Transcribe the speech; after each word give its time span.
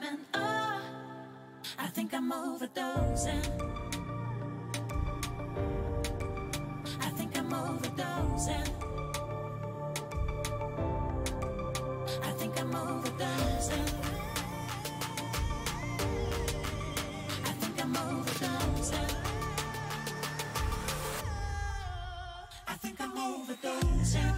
when 0.00 0.18
oh, 0.34 0.80
I 1.78 1.86
think 1.88 2.14
I'm 2.14 2.32
overdosing. 2.32 3.44
I 7.00 7.08
think 7.10 7.38
I'm 7.38 7.50
overdosing. 7.50 8.68
I 12.22 12.30
think 12.38 12.60
I'm 12.60 12.72
overdosing. 12.72 13.88
I 17.44 17.52
think 17.60 17.80
I'm 17.82 17.94
overdosing. 17.94 19.16
I 22.66 22.74
think 22.74 23.00
I'm 23.00 23.16
overdosing. 23.16 24.33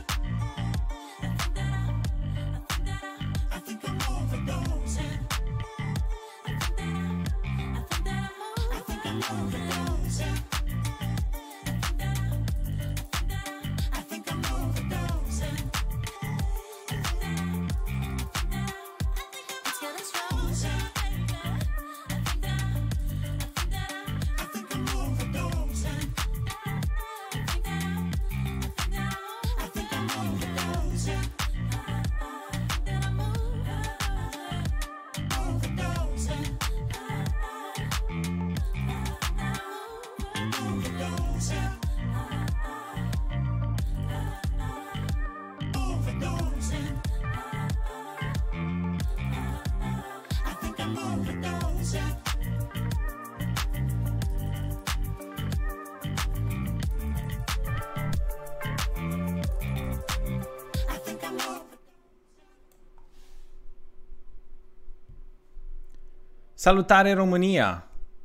Salutare 66.66 67.12
România! 67.12 67.84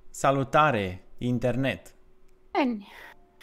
Salutare 0.09 1.03
internet! 1.17 1.93
Bine. 2.51 2.85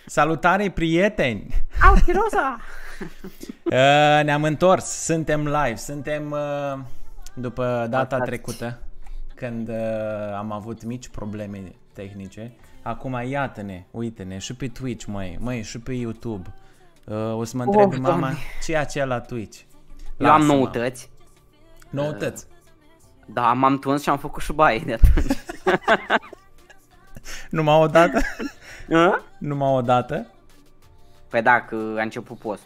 Salutare 0.06 0.70
prieteni! 0.70 1.46
Au, 1.82 1.94
Chiroza! 2.04 2.56
Uh, 3.64 4.24
ne-am 4.24 4.44
întors, 4.44 4.84
suntem 4.84 5.44
live, 5.44 5.74
suntem 5.74 6.30
uh, 6.30 6.78
după 7.34 7.86
data 7.90 8.04
Păcați. 8.04 8.30
trecută 8.30 8.78
când 9.34 9.68
uh, 9.68 9.74
am 10.36 10.52
avut 10.52 10.84
mici 10.84 11.08
probleme 11.08 11.72
tehnice. 11.92 12.52
Acum 12.82 13.22
iată-ne, 13.28 13.84
uite-ne, 13.90 14.38
și 14.38 14.54
pe 14.54 14.68
Twitch, 14.68 15.04
măi, 15.04 15.38
măi, 15.40 15.62
și 15.62 15.78
pe 15.78 15.92
YouTube. 15.92 16.54
Uh, 17.04 17.34
o 17.36 17.44
să 17.44 17.56
mă 17.56 17.62
întreb 17.62 17.86
Of, 17.86 17.96
mama 17.96 18.18
Doamne. 18.18 18.36
ce 18.64 18.72
e 18.72 18.78
aceea 18.78 19.04
la 19.04 19.20
Twitch. 19.20 19.60
Eu 20.16 20.30
am 20.30 20.40
Lasă-mă. 20.40 20.58
noutăți. 20.58 21.10
Noutăți. 21.90 22.46
Da, 23.32 23.52
m-am 23.52 23.78
tuns 23.78 24.02
și 24.02 24.08
am 24.08 24.18
făcut 24.18 24.42
și 24.42 24.52
baie 24.52 24.82
de 24.86 24.92
atunci. 24.92 25.38
Numai 27.50 27.80
o 27.80 27.86
dată? 27.86 28.20
Hă? 28.88 29.20
Numai 29.38 29.72
o 29.72 29.80
dată? 29.80 30.26
Păi 31.28 31.42
da, 31.42 31.60
că 31.60 31.94
a 31.98 32.02
început 32.02 32.38
post. 32.38 32.62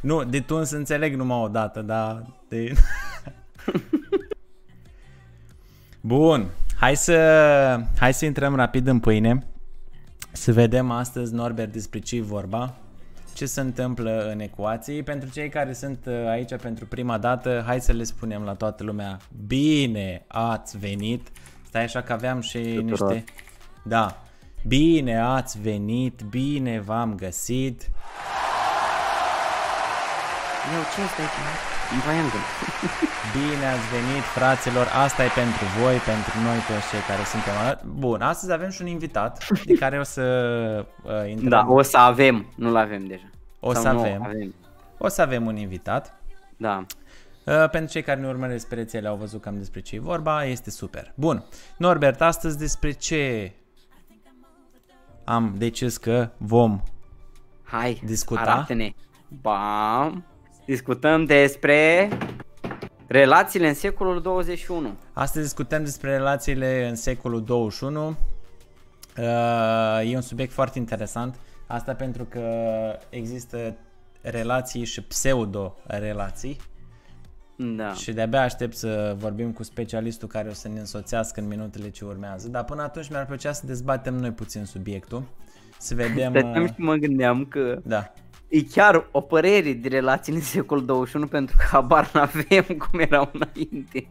Nu, 0.00 0.24
de 0.24 0.40
tuns 0.40 0.70
înțeleg 0.70 1.14
numai 1.14 1.38
o 1.38 1.48
dată, 1.48 1.80
dar 1.80 2.26
de... 2.48 2.72
Bun, 6.00 6.50
hai 6.78 6.96
să, 6.96 7.16
hai 7.98 8.14
să 8.14 8.24
intrăm 8.24 8.54
rapid 8.54 8.86
în 8.86 9.00
pâine, 9.00 9.46
să 10.32 10.52
vedem 10.52 10.90
astăzi, 10.90 11.34
Norbert, 11.34 11.72
despre 11.72 11.98
ce 11.98 12.16
e 12.16 12.22
vorba, 12.22 12.74
ce 13.34 13.46
se 13.46 13.60
întâmplă 13.60 14.30
în 14.32 14.40
ecuații. 14.40 15.02
Pentru 15.02 15.30
cei 15.30 15.48
care 15.48 15.72
sunt 15.72 16.06
uh, 16.06 16.26
aici 16.28 16.56
pentru 16.56 16.86
prima 16.86 17.18
dată, 17.18 17.62
hai 17.66 17.80
să 17.80 17.92
le 17.92 18.04
spunem 18.04 18.42
la 18.42 18.54
toată 18.54 18.84
lumea, 18.84 19.18
bine 19.46 20.24
ați 20.26 20.78
venit. 20.78 21.28
Stai 21.66 21.82
așa 21.82 22.02
că 22.02 22.12
aveam 22.12 22.40
și 22.40 22.58
Tuturor. 22.58 23.12
niște... 23.12 23.24
Da, 23.82 24.22
bine 24.66 25.20
ați 25.20 25.60
venit, 25.60 26.20
bine 26.30 26.80
v-am 26.80 27.14
găsit. 27.14 27.90
Eu 30.74 30.82
ce 30.94 31.00
este 31.02 31.20
aici? 31.20 33.03
Un 33.24 33.30
triangle. 33.30 33.56
Bine 33.56 33.66
ați 33.66 33.88
venit, 33.90 34.22
fraților, 34.22 34.86
asta 35.04 35.24
e 35.24 35.28
pentru 35.34 35.64
voi, 35.80 35.96
pentru 35.96 36.32
noi 36.46 36.56
toți 36.68 36.90
cei 36.90 37.00
care 37.08 37.22
suntem 37.24 37.52
alături. 37.62 37.90
Bun, 37.92 38.20
astăzi 38.22 38.52
avem 38.52 38.70
și 38.70 38.82
un 38.82 38.86
invitat 38.88 39.46
de 39.64 39.74
care 39.74 39.98
o 39.98 40.02
să 40.02 40.22
uh, 41.02 41.30
intrăm. 41.30 41.48
Da, 41.48 41.64
o 41.68 41.82
să 41.82 41.96
avem, 41.98 42.52
nu-l 42.56 42.76
avem 42.76 43.06
deja. 43.06 43.30
O 43.60 43.72
Sau 43.72 43.82
să 43.82 43.90
nu 43.90 43.98
avem. 44.00 44.22
avem. 44.22 44.54
O 44.98 45.08
să 45.08 45.22
avem 45.22 45.46
un 45.46 45.56
invitat. 45.56 46.18
Da. 46.56 46.84
Uh, 47.44 47.70
pentru 47.70 47.92
cei 47.92 48.02
care 48.02 48.20
ne 48.20 48.26
urmăresc 48.26 48.68
pe 48.68 48.74
rețele 48.74 49.08
au 49.08 49.16
văzut 49.16 49.40
cam 49.42 49.58
despre 49.58 49.80
ce 49.80 49.94
e 49.94 50.00
vorba, 50.00 50.44
este 50.44 50.70
super. 50.70 51.12
Bun, 51.14 51.44
Norbert, 51.76 52.20
astăzi 52.20 52.58
despre 52.58 52.90
ce 52.92 53.52
am 55.24 55.54
decis 55.58 55.96
că 55.96 56.30
vom 56.36 56.80
Hai, 57.62 58.02
Discuta? 58.04 58.40
arată-ne. 58.40 58.90
Bam. 59.28 60.24
Discutăm 60.66 61.24
despre 61.24 62.08
relațiile 63.06 63.68
în 63.68 63.74
secolul 63.74 64.20
21. 64.20 64.94
Astăzi 65.12 65.44
discutăm 65.44 65.84
despre 65.84 66.10
relațiile 66.10 66.88
în 66.88 66.94
secolul 66.94 67.44
21. 67.44 68.16
Uh, 69.18 70.10
e 70.10 70.14
un 70.14 70.20
subiect 70.20 70.52
foarte 70.52 70.78
interesant. 70.78 71.38
Asta 71.66 71.94
pentru 71.94 72.24
că 72.24 72.42
există 73.08 73.76
relații 74.20 74.84
și 74.84 75.02
pseudo-relații 75.02 76.56
Da. 77.56 77.92
și 77.92 78.12
de-abia 78.12 78.42
aștept 78.42 78.76
să 78.76 79.14
vorbim 79.18 79.52
cu 79.52 79.62
specialistul 79.62 80.28
care 80.28 80.48
o 80.48 80.52
să 80.52 80.68
ne 80.68 80.78
însoțească 80.78 81.40
în 81.40 81.46
minutele 81.46 81.90
ce 81.90 82.04
urmează. 82.04 82.48
Dar 82.48 82.64
până 82.64 82.82
atunci 82.82 83.08
mi-ar 83.08 83.26
plăcea 83.26 83.52
să 83.52 83.66
dezbatem 83.66 84.14
noi 84.14 84.30
puțin 84.30 84.64
subiectul. 84.64 85.22
Să 85.78 85.94
vedem... 85.94 86.30
Stăteam 86.30 86.62
uh, 86.62 86.68
și 86.68 86.80
mă 86.80 86.94
gândeam 86.94 87.44
că 87.44 87.80
Da. 87.84 88.12
E 88.48 88.62
chiar 88.62 89.08
o 89.10 89.20
părere 89.20 89.72
de 89.72 89.88
relații 89.88 90.32
în 90.32 90.40
secolul 90.40 90.84
21 90.84 91.26
pentru 91.26 91.56
că 91.58 91.64
habar 91.70 92.10
n-avem 92.12 92.76
cum 92.90 92.98
erau 92.98 93.30
înainte. 93.32 94.08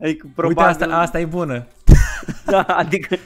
Adică 0.00 0.26
probabil... 0.34 0.64
Uite, 0.64 0.84
asta, 0.84 0.96
asta 0.96 1.20
e 1.20 1.24
bună. 1.24 1.66
Da, 2.46 2.62
adică 2.62 3.16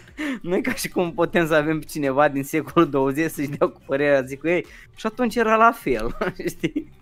nu 0.43 0.56
e 0.56 0.61
ca 0.61 0.75
și 0.75 0.89
cum 0.89 1.12
putem 1.12 1.47
să 1.47 1.55
avem 1.55 1.78
pe 1.78 1.84
cineva 1.84 2.28
din 2.28 2.45
secolul 2.45 2.91
20 2.91 3.31
să-și 3.31 3.49
dea 3.49 3.69
cu 3.69 3.81
părerea, 3.87 4.23
zic 4.23 4.41
ei, 4.43 4.67
și 4.97 5.06
atunci 5.06 5.37
era 5.37 5.56
la 5.56 5.73
fel, 5.73 6.17
știi? 6.57 6.93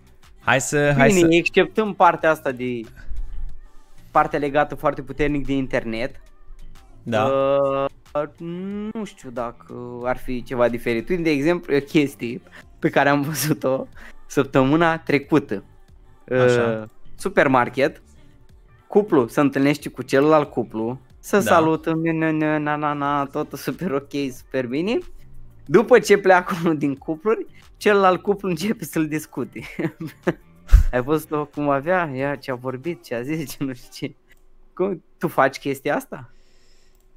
Hai 0.40 0.60
să... 0.60 0.92
Hai 0.96 1.08
Bine, 1.08 1.20
să... 1.20 1.26
exceptăm 1.30 1.94
partea 1.94 2.30
asta 2.30 2.52
de 2.52 2.80
partea 4.10 4.38
legată 4.38 4.74
foarte 4.74 5.02
puternic 5.02 5.46
de 5.46 5.52
internet. 5.52 6.20
Da. 7.02 7.24
Uh, 7.24 7.88
nu 8.92 9.04
știu 9.04 9.30
dacă 9.30 9.74
ar 10.04 10.16
fi 10.16 10.42
ceva 10.42 10.68
diferit. 10.68 11.08
Uite, 11.08 11.22
de 11.22 11.30
exemplu, 11.30 11.74
e 11.74 11.76
o 11.76 11.80
chestie 11.80 12.40
pe 12.78 12.90
care 12.90 13.08
am 13.08 13.20
văzut-o 13.22 13.86
săptămâna 14.26 14.98
trecută. 14.98 15.64
Uh, 16.28 16.38
Așa. 16.38 16.88
supermarket, 17.16 18.02
cuplu 18.86 19.26
se 19.26 19.40
întâlnește 19.40 19.88
cu 19.88 20.02
celălalt 20.02 20.50
cuplu, 20.50 21.00
să 21.18 21.36
Da. 21.36 21.42
da. 21.42 21.48
salută, 21.50 21.92
na, 22.12 22.30
na, 22.30 22.58
na, 22.58 22.76
na, 22.76 22.92
na, 22.92 23.24
totul 23.24 23.58
super 23.58 23.92
ok, 23.92 24.10
super 24.36 24.66
bine. 24.66 24.98
După 25.66 25.98
ce 25.98 26.18
pleacă 26.18 26.54
unul 26.62 26.78
din 26.78 26.94
cupluri, 26.96 27.46
celălalt 27.76 28.22
cuplu 28.22 28.48
începe 28.48 28.84
să-l 28.84 29.08
discute. 29.08 29.60
Ai 30.92 31.02
văzut-o 31.02 31.44
cum 31.44 31.68
avea? 31.68 32.10
Ia 32.14 32.36
ce 32.36 32.50
a 32.50 32.54
vorbit, 32.54 33.04
ce 33.04 33.14
a 33.14 33.22
zis, 33.22 33.50
ce 33.50 33.64
nu 33.64 33.72
știu 33.74 33.88
ce. 33.92 34.14
Cum, 34.74 35.04
tu 35.18 35.28
faci 35.28 35.58
chestia 35.58 35.96
asta? 35.96 36.30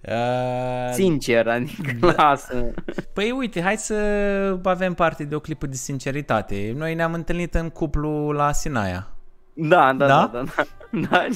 Uh, 0.08 0.94
Sincer, 0.94 1.48
adică 1.48 1.98
lasă. 2.18 2.72
Păi 3.14 3.32
uite, 3.32 3.62
hai 3.62 3.78
să 3.78 3.96
avem 4.64 4.94
parte 4.94 5.24
de 5.24 5.36
o 5.36 5.40
clipă 5.40 5.66
de 5.66 5.76
sinceritate. 5.76 6.74
Noi 6.78 6.94
ne-am 6.96 7.14
întâlnit 7.14 7.54
în 7.56 7.70
cuplu 7.70 8.32
la 8.32 8.52
Sinaia. 8.52 9.08
Da, 9.54 9.94
da, 9.94 10.08
Da? 10.08 10.30
da, 10.34 10.44
da. 10.56 10.64
da. 10.92 11.08
da. 11.10 11.28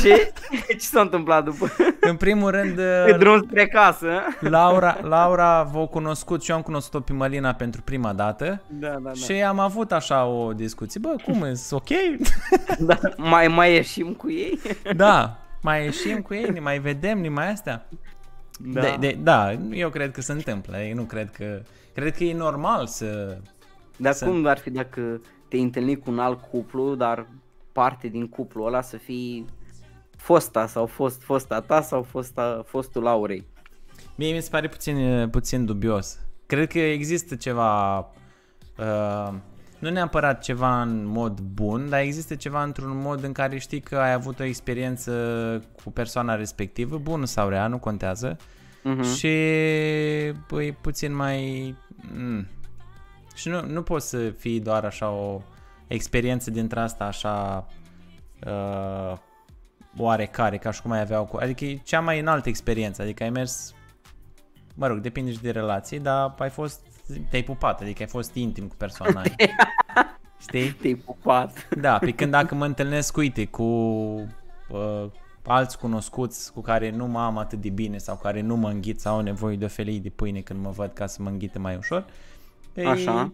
Ce? 0.00 0.32
Ce 0.68 0.78
s-a 0.78 1.00
întâmplat 1.00 1.44
după? 1.44 1.70
În 2.00 2.16
primul 2.16 2.50
rând, 2.50 2.74
Pe 2.74 3.16
drum 3.18 3.42
spre 3.48 3.66
casă. 3.66 4.08
Laura, 4.40 4.98
Laura 5.02 5.62
v-a 5.62 5.86
cunoscut 5.86 6.42
și 6.42 6.50
eu 6.50 6.56
am 6.56 6.62
cunoscut-o 6.62 7.00
pe 7.02 7.12
Mălina 7.12 7.52
pentru 7.52 7.82
prima 7.82 8.12
dată 8.12 8.62
Da, 8.68 8.88
da, 8.88 8.98
da. 9.02 9.12
și 9.12 9.32
am 9.32 9.58
avut 9.58 9.92
așa 9.92 10.24
o 10.24 10.52
discuție. 10.52 11.00
Bă, 11.00 11.14
cum 11.24 11.42
e? 11.42 11.52
ok? 11.70 11.88
da. 12.78 12.98
Mai, 13.16 13.48
mai 13.48 13.72
ieșim 13.74 14.12
cu 14.12 14.30
ei? 14.30 14.60
da. 14.96 15.39
Mai 15.60 15.84
ieșim 15.84 16.22
cu 16.22 16.34
ei, 16.34 16.50
ne 16.50 16.60
mai 16.60 16.78
vedem, 16.78 17.20
ne 17.20 17.28
mai 17.28 17.50
astea. 17.50 17.88
Da. 18.58 18.80
De, 18.80 18.96
de, 19.00 19.18
da, 19.22 19.52
eu 19.52 19.90
cred 19.90 20.10
că 20.12 20.20
se 20.20 20.32
întâmplă. 20.32 20.78
Eu 20.78 20.94
nu 20.94 21.02
cred 21.02 21.30
că... 21.30 21.62
Cred 21.94 22.16
că 22.16 22.24
e 22.24 22.34
normal 22.34 22.86
să... 22.86 23.38
Dar 23.96 24.12
Să- 24.12 24.24
cum 24.26 24.46
ar 24.46 24.58
fi 24.58 24.70
dacă 24.70 25.20
te-ai 25.48 25.62
întâlnit 25.62 26.04
cu 26.04 26.10
un 26.10 26.18
alt 26.18 26.40
cuplu, 26.40 26.94
dar 26.94 27.26
parte 27.72 28.08
din 28.08 28.28
cuplul 28.28 28.66
ăla 28.66 28.80
să 28.80 28.96
fii 28.96 29.44
fosta 30.16 30.66
sau 30.66 30.86
fost 30.86 31.22
fosta 31.22 31.60
ta 31.60 31.80
sau 31.80 32.02
fosta, 32.02 32.62
fostul 32.66 33.06
Aurei? 33.06 33.46
Mie 34.14 34.34
mi 34.34 34.40
se 34.40 34.48
pare 34.50 34.68
puțin, 34.68 35.28
puțin 35.30 35.64
dubios. 35.64 36.18
Cred 36.46 36.68
că 36.68 36.78
există 36.78 37.34
ceva... 37.34 37.98
Uh, 38.78 39.34
nu 39.80 39.90
neapărat 39.90 40.42
ceva 40.42 40.82
în 40.82 41.04
mod 41.06 41.40
bun, 41.40 41.88
dar 41.88 42.00
există 42.00 42.34
ceva 42.34 42.62
într-un 42.62 42.98
mod 43.00 43.22
în 43.24 43.32
care 43.32 43.58
știi 43.58 43.80
că 43.80 43.96
ai 43.96 44.12
avut 44.12 44.40
o 44.40 44.44
experiență 44.44 45.12
cu 45.84 45.90
persoana 45.90 46.34
respectivă, 46.34 46.98
bună 46.98 47.24
sau 47.24 47.48
rea, 47.48 47.66
nu 47.66 47.78
contează, 47.78 48.36
Mhm. 48.82 49.02
și 49.14 49.26
e 49.26 50.34
puțin 50.80 51.14
mai... 51.14 51.74
Mm. 52.14 52.46
Și 53.34 53.48
nu, 53.48 53.66
nu 53.66 53.82
poți 53.82 54.08
să 54.08 54.30
fii 54.30 54.60
doar 54.60 54.84
așa 54.84 55.08
o 55.10 55.40
experiență 55.86 56.50
dintre 56.50 56.80
asta 56.80 57.04
așa 57.04 57.66
uh, 58.46 59.16
oarecare, 59.96 60.56
ca 60.56 60.70
și 60.70 60.82
cum 60.82 60.90
ai 60.90 61.00
avea 61.00 61.20
o... 61.20 61.24
cu- 61.24 61.36
Adică 61.36 61.64
e 61.64 61.74
cea 61.84 62.00
mai 62.00 62.20
înaltă 62.20 62.48
experiență, 62.48 63.02
adică 63.02 63.22
ai 63.22 63.30
mers 63.30 63.74
mă 64.74 64.86
rog, 64.86 64.98
depinde 64.98 65.32
și 65.32 65.40
de 65.40 65.50
relații, 65.50 65.98
dar 66.00 66.34
ai 66.38 66.50
fost, 66.50 66.80
te-ai 67.30 67.42
pupat, 67.42 67.80
adică 67.80 68.02
ai 68.02 68.08
fost 68.08 68.34
intim 68.34 68.66
cu 68.66 68.74
persoana 68.76 69.20
aia. 69.20 69.54
Știi? 70.40 70.72
Te-ai 70.72 70.94
pupat. 70.94 71.68
Da, 71.80 71.98
pe 71.98 72.10
când 72.10 72.30
dacă 72.30 72.54
mă 72.54 72.64
întâlnesc, 72.64 73.16
uite, 73.16 73.44
cu 73.44 73.62
uh, 73.62 75.04
alți 75.42 75.78
cunoscuți 75.78 76.52
cu 76.52 76.60
care 76.60 76.90
nu 76.90 77.06
mă 77.06 77.20
am 77.20 77.38
atât 77.38 77.60
de 77.60 77.68
bine 77.68 77.98
sau 77.98 78.16
care 78.16 78.40
nu 78.40 78.56
mă 78.56 78.68
înghit 78.68 79.00
sau 79.00 79.14
au 79.14 79.20
nevoie 79.20 79.56
de 79.56 79.64
o 79.64 79.68
felie 79.68 79.98
de 79.98 80.08
pâine 80.08 80.40
când 80.40 80.62
mă 80.62 80.70
văd 80.70 80.92
ca 80.92 81.06
să 81.06 81.22
mă 81.22 81.28
înghite 81.28 81.58
mai 81.58 81.76
ușor, 81.76 82.04
e, 82.74 82.86
Așa. 82.86 83.32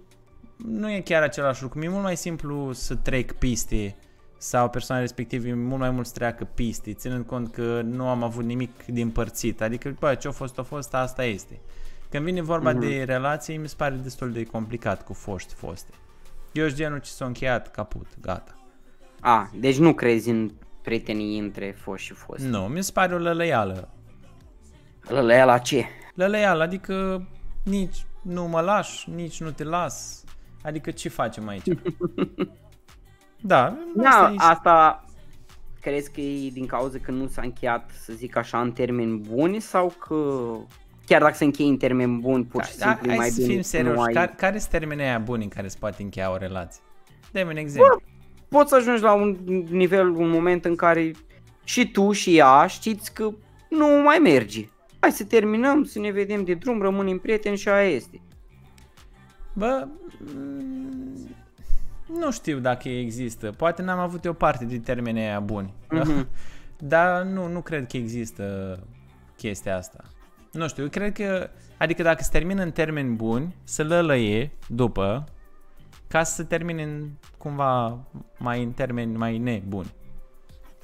nu 0.57 0.91
e 0.91 1.01
chiar 1.01 1.23
același 1.23 1.63
lucru. 1.63 1.79
Mi-e 1.79 1.89
mult 1.89 2.03
mai 2.03 2.17
simplu 2.17 2.73
să 2.73 2.95
trec 2.95 3.33
piste 3.33 3.97
sau 4.39 4.69
persoana 4.69 5.01
respectivă 5.01 5.47
e 5.47 5.55
mult 5.55 5.81
mai 5.81 5.91
mult 5.91 6.07
să 6.07 6.13
treacă 6.13 6.45
piste, 6.55 6.93
ținând 6.93 7.27
cont 7.27 7.53
că 7.53 7.81
nu 7.85 8.09
am 8.09 8.23
avut 8.23 8.45
nimic 8.45 8.85
de 8.85 9.01
împărțit. 9.01 9.61
Adică, 9.61 9.97
bă, 9.99 10.15
ce-a 10.15 10.31
fost, 10.31 10.59
a 10.59 10.63
fost, 10.63 10.95
asta 10.95 11.25
este. 11.25 11.61
Când 12.11 12.25
vine 12.25 12.43
vorba 12.43 12.71
Mhm. 12.73 12.81
de 12.81 13.03
relații, 13.03 13.57
mi 13.57 13.69
se 13.69 13.75
pare 13.79 13.95
destul 13.95 14.33
de 14.33 14.45
complicat 14.45 15.05
cu 15.05 15.13
foști 15.13 15.55
foste. 15.55 15.91
Eu 16.53 16.65
sunt 16.65 16.77
genul 16.77 16.99
ce 16.99 17.11
s-a 17.11 17.25
încheiat, 17.25 17.71
caput, 17.71 18.07
gata. 18.21 18.55
A, 19.21 19.51
deci 19.55 19.79
nu 19.79 19.95
crezi 19.95 20.31
în 20.31 20.51
prietenii 20.83 21.39
între 21.39 21.71
fost 21.79 22.03
și 22.03 22.13
fost. 22.13 22.45
Nu, 22.45 22.61
mi 22.61 22.83
se 22.83 22.93
pare 22.93 23.15
o 23.15 23.19
lălăială. 23.19 23.89
Ăla 25.11 25.45
la 25.45 25.59
ce? 25.59 25.85
Lălăială, 26.15 26.63
adică 26.63 27.27
nici 27.65 28.07
nu 28.23 28.45
mă 28.49 28.61
lași, 28.61 29.11
nici 29.11 29.41
nu 29.41 29.51
te 29.51 29.65
las. 29.65 30.25
Adică 30.63 30.91
ce 30.91 31.09
facem 31.09 31.49
aici? 31.49 31.67
da, 33.41 33.77
Da, 33.97 34.09
asta 34.09 34.31
e... 34.33 34.37
asta 34.39 35.05
crezi 35.81 36.11
că 36.13 36.21
e 36.21 36.51
din 36.51 36.67
cauza 36.67 36.99
că 36.99 37.11
nu 37.11 37.27
s-a 37.27 37.43
încheiat, 37.43 37.91
să 37.91 38.13
zic 38.13 38.37
așa, 38.37 38.61
în 38.61 38.73
termeni 38.73 39.17
buni 39.19 39.61
sau 39.61 39.89
că 40.09 40.15
chiar 41.07 41.21
dacă 41.21 41.35
se 41.35 41.45
încheie 41.45 41.69
în 41.69 41.77
termeni 41.77 42.19
buni, 42.21 42.45
pur 42.45 42.65
și 42.65 42.79
Da, 42.79 42.87
simplu 42.87 43.07
e 43.07 43.09
hai 43.09 43.17
mai 43.17 43.29
să 43.29 43.41
bine 43.41 43.53
fim 43.53 43.63
să 43.63 43.77
nu 43.77 43.83
serioși. 43.83 44.07
ai... 44.07 44.13
Care, 44.13 44.35
care 44.37 44.59
sunt 44.59 44.71
termenii 44.71 45.05
aia 45.05 45.19
buni 45.19 45.43
în 45.43 45.49
care 45.49 45.69
se 45.69 45.77
poate 45.81 46.03
încheia 46.03 46.31
o 46.33 46.37
relație? 46.37 46.83
Dă-mi 47.33 47.51
un 47.51 47.57
exemplu. 47.57 48.03
Poți 48.49 48.69
să 48.69 48.77
ajungi 48.77 49.03
la 49.03 49.13
un 49.13 49.37
nivel, 49.71 50.09
un 50.09 50.29
moment 50.29 50.65
în 50.65 50.77
care 50.77 51.11
și 51.65 51.91
tu 51.91 52.13
și 52.13 52.37
ea 52.37 52.67
știți 52.67 53.15
că 53.15 53.31
nu 53.69 53.87
mai 54.05 54.19
merge. 54.19 54.69
Hai 55.01 55.13
să 55.13 55.25
terminăm, 55.25 55.85
să 55.85 55.99
ne 55.99 56.11
vedem 56.11 56.45
de 56.45 56.55
drum, 56.55 56.83
rămânem 56.83 57.19
prieteni 57.19 57.57
și 57.57 57.69
aia 57.69 57.89
este. 57.89 58.21
Bă, 59.53 59.89
mm, 60.35 61.29
nu 62.19 62.31
știu 62.33 62.59
dacă 62.59 62.89
există. 62.89 63.51
Poate 63.57 63.83
n-am 63.83 63.99
avut 63.99 64.25
eu 64.25 64.33
parte 64.33 64.65
de 64.65 64.79
termenii 64.79 65.23
aia 65.23 65.41
buni. 65.41 65.75
Mhm. 65.91 66.29
Dar 66.79 67.23
nu, 67.23 67.49
nu 67.49 67.61
cred 67.61 67.87
că 67.87 67.97
există 67.97 68.79
chestia 69.37 69.77
asta. 69.77 70.05
Nu 70.57 70.69
știu, 70.69 70.83
eu 70.83 70.89
cred 70.89 71.13
că, 71.13 71.51
adică 71.79 72.03
dacă 72.03 72.23
se 72.23 72.29
termină 72.33 72.63
în 72.63 72.71
termeni 72.71 73.15
buni, 73.15 73.55
să 73.65 73.85
lălăie 73.85 74.51
după, 74.69 75.25
ca 76.09 76.23
să 76.23 76.35
se 76.35 76.45
termine 76.45 76.83
în, 76.83 77.09
cumva 77.39 77.99
mai 78.39 78.63
în 78.63 78.71
termeni 78.73 79.17
mai 79.17 79.39
nebuni. 79.39 79.95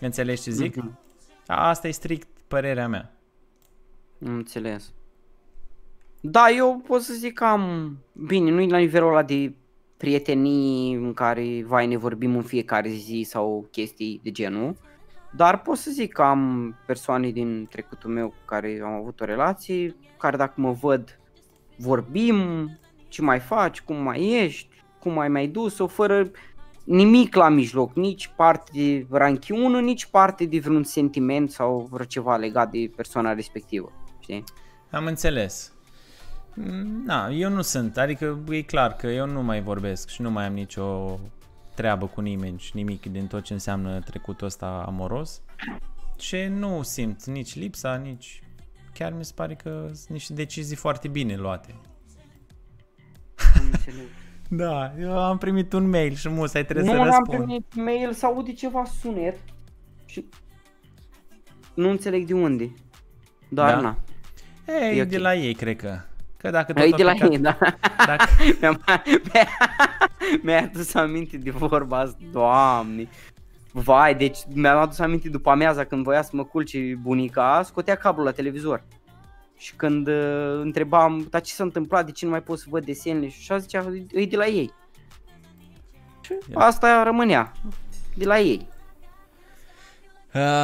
Înțelegi 0.00 0.42
ce 0.42 0.50
zic? 0.50 0.76
Mhm. 0.76 0.98
A- 1.46 1.68
Asta 1.68 1.88
e 1.88 1.90
strict 1.90 2.28
părerea 2.48 2.88
mea. 2.88 3.12
Am 4.26 4.34
înțeles. 4.34 4.92
Da, 6.20 6.50
eu 6.50 6.82
pot 6.86 7.00
să 7.02 7.12
zic 7.12 7.34
că 7.34 7.44
am... 7.44 7.96
Bine, 8.26 8.50
nu 8.50 8.60
e 8.60 8.66
la 8.68 8.78
nivelul 8.78 9.08
ăla 9.08 9.22
de 9.22 9.52
prietenii 9.96 10.94
în 10.94 11.12
care, 11.12 11.62
vai, 11.64 11.86
ne 11.86 11.96
vorbim 11.96 12.36
în 12.36 12.42
fiecare 12.42 12.88
zi 12.88 13.24
sau 13.28 13.68
chestii 13.70 14.20
de 14.22 14.30
genul. 14.30 14.76
Dar 15.36 15.60
pot 15.60 15.76
să 15.76 15.90
zic 15.90 16.12
că 16.12 16.22
am 16.22 16.74
persoane 16.86 17.30
din 17.30 17.66
trecutul 17.70 18.10
meu 18.10 18.28
cu 18.28 18.44
care 18.44 18.80
am 18.84 18.92
avut 18.92 19.20
o 19.20 19.24
relație, 19.24 19.96
care 20.18 20.36
dacă 20.36 20.54
mă 20.56 20.72
văd 20.72 21.18
vorbim, 21.76 22.36
ce 23.08 23.22
mai 23.22 23.40
faci, 23.40 23.80
cum 23.80 23.96
mai 23.96 24.30
ești, 24.44 24.68
cum 24.98 25.18
ai 25.18 25.28
mai 25.28 25.46
dus-o, 25.46 25.86
fără 25.86 26.30
nimic 26.84 27.34
la 27.34 27.48
mijloc, 27.48 27.94
nici 27.94 28.32
parte 28.36 28.70
de 28.74 29.06
ranchiună, 29.10 29.80
nici 29.80 30.06
parte 30.06 30.44
de 30.44 30.58
vreun 30.58 30.82
sentiment 30.82 31.50
sau 31.50 31.88
vreo 31.90 32.04
ceva 32.04 32.36
legat 32.36 32.70
de 32.70 32.90
persoana 32.96 33.32
respectivă. 33.32 33.92
Știi? 34.20 34.44
Am 34.90 35.06
înțeles. 35.06 35.72
Mm, 36.54 37.02
Na, 37.04 37.28
eu 37.28 37.50
nu 37.50 37.62
sunt, 37.62 37.96
adică 37.96 38.38
e 38.48 38.62
clar 38.62 38.96
că 38.96 39.06
eu 39.06 39.26
nu 39.26 39.42
mai 39.42 39.62
vorbesc 39.62 40.08
și 40.08 40.22
nu 40.22 40.30
mai 40.30 40.46
am 40.46 40.52
nicio 40.52 41.18
treabă 41.74 42.06
cu 42.06 42.20
nimeni 42.20 42.58
și 42.58 42.70
nimic 42.74 43.06
din 43.06 43.26
tot 43.26 43.42
ce 43.42 43.52
înseamnă 43.52 44.00
trecutul 44.00 44.46
ăsta 44.46 44.84
amoros 44.86 45.42
și 46.18 46.36
nu 46.48 46.82
simt 46.82 47.24
nici 47.24 47.54
lipsa, 47.56 47.94
nici... 47.96 48.42
Chiar 48.94 49.12
mi 49.12 49.24
se 49.24 49.32
pare 49.34 49.54
că 49.54 49.86
sunt 49.92 50.08
niște 50.08 50.32
decizii 50.32 50.76
foarte 50.76 51.08
bine 51.08 51.36
luate. 51.36 51.74
Am 53.58 53.64
înțeles. 53.72 54.04
Da, 54.54 54.92
eu 54.98 55.18
am 55.18 55.38
primit 55.38 55.72
un 55.72 55.88
mail 55.88 56.14
și 56.14 56.28
musai 56.28 56.64
trebuie 56.64 56.84
nu 56.84 56.92
să 56.92 56.98
am 56.98 57.04
răspund. 57.04 57.28
primit 57.44 57.74
mail 57.74 58.12
să 58.12 58.26
aude 58.26 58.52
ceva 58.52 58.84
sunet 59.00 59.38
și 60.06 60.24
nu 61.74 61.88
înțeleg 61.90 62.26
de 62.26 62.34
unde. 62.34 62.72
Dar 63.48 63.74
Da? 63.74 63.80
na. 63.80 63.98
Ei, 64.66 64.98
E 64.98 65.04
de 65.04 65.16
ok. 65.16 65.22
la 65.22 65.34
ei, 65.34 65.54
cred 65.54 65.76
că. 65.76 65.98
Că 66.42 66.50
dacă 66.50 66.72
tot 66.72 66.82
E 66.82 66.88
a 66.92 66.96
de 66.96 67.02
la 67.02 67.12
plecat- 67.12 67.30
ei, 67.30 67.38
da. 67.38 67.56
Dacă, 68.06 68.24
Mi-am, 68.60 68.82
mi-a, 69.32 69.46
mi-a 70.42 70.62
adus 70.62 70.94
aminte 70.94 71.36
de 71.36 71.50
vorba 71.50 71.98
asta, 71.98 72.18
doamne. 72.32 73.08
Vai, 73.72 74.14
deci 74.14 74.38
mi-am 74.54 74.78
adus 74.78 74.98
aminte 74.98 75.28
după 75.28 75.50
amiaza 75.50 75.84
când 75.84 76.04
voia 76.04 76.22
să 76.22 76.30
mă 76.32 76.44
culce 76.44 76.98
bunica, 77.02 77.62
scotea 77.64 77.94
cablul 77.94 78.24
la 78.24 78.30
televizor. 78.30 78.82
Și 79.56 79.74
când 79.74 80.06
uh, 80.06 80.60
întrebam, 80.62 81.26
dar 81.30 81.40
ce 81.40 81.52
s-a 81.52 81.62
întâmplat, 81.64 82.06
de 82.06 82.12
ce 82.12 82.24
nu 82.24 82.30
mai 82.30 82.42
pot 82.42 82.58
să 82.58 82.64
văd 82.70 82.84
desenele 82.84 83.28
și 83.28 83.36
așa 83.40 83.58
zicea, 83.58 83.84
e 84.12 84.26
de 84.26 84.36
la 84.36 84.46
ei. 84.46 84.72
Și 86.20 86.32
asta 86.54 87.02
rămânea, 87.02 87.52
de 88.14 88.24
la 88.24 88.38
ei. 88.38 88.68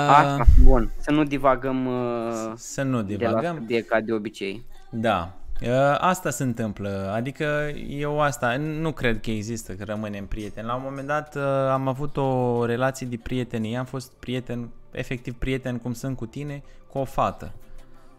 Asta, 0.09 0.37
uh, 0.41 0.47
bun, 0.65 0.91
să 0.99 1.11
nu 1.11 1.25
divagăm 1.25 1.87
uh, 1.87 2.53
să 2.55 2.83
nu 2.83 3.03
de 3.03 3.17
la 3.21 3.29
divagăm. 3.29 3.65
de 3.67 3.83
ca 3.83 4.01
de 4.01 4.13
obicei. 4.13 4.65
Da. 4.91 5.38
Uh, 5.62 5.97
Asta 5.99 6.31
se 6.31 6.43
întâmplă, 6.43 7.11
adică 7.15 7.71
eu 7.88 8.21
asta, 8.21 8.57
nu 8.57 8.93
cred 8.93 9.21
că 9.21 9.31
există 9.31 9.73
că 9.73 9.85
rămânem 9.85 10.27
prieteni. 10.27 10.67
La 10.67 10.75
un 10.75 10.83
moment 10.85 11.07
dat 11.07 11.37
uh, 11.37 11.43
am 11.71 11.88
avut 11.88 12.17
o 12.17 12.65
relație 12.65 13.07
de 13.07 13.19
prietenie, 13.23 13.77
am 13.77 13.85
fost 13.85 14.12
prieten, 14.12 14.69
efectiv 14.91 15.35
prieten 15.35 15.79
cum 15.79 15.93
sunt 15.93 16.17
cu 16.17 16.27
tine, 16.27 16.62
cu 16.93 16.99
o 16.99 17.05
fată. 17.05 17.53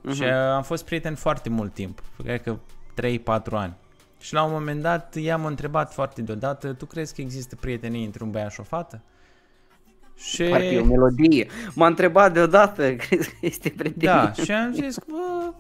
Mhm. 0.01 0.13
Și 0.13 0.21
uh, 0.21 0.29
am 0.31 0.63
fost 0.63 0.85
prieten 0.85 1.15
foarte 1.15 1.49
mult 1.49 1.73
timp, 1.73 2.03
cred 2.23 2.41
că 2.41 2.57
3-4 3.41 3.51
ani. 3.51 3.73
Și 4.19 4.33
la 4.33 4.43
un 4.43 4.51
moment 4.51 4.81
dat 4.81 5.15
i-am 5.15 5.45
întrebat 5.45 5.93
foarte 5.93 6.21
deodată, 6.21 6.73
tu 6.73 6.85
crezi 6.85 7.15
că 7.15 7.21
există 7.21 7.55
prietenie 7.55 8.05
între 8.05 8.23
un 8.23 8.31
băiat 8.31 8.51
și 8.51 8.59
o 8.59 8.63
fată? 8.63 9.01
Și... 10.15 10.43
Parcă 10.43 10.65
e 10.65 10.79
o 10.79 10.85
melodie. 10.85 11.47
M-a 11.73 11.87
întrebat 11.87 12.33
deodată, 12.33 12.93
crezi 13.05 13.29
că 13.29 13.35
este 13.41 13.69
prieten? 13.69 14.09
Da, 14.09 14.31
și 14.31 14.51
am 14.51 14.73
zis, 14.73 14.97
bă, 15.07 15.53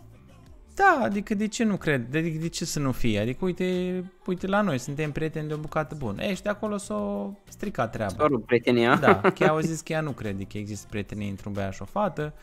da, 0.83 0.99
adică 1.03 1.33
de 1.35 1.47
ce 1.47 1.63
nu 1.63 1.77
cred? 1.77 2.05
De, 2.09 2.21
de 2.21 2.47
ce 2.47 2.65
să 2.65 2.79
nu 2.79 2.91
fie? 2.91 3.19
Adică 3.19 3.45
uite, 3.45 4.03
uite 4.25 4.47
la 4.47 4.61
noi, 4.61 4.77
suntem 4.77 5.11
prieteni 5.11 5.47
de 5.47 5.53
o 5.53 5.57
bucată 5.57 5.95
bună. 5.95 6.23
Ei, 6.23 6.35
și 6.35 6.41
de 6.41 6.49
acolo 6.49 6.77
s-o 6.77 7.29
stricat 7.49 7.91
treaba. 7.91 8.13
Doar 8.17 8.31
o 8.31 8.37
prietenia. 8.37 8.95
Da, 8.95 9.21
că 9.37 9.43
au 9.45 9.59
zis 9.59 9.81
că 9.81 9.91
ea 9.91 10.01
nu 10.01 10.11
crede 10.11 10.43
că 10.43 10.57
există 10.57 10.87
prietenie 10.89 11.29
între 11.29 11.43
un 11.47 11.53
băiat 11.53 11.73
și 11.73 11.81
o 11.81 11.85
fată, 11.85 12.33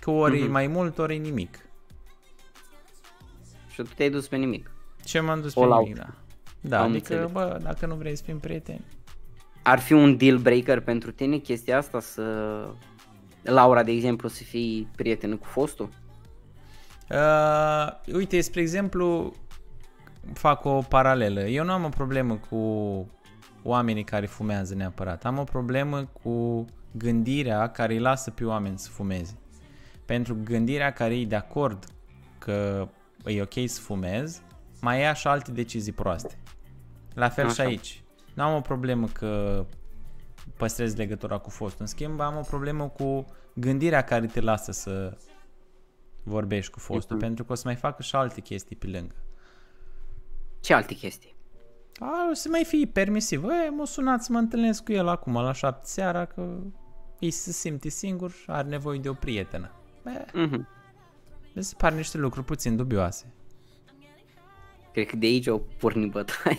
că 0.00 0.10
ori 0.10 0.36
Mhm. 0.38 0.44
e 0.46 0.50
mai 0.50 0.66
mult, 0.66 0.98
ori 0.98 1.14
e 1.14 1.18
nimic. 1.18 1.58
Și 3.70 3.82
tu 3.82 3.88
te-ai 3.96 4.10
dus 4.10 4.28
pe 4.28 4.36
nimic. 4.36 4.70
Ce 5.04 5.20
m-am 5.20 5.40
dus 5.40 5.54
pe 5.54 5.60
All 5.60 5.78
nimic, 5.82 5.96
da. 5.96 6.06
Da, 6.60 6.78
Am 6.82 6.90
adică, 6.90 7.12
înțeles. 7.12 7.32
bă, 7.32 7.58
dacă 7.62 7.86
nu 7.86 7.94
vrei 7.94 8.16
să 8.16 8.22
fim 8.26 8.38
prieteni. 8.38 8.84
Ar 9.62 9.78
fi 9.78 9.92
un 9.92 10.16
deal 10.16 10.36
breaker 10.38 10.80
pentru 10.80 11.10
tine 11.12 11.36
chestia 11.36 11.78
asta 11.78 12.00
să... 12.00 12.22
Laura, 13.42 13.82
de 13.82 13.90
exemplu, 13.90 14.28
să 14.28 14.42
fii 14.42 14.88
prietenă 14.96 15.36
cu 15.36 15.46
fostul? 15.46 15.88
Uh, 17.10 18.12
uite, 18.14 18.40
spre 18.40 18.60
exemplu, 18.60 19.34
fac 20.32 20.64
o 20.64 20.78
paralelă. 20.88 21.40
Eu 21.40 21.64
nu 21.64 21.72
am 21.72 21.84
o 21.84 21.88
problemă 21.88 22.36
cu 22.50 22.56
oamenii 23.62 24.04
care 24.04 24.26
fumează 24.26 24.74
neapărat. 24.74 25.24
Am 25.24 25.38
o 25.38 25.44
problemă 25.44 26.08
cu 26.22 26.64
gândirea 26.92 27.70
care 27.70 27.92
îi 27.92 27.98
lasă 27.98 28.30
pe 28.30 28.44
oameni 28.44 28.78
să 28.78 28.90
fumeze. 28.90 29.38
Pentru 30.04 30.36
gândirea 30.44 30.92
care 30.92 31.18
e 31.18 31.24
de 31.24 31.36
acord 31.36 31.84
că 32.38 32.88
e 33.24 33.42
ok 33.42 33.68
să 33.68 33.80
fumez, 33.80 34.42
mai 34.80 35.00
ia 35.00 35.12
și 35.12 35.26
alte 35.26 35.50
decizii 35.52 35.92
proaste. 35.92 36.38
La 37.14 37.28
fel 37.28 37.44
și 37.44 37.60
Așa. 37.60 37.68
aici. 37.68 38.02
Nu 38.34 38.42
am 38.42 38.56
o 38.56 38.60
problemă 38.60 39.06
că 39.06 39.64
păstrez 40.56 40.96
legătura 40.96 41.38
cu 41.38 41.50
fostul. 41.50 41.80
În 41.80 41.86
schimb, 41.86 42.20
am 42.20 42.36
o 42.36 42.40
problemă 42.40 42.88
cu 42.88 43.24
gândirea 43.54 44.02
care 44.02 44.26
te 44.26 44.40
lasă 44.40 44.72
să 44.72 45.16
vorbești 46.28 46.72
cu 46.72 46.78
fostul, 46.78 47.16
Mhm. 47.16 47.24
pentru 47.24 47.44
că 47.44 47.52
o 47.52 47.54
să 47.54 47.62
mai 47.64 47.76
facă 47.76 48.02
și 48.02 48.16
alte 48.16 48.40
chestii 48.40 48.76
pe 48.76 48.86
lângă. 48.86 49.14
Ce 50.60 50.74
alte 50.74 50.94
chestii? 50.94 51.36
A, 52.00 52.28
o 52.30 52.34
să 52.34 52.48
mai 52.48 52.64
fii 52.64 52.86
permisiv. 52.86 53.44
E, 53.44 53.68
m-a 53.76 53.84
sunat 53.84 54.22
să 54.22 54.32
mă 54.32 54.38
întâlnesc 54.38 54.84
cu 54.84 54.92
el 54.92 55.08
acum 55.08 55.32
la 55.32 55.52
șapte 55.52 55.88
seara 55.88 56.24
că 56.24 56.56
îi 57.20 57.30
se 57.30 57.52
simte 57.52 57.88
singur, 57.88 58.32
are 58.46 58.68
nevoie 58.68 58.98
de 58.98 59.08
o 59.08 59.12
prietenă. 59.14 59.70
E, 60.06 60.38
Mhm. 60.38 60.68
mi 61.54 61.62
se 61.64 61.74
par 61.78 61.92
niște 61.92 62.18
lucruri 62.18 62.46
puțin 62.46 62.76
dubioase. 62.76 63.32
Cred 64.92 65.06
că 65.06 65.16
de 65.16 65.26
aici 65.26 65.46
au 65.46 65.66
pornit 65.78 66.10
bătaia 66.10 66.56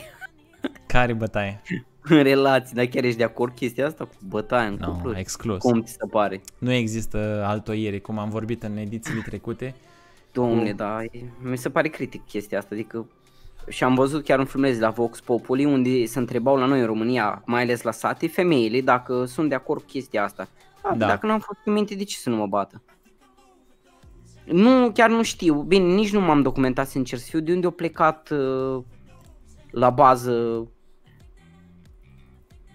Care 0.87 1.13
bătaie? 1.13 1.61
în 2.09 2.23
relații, 2.23 2.75
dar 2.75 2.85
chiar 2.85 3.03
ești 3.03 3.17
de 3.17 3.23
acord 3.23 3.51
cu 3.51 3.57
chestia 3.57 3.85
asta 3.85 4.03
cu 4.05 4.13
bătaia 4.27 4.67
în 4.67 4.77
Nu, 4.79 4.91
cupluri? 4.91 5.19
exclus. 5.19 5.57
Cum 5.61 5.81
ți 5.83 5.91
se 5.91 6.05
pare? 6.11 6.41
Nu 6.57 6.71
există 6.71 7.43
altoiere, 7.47 7.99
cum 7.99 8.17
am 8.17 8.29
vorbit 8.29 8.63
în 8.63 8.77
edițiile 8.77 9.21
trecute. 9.25 9.75
Domne, 10.31 10.73
da, 10.73 11.03
e- 11.03 11.09
mi 11.41 11.57
se 11.57 11.69
pare 11.69 11.87
critic 11.87 12.25
chestia 12.27 12.57
asta, 12.57 12.69
adică 12.75 13.07
și 13.67 13.83
am 13.83 13.95
văzut 13.95 14.23
chiar 14.23 14.39
un 14.39 14.45
filmuleț 14.45 14.75
de 14.75 14.81
la 14.81 14.89
Vox 14.89 15.19
Populi 15.19 15.65
unde 15.65 16.05
se 16.05 16.19
întrebau 16.19 16.55
la 16.57 16.65
noi 16.65 16.79
în 16.79 16.85
România, 16.85 17.41
mai 17.45 17.61
ales 17.61 17.81
la 17.81 17.91
sate, 17.91 18.27
femeile 18.27 18.81
dacă 18.81 19.25
sunt 19.25 19.49
de 19.49 19.55
acord 19.55 19.79
cu 19.81 19.85
chestia 19.87 20.23
asta. 20.23 20.47
Da, 20.83 20.95
Da. 20.95 21.07
Dacă 21.07 21.25
n-am 21.25 21.39
fost 21.39 21.59
în 21.65 21.73
minte, 21.73 21.95
de 21.95 22.03
ce 22.03 22.17
să 22.17 22.29
nu 22.29 22.35
mă 22.35 22.47
bată? 22.47 22.81
Nu, 24.45 24.91
chiar 24.93 25.09
nu 25.09 25.23
știu. 25.23 25.61
Bine, 25.61 25.93
nici 25.93 26.11
nu 26.13 26.19
m-am 26.21 26.41
documentat 26.41 26.87
sincer 26.87 27.17
să 27.17 27.25
fiu 27.29 27.39
de 27.39 27.53
unde 27.53 27.65
au 27.65 27.71
plecat 27.71 28.29
uh, 28.29 28.83
la 29.71 29.89
bază 29.89 30.67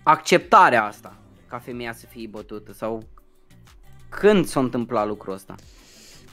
acceptarea 0.04 0.84
asta 0.84 1.16
ca 1.48 1.58
femeia 1.58 1.92
să 1.92 2.06
fie 2.06 2.26
bătută 2.30 2.72
sau 2.72 3.02
când 4.08 4.46
s-a 4.46 4.60
întâmplat 4.60 5.06
lucrul 5.06 5.32
ăsta? 5.32 5.54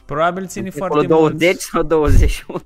Probabil 0.06 0.48
ține 0.48 0.66
În 0.66 0.72
foarte 0.72 1.00
secolul 1.00 1.22
mult, 1.22 1.38
20 1.38 1.60
sau 1.60 1.84
21? 1.84 2.62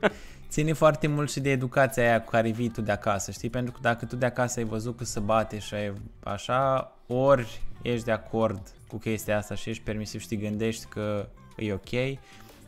ține 0.50 0.72
foarte 0.72 1.06
mult 1.06 1.30
și 1.30 1.40
de 1.40 1.50
educația 1.50 2.02
aia 2.02 2.22
cu 2.22 2.30
care 2.30 2.50
vii 2.50 2.68
tu 2.68 2.80
de 2.80 2.92
acasă, 2.92 3.30
știi? 3.30 3.50
Pentru 3.50 3.72
că 3.72 3.78
dacă 3.82 4.04
tu 4.04 4.16
de 4.16 4.26
acasă 4.26 4.58
ai 4.58 4.64
văzut 4.64 4.96
că 4.96 5.04
se 5.04 5.20
bate 5.20 5.58
și 5.58 5.74
ai 5.74 5.92
așa, 6.22 6.92
ori 7.06 7.62
ești 7.82 8.04
de 8.04 8.12
acord 8.12 8.60
cu 8.88 8.96
chestia 8.96 9.36
asta 9.36 9.54
și 9.54 9.70
ești 9.70 9.82
permisiv 9.82 10.20
și 10.20 10.28
te 10.28 10.36
gândești 10.36 10.86
că 10.86 11.28
e 11.56 11.72
ok, 11.72 12.18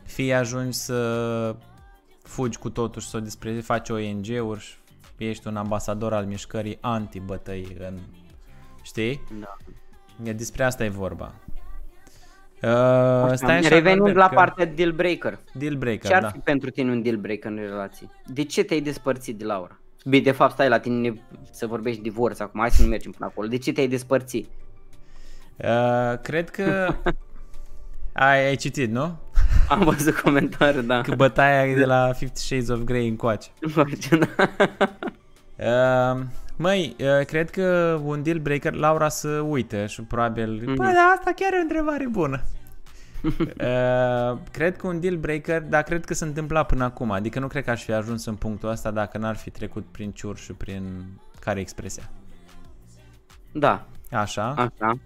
fie 0.03 0.33
ajungi 0.33 0.77
să 0.77 1.55
fugi 2.23 2.57
cu 2.57 2.69
totul 2.69 3.01
și 3.01 3.07
să 3.07 3.17
o 3.17 3.19
despre 3.19 3.61
faci 3.61 3.89
ONG-uri 3.89 4.59
și 4.59 4.73
ești 5.17 5.47
un 5.47 5.55
ambasador 5.55 6.13
al 6.13 6.25
mișcării 6.25 6.77
anti-bătăi 6.81 7.75
în... 7.79 7.97
Știi? 8.81 9.21
Da. 9.39 9.57
E 10.23 10.33
despre 10.33 10.63
asta 10.63 10.83
e 10.83 10.89
vorba. 10.89 11.33
Uh, 12.61 13.31
stai 13.33 13.57
așa, 13.57 13.67
Revenind 13.67 13.97
Norbert, 13.99 14.15
la 14.17 14.27
că- 14.27 14.35
partea 14.35 14.65
deal 14.65 14.91
breaker. 14.91 15.39
Deal 15.53 15.75
breaker, 15.75 16.09
Ce 16.09 16.15
ar 16.15 16.21
da. 16.21 16.29
fi 16.29 16.37
pentru 16.37 16.69
tine 16.69 16.91
un 16.91 17.01
deal 17.01 17.15
breaker 17.17 17.51
în 17.51 17.57
relație? 17.57 18.09
De 18.25 18.43
ce 18.43 18.63
te-ai 18.63 18.81
despărțit 18.81 19.37
de 19.37 19.45
Laura? 19.45 19.77
Bine, 20.05 20.23
de 20.23 20.31
fapt 20.31 20.51
stai 20.53 20.69
la 20.69 20.79
tine 20.79 21.13
să 21.51 21.67
vorbești 21.67 22.01
divorț 22.01 22.39
acum, 22.39 22.59
hai 22.59 22.71
să 22.71 22.81
nu 22.83 22.87
mergem 22.89 23.11
până 23.11 23.25
acolo. 23.25 23.47
De 23.47 23.57
ce 23.57 23.71
te-ai 23.73 23.87
despărțit? 23.87 24.47
Uh, 25.57 26.19
cred 26.21 26.49
că 26.49 26.95
ai, 28.13 28.45
ai 28.47 28.55
citit, 28.55 28.91
nu? 28.91 29.15
Am 29.69 29.79
văzut 29.83 30.15
comentarii, 30.15 30.81
da. 30.83 31.01
Că 31.01 31.15
bătaia 31.15 31.65
e 31.65 31.75
de 31.75 31.85
la 31.85 32.13
Fifty 32.13 32.41
Shades 32.41 32.67
of 32.67 32.79
Grey 32.79 33.07
încoace. 33.07 33.47
Uh, 33.65 33.75
măi, 36.55 36.95
uh, 36.99 37.25
cred 37.25 37.49
că 37.49 37.99
un 38.03 38.23
deal 38.23 38.37
breaker, 38.37 38.73
Laura 38.73 39.09
să 39.09 39.27
uite 39.29 39.85
și 39.85 40.01
probabil, 40.01 40.59
mm-hmm. 40.59 40.75
bă, 40.75 40.83
da, 40.83 41.13
asta 41.17 41.31
chiar 41.35 41.53
e 41.53 41.57
o 41.57 41.61
întrebare 41.61 42.07
bună. 42.07 42.41
uh, 43.23 44.37
cred 44.57 44.77
că 44.77 44.87
un 44.87 44.99
deal 44.99 45.15
breaker, 45.15 45.61
dar 45.61 45.83
cred 45.83 46.05
că 46.05 46.13
se 46.13 46.25
întâmpla 46.25 46.63
până 46.63 46.83
acum, 46.83 47.11
adică 47.11 47.39
nu 47.39 47.47
cred 47.47 47.63
că 47.63 47.71
aș 47.71 47.83
fi 47.83 47.93
ajuns 47.93 48.25
în 48.25 48.35
punctul 48.35 48.69
ăsta 48.69 48.91
dacă 48.91 49.17
n-ar 49.17 49.35
fi 49.35 49.49
trecut 49.49 49.85
prin 49.91 50.11
ciur 50.11 50.37
și 50.37 50.53
prin 50.53 50.83
care 51.39 51.59
expresia. 51.59 52.03
da, 53.51 53.85
Așa. 54.11 54.47
așa. 54.57 54.97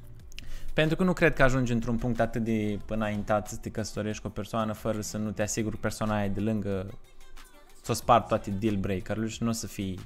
Pentru 0.78 0.96
că 0.96 1.04
nu 1.04 1.14
cred 1.14 1.34
că 1.34 1.44
ajungi 1.44 1.72
într-un 1.72 1.96
punct 1.96 2.20
atât 2.20 2.44
de 2.44 2.80
înaintat 2.88 3.48
să 3.48 3.56
te 3.56 3.70
căsătorești 3.70 4.22
cu 4.22 4.28
o 4.28 4.30
persoană 4.30 4.74
fără 4.74 5.02
să 5.02 5.18
nu 5.18 5.32
te 5.32 5.42
asiguri 5.42 5.74
că 5.76 5.82
persoana 5.82 6.16
aia 6.16 6.26
e 6.26 6.30
de 6.30 6.40
lângă 6.40 6.86
să 7.82 7.92
o 7.92 7.94
spart 7.94 8.28
toate 8.28 8.50
deal 8.50 8.76
breaker-urile 8.76 9.32
și 9.32 9.44
nu 9.44 9.50
o 9.50 9.52
să 9.52 9.68
fii... 9.68 10.00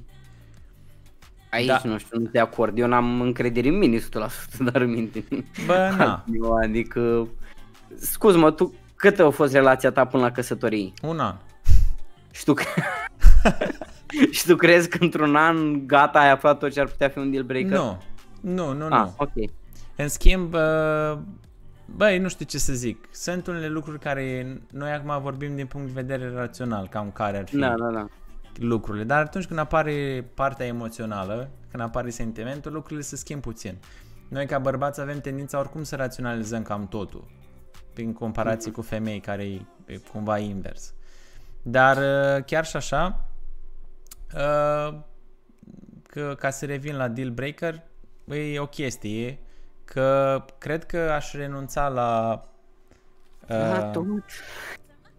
Aici 1.49 1.67
Da. 1.67 1.81
nu 1.83 1.97
știu, 1.97 2.19
nu 2.19 2.25
te 2.25 2.39
acord. 2.39 2.77
Eu 2.77 2.87
n-am 2.87 3.21
încredere 3.21 3.67
în 3.67 3.77
mine 3.77 3.97
100%, 3.99 4.01
dar 4.71 4.81
în 4.81 4.89
minte. 4.89 5.25
Bă, 5.65 5.89
na, 5.97 6.25
Eu, 6.33 6.53
adică, 6.53 7.27
scuz-mă, 7.95 8.51
tu 8.51 8.73
cât 8.95 9.19
a 9.19 9.29
fost 9.29 9.53
relația 9.53 9.91
ta 9.91 10.05
până 10.05 10.23
la 10.23 10.31
căsătorie? 10.31 10.91
un 11.01 11.19
an. 11.19 11.35
Și 12.31 12.43
tu, 12.43 12.53
și 14.37 14.45
tu 14.45 14.55
crezi 14.55 14.89
că 14.89 14.97
într-un 15.01 15.35
an 15.35 15.87
gata 15.87 16.19
ai 16.19 16.29
aflat 16.29 16.59
tot 16.59 16.71
ce 16.71 16.79
ar 16.79 16.87
putea 16.87 17.09
fi 17.09 17.17
un 17.17 17.31
deal 17.31 17.43
breaker? 17.43 17.77
Nu, 17.77 17.97
nu, 18.41 18.73
nu, 18.73 18.85
Ah, 18.85 19.03
nu. 19.05 19.13
ok. 19.17 19.51
În 19.95 20.07
schimb, 20.07 20.53
uh, 20.53 21.17
băi, 21.85 22.19
nu 22.19 22.29
știu 22.29 22.45
ce 22.45 22.57
să 22.57 22.73
zic. 22.73 23.07
Sunt 23.11 23.47
unele 23.47 23.67
lucruri 23.67 23.99
care 23.99 24.57
noi 24.71 24.91
acum 24.91 25.21
vorbim 25.21 25.55
din 25.55 25.65
punct 25.65 25.87
de 25.87 26.01
vedere 26.01 26.29
rațional, 26.29 26.87
cam 26.87 27.11
care 27.11 27.37
ar 27.37 27.47
fi 27.47 27.57
Da, 27.57 27.75
da, 27.75 27.91
da. 27.91 28.07
lucrurile. 28.53 29.03
Dar 29.03 29.23
atunci 29.23 29.45
când 29.45 29.59
apare 29.59 30.25
partea 30.33 30.65
emoțională, 30.65 31.49
când 31.71 31.83
apare 31.83 32.09
sentimentul, 32.09 32.71
lucrurile 32.71 33.01
se 33.01 33.15
schimb 33.15 33.41
puțin. 33.41 33.77
Noi 34.27 34.45
ca 34.45 34.59
bărbați 34.59 35.01
avem 35.01 35.19
tendința 35.19 35.59
oricum 35.59 35.83
să 35.83 35.95
raționalizăm 35.95 36.63
cam 36.63 36.87
totul, 36.87 37.25
prin 37.93 38.13
comparație 38.13 38.71
cu 38.71 38.81
femei 38.81 39.19
care 39.19 39.43
e 39.43 39.61
e 39.91 39.97
cumva 39.97 40.37
invers. 40.37 40.93
Dar 41.61 41.97
uh, 41.97 42.43
chiar 42.43 42.65
și 42.65 42.75
așa, 42.75 43.29
uh, 44.35 44.99
că, 46.07 46.35
ca 46.39 46.49
să 46.49 46.65
revin 46.65 46.95
la 46.95 47.07
deal 47.07 47.29
breaker, 47.29 47.83
e 48.27 48.59
o 48.59 48.65
chestie 48.65 49.39
că 49.93 50.45
cred 50.57 50.85
că 50.85 50.97
aș 50.97 51.33
renunța 51.33 51.87
la 51.87 52.41
Ah, 53.47 53.57
uh, 53.83 53.89
tot. 53.91 54.05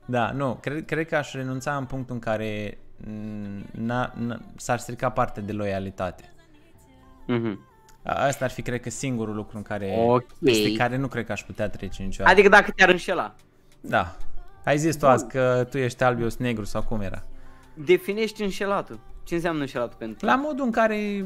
da, 0.05 0.31
nu, 0.31 0.55
cred, 0.61 0.85
cred 0.85 1.07
că 1.07 1.17
aș 1.17 1.33
renunța 1.35 1.77
în 1.77 1.85
punctul 1.85 2.15
în 2.15 2.21
care 2.21 2.79
mm, 3.07 3.65
n-a, 3.73 4.13
n- 4.13 4.41
s-ar 4.57 4.79
strica 4.79 5.11
partea 5.11 5.43
de 5.43 5.53
loialitate. 5.53 6.33
Mhm. 7.27 7.67
A- 8.03 8.25
Asta 8.27 8.45
ar 8.45 8.51
fi, 8.51 8.63
cred 8.63 8.81
că, 8.81 8.91
singurul 8.91 9.35
lucru 9.35 9.57
în 9.57 9.63
care, 9.63 9.95
Ok. 10.09 10.25
peste 10.45 10.73
care 10.73 10.97
nu 10.97 11.07
cred 11.09 11.27
că 11.27 11.33
aș 11.33 11.43
putea 11.43 11.69
trece 11.69 12.03
niciodată. 12.03 12.33
Adică 12.33 12.49
dacă 12.49 12.71
te-ar 12.77 12.89
înșela. 12.89 13.35
Da. 13.81 14.17
Ai 14.65 14.79
zis 14.79 14.97
tu 14.97 15.07
azi 15.09 15.27
că 15.27 15.67
tu 15.71 15.79
ești 15.79 16.03
alb, 16.05 16.21
eu 16.21 16.29
sunt 16.29 16.41
negru 16.41 16.65
sau 16.65 16.83
cum 16.83 17.01
era? 17.01 17.23
Definești 17.75 18.43
înșelatul. 18.43 19.01
Ce 19.25 19.35
înseamnă 19.35 19.61
înșelatul 19.61 19.97
pentru 19.99 20.27
La 20.27 20.35
modul 20.37 20.65
în 20.65 20.71
care, 20.71 21.25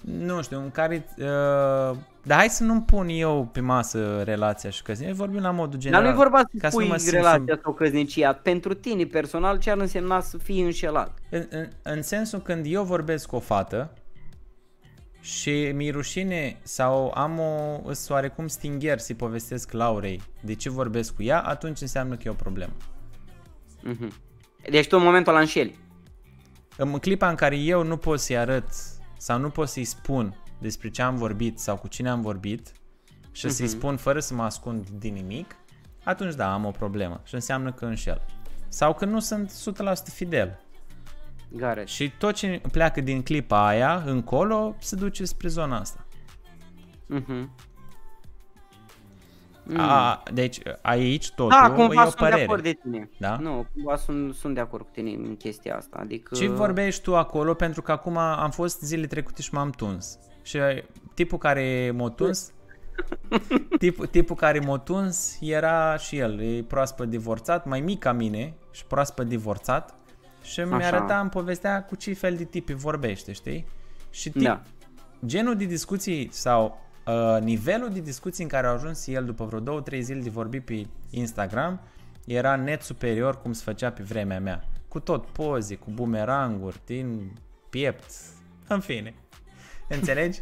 nu 0.00 0.42
știu, 0.42 0.58
în 0.60 0.70
care, 0.70 1.06
uh, 1.18 1.96
dar 2.26 2.38
hai 2.38 2.48
să 2.48 2.62
nu-mi 2.62 2.82
pun 2.82 3.08
eu 3.08 3.48
pe 3.52 3.60
masă 3.60 4.22
relația 4.22 4.70
și 4.70 4.82
căsnicia, 4.82 5.12
vorbim 5.14 5.40
la 5.40 5.50
modul 5.50 5.70
Dar 5.70 5.80
general. 5.80 6.02
nu 6.02 6.08
e 6.08 6.12
vorba 6.12 6.40
ca 6.58 6.68
să 6.68 6.76
să 6.76 6.76
nu 6.76 6.76
pui 6.76 6.88
mă 6.88 6.96
simt 6.96 7.12
relația 7.12 7.58
sau 7.62 7.72
căsnicia. 7.72 8.32
Pentru 8.32 8.74
tine 8.74 9.04
personal 9.04 9.58
ce 9.58 9.70
ar 9.70 9.78
însemna 9.78 10.20
să 10.20 10.38
fii 10.38 10.62
înșelat? 10.62 11.18
În, 11.30 11.46
în, 11.50 11.68
în 11.82 12.02
sensul 12.02 12.40
când 12.40 12.64
eu 12.68 12.82
vorbesc 12.82 13.26
cu 13.26 13.36
o 13.36 13.40
fată 13.40 13.92
și 15.20 15.72
mi 15.74 15.90
rușine 15.90 16.56
sau 16.62 17.12
am 17.14 17.38
o 17.38 17.80
îs 17.84 18.08
oarecum 18.08 18.46
stingher 18.46 18.98
să-i 18.98 19.14
povestesc 19.14 19.72
Laurei 19.72 20.22
de 20.40 20.54
ce 20.54 20.70
vorbesc 20.70 21.14
cu 21.14 21.22
ea, 21.22 21.40
atunci 21.40 21.80
înseamnă 21.80 22.14
că 22.14 22.22
e 22.24 22.30
o 22.30 22.34
problemă. 22.34 22.72
Mhm. 23.82 24.12
Deci 24.70 24.86
tu 24.86 24.96
în 24.96 25.02
momentul 25.02 25.32
ăla 25.32 25.40
înșeli. 25.40 25.78
În 26.76 26.98
clipa 26.98 27.28
în 27.28 27.34
care 27.34 27.56
eu 27.56 27.82
nu 27.82 27.96
pot 27.96 28.20
să-i 28.20 28.36
arăt 28.36 28.64
sau 29.16 29.38
nu 29.38 29.48
pot 29.48 29.68
să-i 29.68 29.84
spun 29.84 30.36
despre 30.58 30.90
ce 30.90 31.02
am 31.02 31.16
vorbit 31.16 31.58
sau 31.58 31.76
cu 31.76 31.88
cine 31.88 32.08
am 32.08 32.20
vorbit 32.20 32.72
și 33.32 33.50
să-i 33.50 33.66
spun 33.66 33.96
fără 33.96 34.20
să 34.20 34.34
mă 34.34 34.42
ascund 34.42 34.88
din 34.88 35.14
nimic, 35.14 35.56
atunci 36.04 36.34
da, 36.34 36.52
am 36.52 36.64
o 36.64 36.70
problemă 36.70 37.20
și 37.24 37.34
înseamnă 37.34 37.72
că 37.72 37.84
înșel. 37.84 38.22
Sau 38.68 38.94
că 38.94 39.04
nu 39.04 39.20
sunt 39.20 39.52
100% 40.10 40.12
fidel. 40.12 40.60
Garet. 41.48 41.88
Și 41.88 42.10
tot 42.18 42.34
ce 42.34 42.60
pleacă 42.72 43.00
din 43.00 43.22
clipa 43.22 43.66
aia 43.66 44.02
încolo 44.06 44.76
se 44.78 44.96
duce 44.96 45.24
spre 45.24 45.48
zona 45.48 45.78
asta. 45.78 46.06
Mhm. 47.06 47.50
Mm. 49.66 49.78
A, 49.78 50.22
deci 50.32 50.60
aici 50.82 51.30
totul 51.30 51.58
da, 51.60 51.72
e 51.72 51.74
cumva 51.74 52.00
o 52.00 52.04
sunt 52.04 52.14
părere. 52.14 52.36
de 52.36 52.42
acord 52.42 52.62
de 52.62 52.72
tine. 52.72 53.10
Da? 53.18 53.36
Nu, 53.36 53.66
cumva 53.72 53.96
sunt, 53.96 54.34
sunt 54.34 54.54
de 54.54 54.60
acord 54.60 54.84
cu 54.84 54.90
tine 54.92 55.10
în 55.10 55.36
chestia 55.36 55.76
asta. 55.76 55.98
Adică... 56.00 56.34
Ce 56.34 56.48
vorbești 56.48 57.02
tu 57.02 57.16
acolo? 57.16 57.54
Pentru 57.54 57.82
că 57.82 57.92
acum 57.92 58.16
am 58.16 58.50
fost 58.50 58.80
zile 58.80 59.06
trecute 59.06 59.42
și 59.42 59.54
m-am 59.54 59.70
tuns. 59.70 60.18
Și 60.44 60.58
tipul 61.14 61.38
care 61.38 61.90
m-a 61.94 62.08
tuns, 62.08 62.52
tip, 63.78 64.06
tipul 64.06 64.36
care 64.36 64.58
m-a 64.58 64.78
tuns 64.78 65.38
era 65.40 65.96
și 65.96 66.18
el, 66.18 66.40
e 66.40 66.62
proaspăt 66.62 67.08
divorțat, 67.08 67.66
mai 67.66 67.80
mic 67.80 67.98
ca 67.98 68.12
mine 68.12 68.54
și 68.70 68.84
proaspăt 68.84 69.26
divorțat. 69.26 69.94
Și 70.42 70.60
mi 70.60 70.72
Așa. 70.72 70.86
arăta, 70.86 71.20
îmi 71.20 71.30
povestea 71.30 71.84
cu 71.84 71.94
ce 71.94 72.12
fel 72.14 72.36
de 72.36 72.44
tipi 72.44 72.72
vorbește, 72.72 73.32
știi? 73.32 73.66
Și 74.10 74.30
tip, 74.30 74.42
Da. 74.42 74.62
genul 75.26 75.56
de 75.56 75.64
discuții 75.64 76.28
sau 76.32 76.80
uh, 77.06 77.42
nivelul 77.42 77.88
de 77.88 78.00
discuții 78.00 78.42
în 78.42 78.48
care 78.48 78.66
a 78.66 78.70
ajuns 78.70 79.06
el 79.06 79.24
după 79.24 79.44
vreo 79.44 79.60
două, 79.60 79.80
trei 79.80 80.02
zile 80.02 80.20
de 80.20 80.30
vorbi 80.30 80.60
pe 80.60 80.86
Instagram 81.10 81.80
era 82.26 82.56
net 82.56 82.82
superior 82.82 83.40
cum 83.42 83.52
se 83.52 83.62
făcea 83.64 83.90
pe 83.90 84.02
vremea 84.02 84.40
mea. 84.40 84.64
Cu 84.88 85.00
tot 85.00 85.26
poze, 85.26 85.74
cu 85.74 85.90
bumeranguri, 85.90 86.80
din 86.86 87.38
piept, 87.70 88.10
în 88.68 88.80
fine. 88.80 89.14
Înțelegi? 89.88 90.40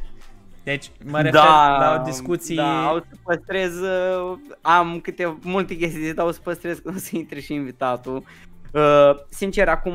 Deci 0.65 0.91
mă 1.05 1.21
refer 1.21 1.41
la 1.41 1.99
o 2.01 2.05
discuție... 2.05 2.55
Da, 2.55 2.87
au 2.87 2.99
să 2.99 3.17
păstrez, 3.23 3.81
uh, 3.81 4.39
am 4.61 5.01
câte 5.01 5.39
multe 5.43 5.77
chestii 5.77 5.99
de 5.99 6.05
zis, 6.05 6.15
dar 6.15 6.27
o 6.27 6.31
să 6.31 6.41
păstrez 6.43 6.79
când 6.79 6.97
o 6.97 6.99
să 6.99 7.11
intre 7.13 7.41
și 7.41 7.53
invitatul. 7.55 8.25
Uh, 8.73 9.15
sincer, 9.29 9.69
acum 9.69 9.95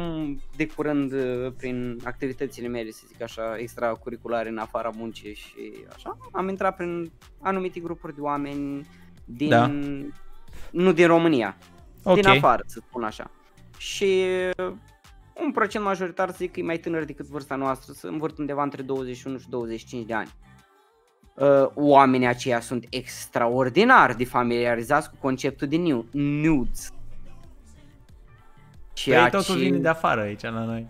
de 0.56 0.68
curând, 0.68 1.12
uh, 1.12 1.52
prin 1.58 2.00
activitățile 2.04 2.68
mele, 2.68 2.92
să 2.92 3.04
zic 3.08 3.22
așa, 3.22 3.58
extracurriculare 3.58 4.50
în 4.50 4.58
afara 4.58 4.92
muncii 4.96 5.34
și 5.34 5.74
așa, 5.96 6.18
am 6.32 6.50
intrat 6.50 6.76
prin 6.76 7.12
anumite 7.42 7.80
grupuri 7.80 8.16
de 8.16 8.22
oameni 8.22 8.88
din, 9.26 9.50
Da. 9.50 9.72
nu 10.72 10.92
din 10.92 11.08
România, 11.08 11.58
ok, 12.04 12.16
din 12.16 12.28
afară, 12.28 12.64
să 12.66 12.82
spun 12.88 13.04
așa. 13.04 13.32
Și 13.78 14.24
uh, 14.58 14.74
un 15.44 15.52
procent 15.52 15.84
majoritar, 15.84 16.30
să 16.30 16.36
zic 16.38 16.52
că 16.52 16.60
e 16.60 16.64
mai 16.64 16.78
tânăr 16.78 17.04
decât 17.04 17.26
vârsta 17.26 17.56
noastră, 17.56 17.94
să 17.94 18.08
învârt 18.08 18.38
undeva 18.38 18.64
între 18.64 18.82
21 18.82 19.38
și 19.38 19.50
25 19.50 20.06
de 20.06 20.14
ani. 20.14 20.30
Uh, 21.36 21.68
oamenii 21.74 22.28
aceia 22.28 22.60
sunt 22.60 22.86
extraordinar 22.90 24.14
de 24.14 24.26
familiarizați 24.26 25.10
cu 25.10 25.16
conceptul 25.22 25.68
de 25.68 25.78
nu- 25.78 26.06
nudes. 26.12 26.92
păi 29.06 29.30
totul 29.32 29.56
vine 29.58 29.78
de 29.78 29.88
afară 29.88 30.22
aici 30.22 30.42
la 30.42 30.50
noi. 30.66 30.88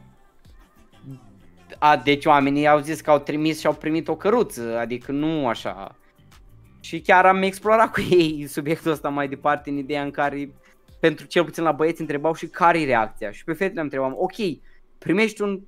A, 1.80 1.98
deci 1.98 2.26
oamenii 2.26 2.68
au 2.68 2.80
zis 2.80 3.02
că 3.02 3.12
au 3.12 3.20
trimis 3.20 3.60
și 3.60 3.68
au 3.68 3.74
primit 3.74 4.08
o 4.08 4.16
căruță, 4.16 4.78
adică 4.80 5.12
nu 5.12 5.48
așa. 5.48 5.96
Și 6.80 7.02
chiar 7.02 7.26
am 7.26 7.42
explorat 7.42 7.92
cu 7.92 8.02
ei 8.10 8.46
subiectul 8.56 8.92
ăsta 8.92 9.10
mai 9.10 9.28
departe 9.28 9.70
în 9.70 9.78
ideea 9.78 10.02
în 10.04 10.12
care, 10.12 10.50
pentru 11.00 11.26
cel 11.26 11.44
puțin 11.44 11.64
la 11.64 11.72
băieți, 11.72 12.02
întrebau 12.02 12.34
și 12.34 12.48
care 12.48 12.82
e 12.82 12.86
reacția. 12.86 13.32
Și 13.32 13.44
pe 13.44 13.54
fetele 13.54 13.82
întrebam, 13.82 14.16
ok, 14.18 14.36
primești 14.98 15.42
un 15.42 15.62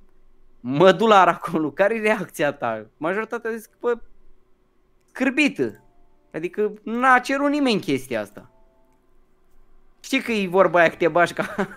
mădular 0.60 1.28
acolo, 1.28 1.70
care 1.70 1.94
e 1.94 2.00
reacția 2.00 2.52
ta? 2.52 2.86
Majoritatea 2.96 3.50
a 3.50 3.54
zis 3.54 3.66
că, 3.66 3.76
bă, 3.80 3.98
scârbită. 5.06 5.84
Adică 6.32 6.72
n-a 6.82 7.18
cerut 7.18 7.50
nimeni 7.50 7.80
chestia 7.80 8.20
asta. 8.20 8.50
Știi 10.00 10.20
că 10.22 10.32
e 10.32 10.48
vorba 10.48 10.78
aia 10.78 10.88
că 10.88 10.96
te 10.96 11.08
bași 11.08 11.32
ca... 11.32 11.54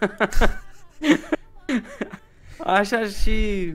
Așa 2.78 3.06
și 3.06 3.68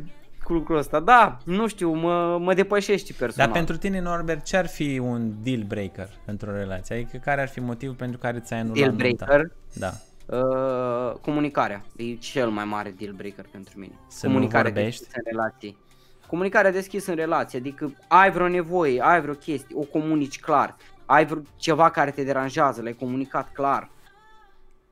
cu 0.49 0.55
lucrul 0.55 0.77
ăsta. 0.77 1.01
Da, 1.01 1.39
nu 1.45 1.67
știu, 1.69 1.93
mă, 1.93 2.39
mă 2.41 2.55
depășește 2.55 3.13
personal. 3.19 3.47
Dar 3.47 3.57
pentru 3.57 3.77
tine, 3.77 4.01
Norbert, 4.01 4.45
ce 4.45 4.57
ar 4.57 4.67
fi 4.67 4.99
un 4.99 5.33
deal 5.43 5.63
breaker 5.63 6.09
pentru 6.25 6.51
o 6.51 6.53
relație? 6.53 6.95
Adică 6.95 7.17
care 7.25 7.41
ar 7.41 7.49
fi 7.49 7.61
motivul 7.61 7.95
pentru 7.95 8.19
care 8.19 8.41
ți-ai 8.41 8.61
anulat 8.61 8.77
deal 8.79 8.91
nunta? 8.91 9.25
breaker, 9.25 9.53
Da. 9.73 9.91
uh, 10.37 11.13
comunicarea. 11.21 11.85
E 11.97 12.15
cel 12.15 12.49
mai 12.49 12.65
mare 12.65 12.95
deal 12.99 13.13
breaker 13.13 13.45
pentru 13.53 13.79
mine. 13.79 13.93
Să 14.07 14.27
nu 14.27 14.33
comunicarea 14.33 14.73
vorbești? 14.73 15.01
deschisă 15.01 15.21
în 15.25 15.31
relații. 15.37 15.79
Comunicarea 16.27 16.71
deschisă 16.73 17.11
în 17.11 17.17
relație, 17.17 17.59
adică 17.59 17.93
ai 18.09 18.31
vreo 18.31 18.49
nevoie, 18.49 19.01
ai 19.03 19.21
vreo 19.21 19.35
chestie, 19.35 19.77
o 19.79 19.83
comunici 19.83 20.41
clar. 20.41 20.77
Ai 21.07 21.27
vreo 21.27 21.41
ceva 21.57 21.91
care 21.91 22.11
te 22.11 22.23
deranjează, 22.23 22.83
l-ai 22.83 22.93
comunicat 22.93 23.53
clar. 23.53 23.91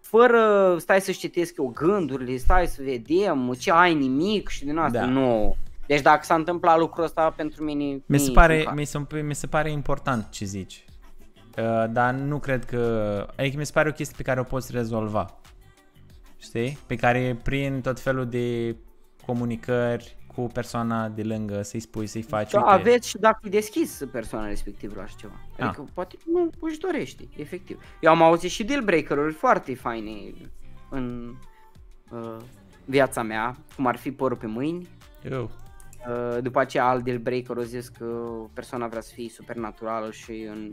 Fără 0.08 0.76
stai 0.78 1.00
să-și 1.00 1.18
citesc 1.18 1.54
eu 1.58 1.66
gândurile, 1.74 2.36
stai 2.36 2.66
să 2.66 2.82
vedem 2.82 3.54
ce 3.58 3.70
ai 3.70 3.94
nimic 3.94 4.48
și 4.48 4.64
din 4.64 4.76
asta. 4.76 4.98
Da. 4.98 5.06
Nu. 5.06 5.56
Deci 5.86 6.00
dacă 6.00 6.24
s-a 6.24 6.34
întâmplat 6.34 6.78
lucrul 6.78 7.04
ăsta 7.04 7.30
pentru 7.30 7.64
mine... 7.64 7.84
Mi 8.06 8.18
se, 8.18 8.24
nici 8.24 8.34
pare, 8.34 8.56
măcar. 8.58 8.74
mi, 8.74 8.84
se, 8.84 9.06
mi 9.22 9.34
se 9.34 9.46
pare 9.46 9.70
important 9.70 10.30
ce 10.30 10.44
zici. 10.44 10.84
Uh, 11.58 11.84
dar 11.90 12.14
nu 12.14 12.38
cred 12.38 12.64
că... 12.64 13.26
Adică 13.36 13.56
mi 13.58 13.66
se 13.66 13.72
pare 13.72 13.88
o 13.88 13.92
chestie 13.92 14.14
pe 14.16 14.22
care 14.22 14.40
o 14.40 14.42
poți 14.42 14.72
rezolva. 14.72 15.38
Știi? 16.36 16.78
Pe 16.86 16.96
care 16.96 17.38
prin 17.42 17.80
tot 17.80 18.00
felul 18.00 18.26
de 18.26 18.76
comunicări 19.26 20.16
cu 20.36 20.42
persoana 20.52 21.08
de 21.08 21.22
lângă, 21.22 21.62
să-i 21.62 21.80
spui, 21.80 22.06
să-i 22.06 22.22
faci, 22.22 22.50
Da, 22.50 22.58
uite, 22.58 22.70
aveți 22.70 23.08
și 23.08 23.18
dacă 23.18 23.38
e 23.42 23.48
deschis 23.48 24.02
persoana 24.12 24.46
respectivă 24.46 24.92
la 24.96 25.02
așa 25.02 25.14
ceva. 25.18 25.40
Ah. 25.58 25.66
Adică 25.66 25.88
poate 25.94 26.16
nu 26.32 26.50
își 26.60 26.78
dorește, 26.78 27.28
efectiv. 27.36 27.82
Eu 28.00 28.10
am 28.10 28.22
auzit 28.22 28.50
și 28.50 28.64
deal 28.64 28.82
breaker-uri 28.82 29.32
foarte 29.32 29.74
faine 29.74 30.10
în 30.90 31.34
uh, 32.10 32.36
viața 32.84 33.22
mea, 33.22 33.56
cum 33.76 33.86
ar 33.86 33.96
fi 33.96 34.12
părul 34.12 34.36
pe 34.36 34.46
mâini. 34.46 34.88
eu, 35.30 35.50
Uh, 36.08 36.42
după 36.42 36.60
aceea 36.60 36.88
alt 36.88 37.04
deal 37.04 37.18
breaker 37.18 37.56
a 37.58 37.62
zis 37.62 37.88
că 37.88 38.04
persoana 38.52 38.86
vrea 38.86 39.00
să 39.00 39.12
fie 39.14 39.28
supernaturală 39.28 40.10
și 40.10 40.48
în, 40.50 40.72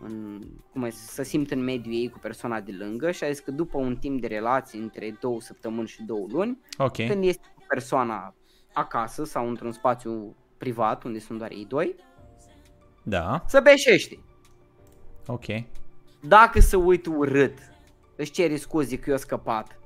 în 0.00 0.40
cum 0.72 0.84
e, 0.84 0.90
să 0.90 1.22
simtă 1.22 1.54
în 1.54 1.64
mediul 1.64 1.94
ei 1.94 2.08
cu 2.08 2.18
persoana 2.18 2.60
de 2.60 2.72
lângă 2.78 3.10
și 3.10 3.24
a 3.24 3.30
zis 3.30 3.40
că 3.40 3.50
după 3.50 3.78
un 3.78 3.96
timp 3.96 4.20
de 4.20 4.26
relație 4.26 4.80
între 4.80 5.16
două 5.20 5.40
săptămâni 5.40 5.88
și 5.88 6.02
două 6.02 6.26
luni, 6.30 6.58
ok, 6.78 7.06
când 7.06 7.24
este 7.24 7.46
cu 7.54 7.62
persoana 7.68 8.34
acasă 8.72 9.24
sau 9.24 9.48
într-un 9.48 9.72
spațiu 9.72 10.36
privat 10.58 11.04
unde 11.04 11.18
sunt 11.18 11.38
doar 11.38 11.50
ei 11.50 11.64
doi, 11.68 11.94
da, 13.02 13.44
să 13.46 13.60
beșește. 13.60 14.18
ok. 15.26 15.44
Dacă 16.20 16.60
se 16.60 16.76
uită 16.76 17.10
urât, 17.10 17.58
își 18.16 18.30
cere 18.30 18.56
scuze 18.56 18.98
că 18.98 19.10
eu 19.10 19.16
scăpat 19.16 19.78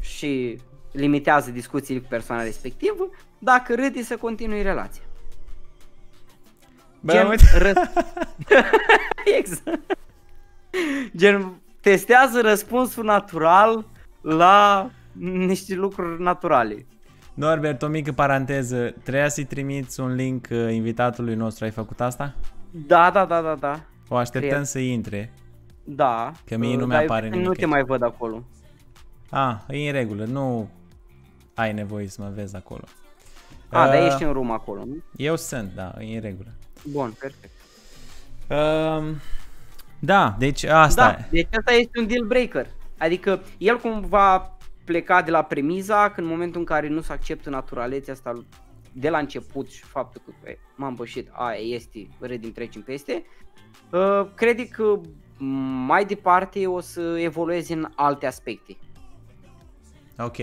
și 0.00 0.58
limitează 0.92 1.50
discuțiile 1.50 2.00
cu 2.00 2.06
persoana 2.08 2.42
respectivă, 2.42 3.10
dacă 3.38 3.74
râde 3.74 4.02
să 4.02 4.16
continui 4.16 4.62
relația. 4.62 5.02
Bă, 7.00 7.12
Gen, 7.12 7.26
uite. 7.26 7.44
ră- 7.58 7.90
exact. 9.38 9.98
Gen, 11.16 11.60
testează 11.80 12.40
răspunsul 12.40 13.04
natural 13.04 13.86
la 14.20 14.90
niște 15.18 15.74
lucruri 15.74 16.22
naturale. 16.22 16.86
Norbert, 17.34 17.82
o 17.82 17.86
mică 17.86 18.12
paranteză, 18.12 18.94
trebuia 19.02 19.28
să-i 19.28 19.44
trimiți 19.44 20.00
un 20.00 20.14
link 20.14 20.46
uh, 20.50 20.72
invitatului 20.72 21.34
nostru, 21.34 21.64
ai 21.64 21.70
făcut 21.70 22.00
asta? 22.00 22.34
Da, 22.70 23.10
da, 23.10 23.24
da, 23.24 23.40
da, 23.40 23.54
da. 23.54 23.80
O 24.08 24.16
așteptăm 24.16 24.50
Cred. 24.50 24.64
să 24.64 24.78
intre. 24.78 25.32
Da. 25.84 26.32
Că 26.44 26.56
mie 26.56 26.76
nu 26.76 26.86
Dar 26.86 26.98
mi-apare 26.98 27.24
eu 27.26 27.30
nimic 27.32 27.46
Nu 27.46 27.52
te 27.52 27.60
aici. 27.60 27.70
mai 27.70 27.82
văd 27.82 28.02
acolo. 28.02 28.42
Ah, 29.30 29.56
e 29.68 29.86
în 29.86 29.92
regulă, 29.92 30.24
nu 30.24 30.68
ai 31.54 31.72
nevoie 31.72 32.08
să 32.08 32.22
mă 32.22 32.30
vezi 32.34 32.56
acolo. 32.56 32.84
A, 33.68 33.86
dar 33.86 34.00
Uh, 34.02 34.06
ești 34.06 34.22
în 34.22 34.32
room 34.32 34.50
acolo, 34.50 34.84
nu? 34.84 34.96
Eu 35.16 35.36
sunt, 35.36 35.70
da, 35.74 35.94
e 35.98 36.14
în 36.14 36.20
regulă. 36.20 36.48
Bun, 36.90 37.14
perfect. 37.18 37.52
Um, 38.48 39.20
da, 39.98 40.34
deci 40.38 40.64
asta 40.64 41.10
Da, 41.10 41.24
deci 41.30 41.48
asta 41.58 41.72
este 41.72 41.98
un 42.00 42.06
deal 42.06 42.24
breaker. 42.26 42.66
Adică 42.98 43.40
el 43.58 43.78
cumva 43.78 44.56
pleca 44.92 45.22
de 45.22 45.30
la 45.30 45.42
premiza 45.42 46.10
că 46.10 46.20
în 46.20 46.26
momentul 46.26 46.60
în 46.60 46.66
care 46.66 46.88
nu 46.88 47.00
se 47.00 47.12
acceptă 47.12 47.50
naturalețea 47.50 48.12
asta 48.12 48.44
de 48.92 49.10
la 49.10 49.18
început 49.18 49.70
și 49.70 49.82
faptul 49.82 50.22
că 50.26 50.50
e, 50.50 50.58
m-am 50.76 50.94
bășit, 50.94 51.28
aia 51.32 51.58
este, 51.58 52.08
redim 52.20 52.52
trecem 52.52 52.82
peste, 52.82 53.22
uh, 53.90 54.26
crede 54.34 54.68
că 54.68 55.00
mai 55.86 56.04
departe 56.04 56.66
o 56.66 56.80
să 56.80 57.18
evolueze 57.18 57.72
în 57.72 57.88
alte 57.94 58.26
aspecte. 58.26 58.76
Ok. 60.18 60.36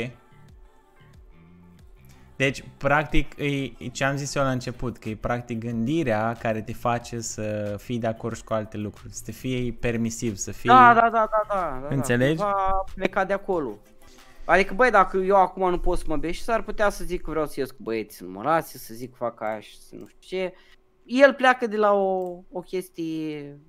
Deci, 2.36 2.64
practic, 2.78 3.38
e, 3.38 3.46
e 3.78 3.88
ce 3.92 4.04
am 4.04 4.16
zis 4.16 4.36
eu 4.36 4.44
la 4.44 4.52
început, 4.52 4.98
că 4.98 5.10
e 5.10 5.16
practic 5.16 5.60
gândirea 5.60 6.36
care 6.40 6.62
te 6.62 6.74
face 6.74 7.20
să 7.20 7.76
fii 7.78 8.00
de 8.00 8.08
acord 8.08 8.36
și 8.36 8.44
cu 8.44 8.54
alte 8.54 8.78
lucruri, 8.78 9.14
să 9.14 9.22
te 9.26 9.32
fii 9.32 9.72
permisiv, 9.72 10.36
să 10.36 10.52
fii... 10.52 10.70
Da, 10.70 10.94
da, 10.94 11.10
da, 11.12 11.30
da, 11.32 11.42
da. 11.48 11.80
da 11.82 11.96
Înțelegi? 11.96 12.38
Da, 12.38 12.44
cumva 12.44 12.84
pleca 12.96 13.26
de 13.26 13.34
acolo. 13.34 13.78
Adică, 14.50 14.74
băi, 14.74 14.92
dacă 14.92 15.18
eu 15.18 15.36
acum 15.36 15.70
nu 15.70 15.80
pot 15.80 15.98
să 15.98 16.04
mă 16.08 16.18
bești, 16.18 16.44
s-ar 16.44 16.62
putea 16.64 16.90
să 16.90 17.04
zic 17.04 17.22
că 17.22 17.30
vreau 17.30 17.46
să 17.46 17.60
ies 17.60 17.72
cu 17.72 17.78
băieți, 17.80 18.16
să 18.16 18.24
nu 18.24 18.30
mă 18.30 18.42
lase, 18.42 18.78
să 18.78 18.94
zic 18.94 19.10
că 19.10 19.16
fac 19.20 19.42
aia 19.42 19.60
și 19.60 19.80
să 19.80 19.96
nu 19.96 20.08
știu 20.08 20.20
ce. 20.38 20.54
El 21.06 21.34
pleacă 21.34 21.68
de 21.68 21.78
la 21.78 21.94
o, 21.94 22.38
o 22.52 22.60
chestie 22.60 23.60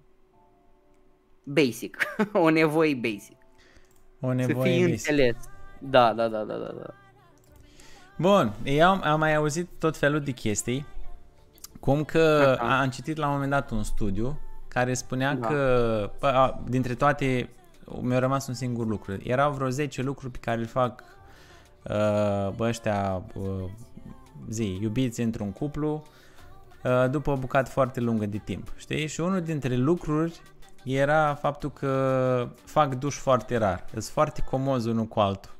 basic, 1.42 1.96
o 2.32 2.48
nevoie 2.50 2.94
basic. 2.94 3.36
o 4.20 4.28
să 4.28 4.34
nevoie 4.34 4.72
fii 4.72 4.84
vis. 4.84 4.90
înțeles. 5.08 5.36
Da, 5.78 6.12
da, 6.12 6.28
da, 6.28 6.44
da, 6.44 6.54
da, 6.54 6.72
da. 6.78 6.94
Bun, 8.18 8.52
eu 8.64 8.88
am, 8.88 9.00
am 9.04 9.18
mai 9.18 9.34
auzit 9.34 9.68
tot 9.78 9.96
felul 9.96 10.20
de 10.20 10.30
chestii, 10.30 10.86
cum 11.80 12.04
că 12.04 12.56
Așa. 12.60 12.80
am 12.80 12.90
citit 12.90 13.16
la 13.16 13.26
un 13.26 13.32
moment 13.32 13.50
dat 13.50 13.70
un 13.70 13.82
studiu 13.82 14.40
care 14.68 14.94
spunea 14.94 15.34
Da. 15.34 15.46
că 15.46 16.10
bă, 16.18 16.26
a, 16.26 16.62
dintre 16.68 16.94
toate 16.94 17.48
mi-a 18.00 18.18
rămas 18.18 18.46
un 18.46 18.54
singur 18.54 18.86
lucru. 18.86 19.16
Erau 19.22 19.52
vreo 19.52 19.68
10 19.68 20.02
lucruri 20.02 20.32
pe 20.32 20.38
care 20.38 20.60
îl 20.60 20.66
fac 20.66 21.04
uh, 21.82 22.52
bă, 22.56 22.66
ăștia 22.68 23.22
uh, 23.34 23.70
zi, 24.48 24.78
iubiți 24.80 25.20
într-un 25.20 25.52
cuplu 25.52 26.02
uh, 26.84 27.10
după 27.10 27.30
o 27.30 27.36
bucată 27.36 27.70
foarte 27.70 28.00
lungă 28.00 28.26
de 28.26 28.38
timp. 28.38 28.72
Știi? 28.76 29.06
Și 29.06 29.20
unul 29.20 29.40
dintre 29.40 29.76
lucruri 29.76 30.40
era 30.84 31.34
faptul 31.34 31.70
că 31.70 32.48
fac 32.64 32.94
duș 32.94 33.16
foarte 33.16 33.56
rar. 33.56 33.84
Sunt 33.90 34.04
foarte 34.04 34.42
comozi 34.42 34.88
unul 34.88 35.06
cu 35.06 35.20
altul. 35.20 35.50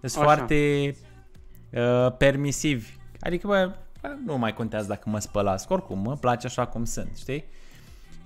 Sunt 0.00 0.24
Așa. 0.24 0.34
foarte 0.34 0.94
uh, 1.72 2.12
permisivi. 2.16 2.96
Adică, 3.20 3.46
bă, 3.46 3.72
bă, 4.00 4.16
nu 4.24 4.38
mai 4.38 4.52
contează 4.52 4.88
dacă 4.88 5.08
mă 5.10 5.18
spălasc, 5.18 5.70
oricum, 5.70 5.98
mă 5.98 6.16
place 6.16 6.46
așa 6.46 6.66
cum 6.66 6.84
sunt, 6.84 7.16
știi? 7.16 7.44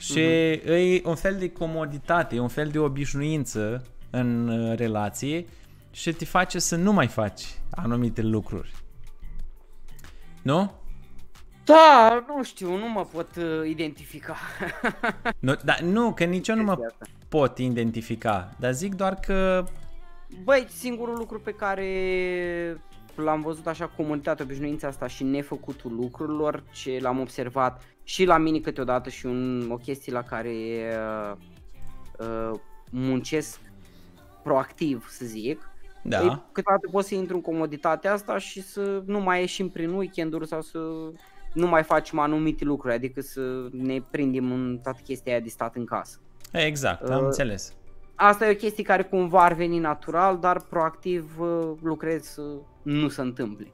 Și 0.03 0.21
uh-huh. 0.21 0.67
e 0.67 1.01
un 1.05 1.15
fel 1.15 1.37
de 1.37 1.51
comoditate, 1.51 2.35
e 2.35 2.41
un 2.41 2.49
fel 2.49 2.69
de 2.69 2.79
obișnuință 2.79 3.85
în 4.11 4.49
uh, 4.49 4.77
relație 4.77 5.47
și 5.91 6.13
te 6.13 6.25
face 6.25 6.59
să 6.59 6.77
nu 6.77 6.93
mai 6.93 7.07
faci 7.07 7.45
anumite 7.71 8.23
lucruri. 8.23 8.75
Nu? 10.43 10.73
Da, 11.65 12.25
nu 12.29 12.43
știu, 12.43 12.77
nu 12.77 12.89
mă 12.89 13.05
pot 13.05 13.37
uh, 13.37 13.69
identifica. 13.69 14.37
Nu, 15.39 15.55
dar 15.65 15.81
nu, 15.81 16.13
că 16.13 16.25
nici 16.25 16.49
eu 16.49 16.57
nu 16.57 16.63
mă 16.63 16.75
Chestia 16.77 16.97
asta. 17.01 17.07
pot 17.29 17.59
identifica, 17.59 18.55
dar 18.59 18.73
zic 18.73 18.95
doar 18.95 19.15
că 19.15 19.65
Băi, 20.45 20.67
singurul 20.69 21.17
lucru 21.17 21.41
pe 21.41 21.51
care 21.51 21.87
l-am 23.15 23.41
văzut 23.41 23.67
așa 23.67 23.87
comunitatea, 23.87 24.45
obișnuința 24.45 24.87
asta 24.87 25.07
și 25.07 25.25
nefăcutul 25.25 25.95
lucrurilor, 25.95 26.63
ce 26.73 26.99
l-am 27.01 27.21
observat 27.21 27.83
și 28.03 28.25
la 28.25 28.39
mine 28.39 28.59
câteodată 28.59 29.11
și 29.11 29.27
un, 29.27 29.71
o 29.71 29.77
chestie 29.77 30.13
la 30.13 30.23
care 30.23 30.51
uh, 30.51 31.37
uh, 32.19 32.59
muncesc 32.91 33.61
proactiv, 34.43 35.07
să 35.09 35.25
zic. 35.25 35.71
da. 36.03 36.21
Ei, 36.21 36.43
câteodată 36.53 36.89
poți 36.91 37.09
să 37.09 37.15
intru 37.15 37.35
în 37.35 37.43
comoditatea 37.43 38.13
asta 38.13 38.39
și 38.39 38.63
să 38.63 39.03
nu 39.07 39.21
mai 39.21 39.41
ieșim 39.41 39.69
prin 39.69 39.91
weekenduri 39.91 40.47
sau 40.47 40.61
să 40.61 40.79
nu 41.53 41.67
mai 41.67 41.83
facem 41.83 42.19
anumite 42.19 42.65
lucruri, 42.65 42.95
adică 42.95 43.21
să 43.21 43.69
ne 43.71 44.03
prindem 44.11 44.53
în 44.53 44.79
toată 44.83 45.01
chestia 45.05 45.33
aia 45.33 45.41
de 45.43 45.49
stat 45.49 45.77
în 45.77 45.85
casă. 45.85 46.19
Exact, 46.53 47.09
am 47.09 47.19
Uh, 47.19 47.25
înțeles. 47.25 47.75
Asta 48.25 48.47
e 48.47 48.51
o 48.51 48.55
chestie 48.57 48.85
care 48.85 49.03
cumva 49.03 49.45
ar 49.45 49.53
veni 49.53 49.79
natural, 49.79 50.39
dar 50.39 50.61
proactiv 50.61 51.41
uh, 51.41 51.71
lucrez 51.83 52.23
să 52.25 52.43
nu 52.83 53.09
se 53.09 53.21
întâmple. 53.21 53.67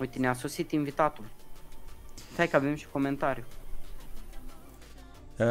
Uite, 0.00 0.18
ne-a 0.18 0.32
sosit 0.32 0.70
invitatul. 0.70 1.24
Stai 2.32 2.48
că 2.48 2.56
avem 2.56 2.74
și 2.74 2.86
comentariu. 2.92 3.44
Uh, 5.38 5.46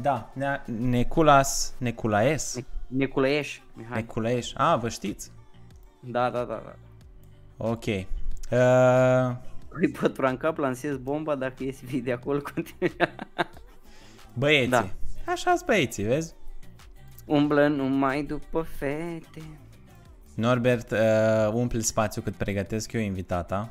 da, 0.00 0.30
Ne- 0.32 0.60
Neculas, 0.78 1.74
Neculaes, 1.78 2.54
Ne- 2.54 2.64
Neculăieș, 2.86 3.60
Mihai. 3.74 4.00
Neculaeș. 4.00 4.52
Ah, 4.54 4.78
vă 4.80 4.88
știți? 4.88 5.30
Da, 6.00 6.30
da, 6.30 6.44
da, 6.44 6.62
da. 6.64 6.74
Ok. 7.56 7.84
Uh, 7.86 9.36
Îi 9.68 9.90
pot 9.90 10.12
prancap, 10.14 10.56
lansez 10.58 10.96
bomba 10.96 11.34
dacă 11.34 11.62
ies 11.64 11.76
de 12.02 12.12
acolo 12.12 12.40
continua. 12.54 13.08
băieții. 14.32 14.68
Da. 14.70 14.88
Așa-s 15.26 15.62
băieții, 15.62 16.04
vezi? 16.04 16.34
Umblă 17.24 17.66
numai 17.66 18.22
după 18.22 18.66
fete. 18.76 19.42
Norbert, 20.34 20.90
uh, 20.90 20.98
umple 21.52 21.80
spațiu 21.80 22.22
cât 22.22 22.34
pregătesc 22.34 22.92
eu 22.92 23.00
invitata. 23.00 23.68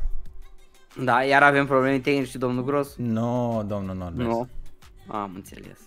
Da, 1.03 1.23
iar 1.23 1.43
avem 1.43 1.65
probleme 1.65 1.99
tehnice, 1.99 2.37
domnul 2.37 2.63
Gros? 2.63 2.95
Nu, 2.95 3.51
no, 3.53 3.63
domnul 3.63 3.95
Norbert. 3.95 4.29
Nu. 4.29 4.47
Am 5.07 5.31
înțeles. 5.35 5.79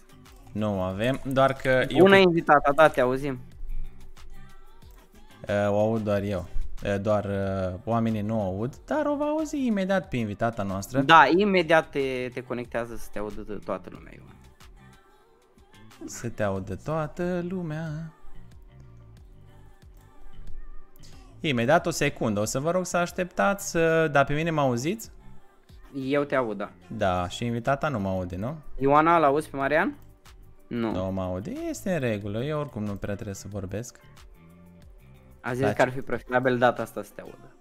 Nu 0.52 0.82
avem, 0.82 1.20
doar 1.24 1.52
că 1.52 1.84
eu 1.88 1.98
Bună 1.98 2.16
invitată, 2.16 2.72
da, 2.74 2.88
te 2.88 3.00
auzim. 3.00 3.38
uh, 5.48 5.70
o 5.70 5.78
aud 5.78 6.02
doar 6.02 6.22
eu. 6.22 6.46
Uh, 6.84 7.00
doar 7.00 7.24
uh, 7.24 7.78
oamenii 7.84 8.20
nu 8.20 8.38
o 8.38 8.42
aud, 8.42 8.74
dar 8.86 9.06
o 9.06 9.16
va 9.16 9.24
auzi 9.24 9.66
imediat 9.66 10.08
pe 10.08 10.16
invitata 10.16 10.62
noastră. 10.62 11.00
Da, 11.00 11.24
imediat 11.36 11.90
te, 11.90 12.30
te 12.34 12.40
conectează 12.42 12.96
să 12.96 13.08
te 13.12 13.18
audă 13.18 13.42
to- 13.44 13.64
toată 13.64 13.88
lumea, 13.92 14.12
Ioan. 14.16 14.35
Să 16.04 16.28
te 16.28 16.42
audă 16.42 16.74
toată 16.74 17.44
lumea. 17.48 18.12
Imediat 21.40 21.86
o 21.86 21.90
secundă, 21.90 22.40
o 22.40 22.44
să 22.44 22.60
vă 22.60 22.70
rog 22.70 22.86
să 22.86 22.96
așteptați, 22.96 23.76
uh, 23.76 24.10
dar 24.10 24.24
pe 24.24 24.34
mine 24.34 24.50
mă 24.50 24.60
auziți? 24.60 25.10
Eu 25.94 26.22
te 26.22 26.34
aud, 26.34 26.56
da. 26.56 26.70
Da, 26.96 27.28
și 27.28 27.44
invitata 27.44 27.88
nu 27.88 28.00
mă 28.00 28.08
aude, 28.08 28.36
nu? 28.36 28.56
Ioana, 28.78 29.18
l-auzi 29.18 29.50
pe 29.50 29.56
Marian? 29.56 29.96
Nu. 30.66 30.90
Nu 30.92 31.12
mă 31.12 31.22
aude, 31.22 31.50
este 31.50 31.92
în 31.92 31.98
regulă, 31.98 32.44
eu 32.44 32.58
oricum 32.58 32.84
nu 32.84 32.94
prea 32.94 33.14
trebuie 33.14 33.34
să 33.34 33.48
vorbesc. 33.48 34.00
A 35.40 35.52
zis 35.52 35.64
Taci. 35.64 35.76
că 35.76 35.82
ar 35.82 35.90
fi 35.90 36.00
preferabil 36.00 36.58
data 36.58 36.82
asta 36.82 37.02
să 37.02 37.10
te 37.14 37.20
audă. 37.20 37.54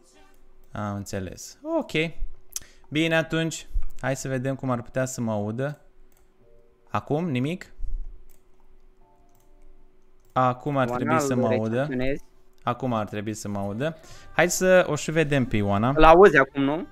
Am 0.72 0.96
înțeles. 0.96 1.60
Ok. 1.80 1.92
Bine 2.90 3.16
atunci, 3.16 3.68
hai 4.00 4.16
să 4.16 4.28
vedem 4.28 4.56
cum 4.56 4.70
ar 4.70 4.82
putea 4.82 5.06
să 5.06 5.22
mă 5.22 5.32
audă. 5.32 5.82
Acum, 6.90 7.30
nimic? 7.30 7.74
Acum 10.38 10.78
ar 10.78 10.88
Ioana, 10.88 11.00
trebui 11.04 11.20
să 11.22 11.34
îl 11.34 11.40
mă 11.40 11.48
audă. 11.48 11.76
recepționezi? 11.76 12.24
Acum 12.64 12.94
ar 12.94 13.08
trebui 13.08 13.34
să 13.34 13.48
mă 13.48 13.58
audă. 13.60 13.98
Hai 14.34 14.50
să 14.50 14.86
o 14.90 14.96
și 14.96 15.12
vedem 15.12 15.46
pe 15.46 15.58
Ioana. 15.58 15.94
Îl 15.96 16.04
auzi 16.04 16.38
acum, 16.38 16.62
nu? 16.64 16.88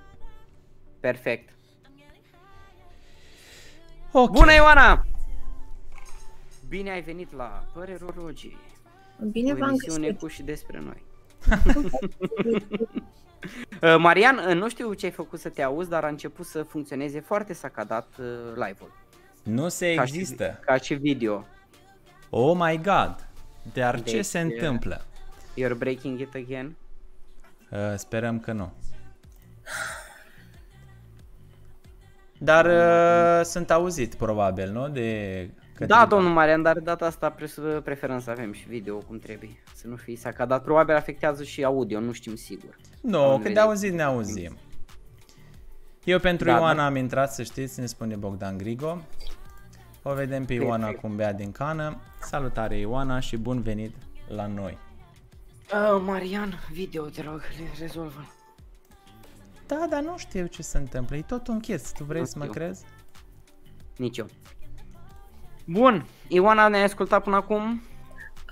Perfect. 1.00 1.48
Ok. 4.12 4.30
Bună, 4.30 4.52
Ioana! 4.52 5.04
Bine 6.68 6.90
ai 6.90 7.00
venit 7.00 7.32
la 7.36 7.64
Părerologii. 7.74 8.56
Bine 9.30 9.52
o 9.52 9.56
v-am 9.56 9.68
emisiune 9.68 10.06
găsit. 10.06 10.18
cu 10.20 10.26
și 10.26 10.42
despre 10.42 10.80
noi. 10.84 11.02
Uh, 13.82 13.96
Marian, 13.98 14.36
uh, 14.48 14.54
nu 14.54 14.68
știu 14.68 14.92
ce 14.92 15.06
ai 15.06 15.12
făcut 15.12 15.38
să 15.40 15.48
te 15.48 15.62
auzi, 15.62 15.88
dar 15.88 16.04
a 16.04 16.08
început 16.08 16.46
să 16.46 16.62
funcționeze 16.62 17.20
foarte 17.20 17.52
sacadat 17.52 18.06
uh, 18.18 18.26
live-ul. 18.54 18.90
Nu 19.42 19.68
se 19.68 19.94
Ca 19.94 20.04
și- 20.04 20.14
există. 20.16 20.58
Ca 20.64 20.76
și 20.76 20.94
video. 20.94 21.44
Oh 22.30 22.56
my 22.58 22.80
god. 22.82 23.28
Dar 23.72 24.02
ce 24.02 24.12
Deci, 24.14 24.24
se 24.24 24.38
e- 24.38 24.40
întâmplă? 24.40 25.04
You're 25.60 25.78
breaking 25.78 26.20
it 26.20 26.34
again? 26.34 26.76
Uh, 27.70 27.78
sperăm 27.96 28.40
că 28.40 28.52
nu. 28.52 28.72
Dar 32.38 32.64
uh, 32.66 33.44
sunt 33.44 33.70
auzit 33.70 34.14
probabil, 34.14 34.70
nu? 34.72 34.88
De 34.88 35.50
către 35.70 35.86
Da, 35.86 36.06
domnul 36.06 36.32
Marian, 36.32 36.62
dar 36.62 36.74
de 36.74 36.80
data 36.80 37.06
asta 37.06 37.30
pre- 37.30 37.80
preferăm 37.84 38.20
să 38.20 38.30
avem 38.30 38.52
și 38.52 38.66
video 38.68 38.96
cum 38.98 39.18
trebuie. 39.18 39.62
Să 39.74 39.86
nu 39.86 39.96
fie 39.96 40.16
sacadat. 40.16 40.62
Probabil 40.62 40.94
afectează 40.94 41.42
și 41.44 41.64
audio, 41.64 42.00
nu 42.00 42.12
știm 42.12 42.36
sigur. 42.36 42.76
Nu, 43.02 43.18
Am 43.22 43.30
că 43.30 43.36
de 43.36 43.42
venit. 43.42 43.58
auzit 43.58 43.92
ne 43.92 44.02
auzim. 44.02 44.56
Eu 46.04 46.18
pentru 46.18 46.46
Da, 46.46 46.52
Ioana 46.52 46.74
da. 46.74 46.84
am 46.86 46.96
intrat, 46.96 47.32
să 47.32 47.42
știți, 47.42 47.80
ne 47.80 47.86
spune 47.86 48.16
Bogdan 48.16 48.56
Grigo. 48.58 48.98
O 50.06 50.14
vedem 50.14 50.44
pe 50.44 50.52
Ioana 50.54 50.76
Perfect. 50.84 51.00
cum 51.00 51.16
bea 51.16 51.32
din 51.32 51.52
cană. 51.52 51.96
Salutare 52.20 52.78
Ioana 52.78 53.20
și 53.20 53.36
bun 53.36 53.62
venit 53.62 53.94
la 54.28 54.46
noi. 54.46 54.78
Uh, 55.72 56.02
Marian, 56.04 56.54
video, 56.72 57.04
te 57.04 57.22
rog, 57.22 57.40
le 57.58 57.64
rezolvă. 57.80 58.26
Da, 59.66 59.86
dar 59.90 60.02
nu 60.02 60.14
știu 60.18 60.46
ce 60.46 60.62
se 60.62 60.78
întâmplă. 60.78 61.16
E 61.16 61.22
tot 61.22 61.48
un 61.48 61.60
chest. 61.60 61.94
Tu 61.96 62.04
vrei 62.04 62.20
Nu 62.20 62.26
să 62.26 62.34
mă 62.38 62.44
știu. 62.44 62.54
crezi? 62.60 62.84
Nici 63.96 64.16
eu. 64.18 64.26
Bun, 65.64 66.06
Ioana 66.28 66.68
ne-ai 66.68 66.84
ascultat 66.84 67.22
până 67.22 67.36
acum? 67.36 67.82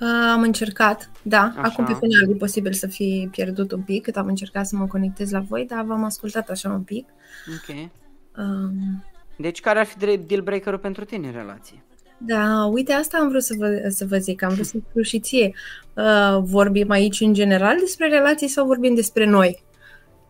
Uh, 0.01 0.09
Am 0.33 0.43
încercat, 0.43 1.11
da. 1.23 1.43
Așa. 1.43 1.61
Acum 1.63 1.85
pe 1.85 1.93
final 1.95 2.31
e 2.31 2.35
posibil 2.39 2.73
să 2.73 2.87
fi 2.87 3.29
pierdut 3.31 3.73
un 3.73 3.83
pic 3.83 4.03
cât 4.03 4.17
am 4.17 4.27
încercat 4.27 4.67
să 4.67 4.77
mă 4.77 4.87
conectez 4.87 5.31
la 5.31 5.41
voi, 5.41 5.67
dar 5.67 5.85
v-am 5.85 6.05
ascultat 6.05 6.49
așa 6.49 6.69
un 6.71 6.83
pic. 6.83 7.09
Ok. 7.49 7.91
Um, 8.37 9.05
Deci 9.37 9.61
care 9.61 9.79
ar 9.79 9.85
fi 9.87 9.99
drept 9.99 10.29
deal 10.29 10.41
breaker-ul 10.43 10.79
pentru 10.79 11.05
tine 11.05 11.27
în 11.27 11.33
relație? 11.33 11.85
da, 12.25 12.65
uite, 12.65 12.93
asta 12.93 13.19
am 13.19 13.29
vrut 13.29 13.43
să 13.43 13.55
vă, 13.59 13.89
să 13.89 14.05
vă 14.07 14.17
zic, 14.17 14.43
am 14.43 14.53
vrut 14.55 14.67
să 14.67 14.79
spun 14.89 15.03
și 15.03 15.21
ție. 15.21 15.55
Uh, 15.95 16.39
vorbim 16.43 16.91
aici 16.91 17.21
în 17.21 17.33
general 17.35 17.77
despre 17.79 18.09
relații 18.09 18.49
sau 18.49 18.67
vorbim 18.67 18.95
despre 18.95 19.25
noi? 19.25 19.63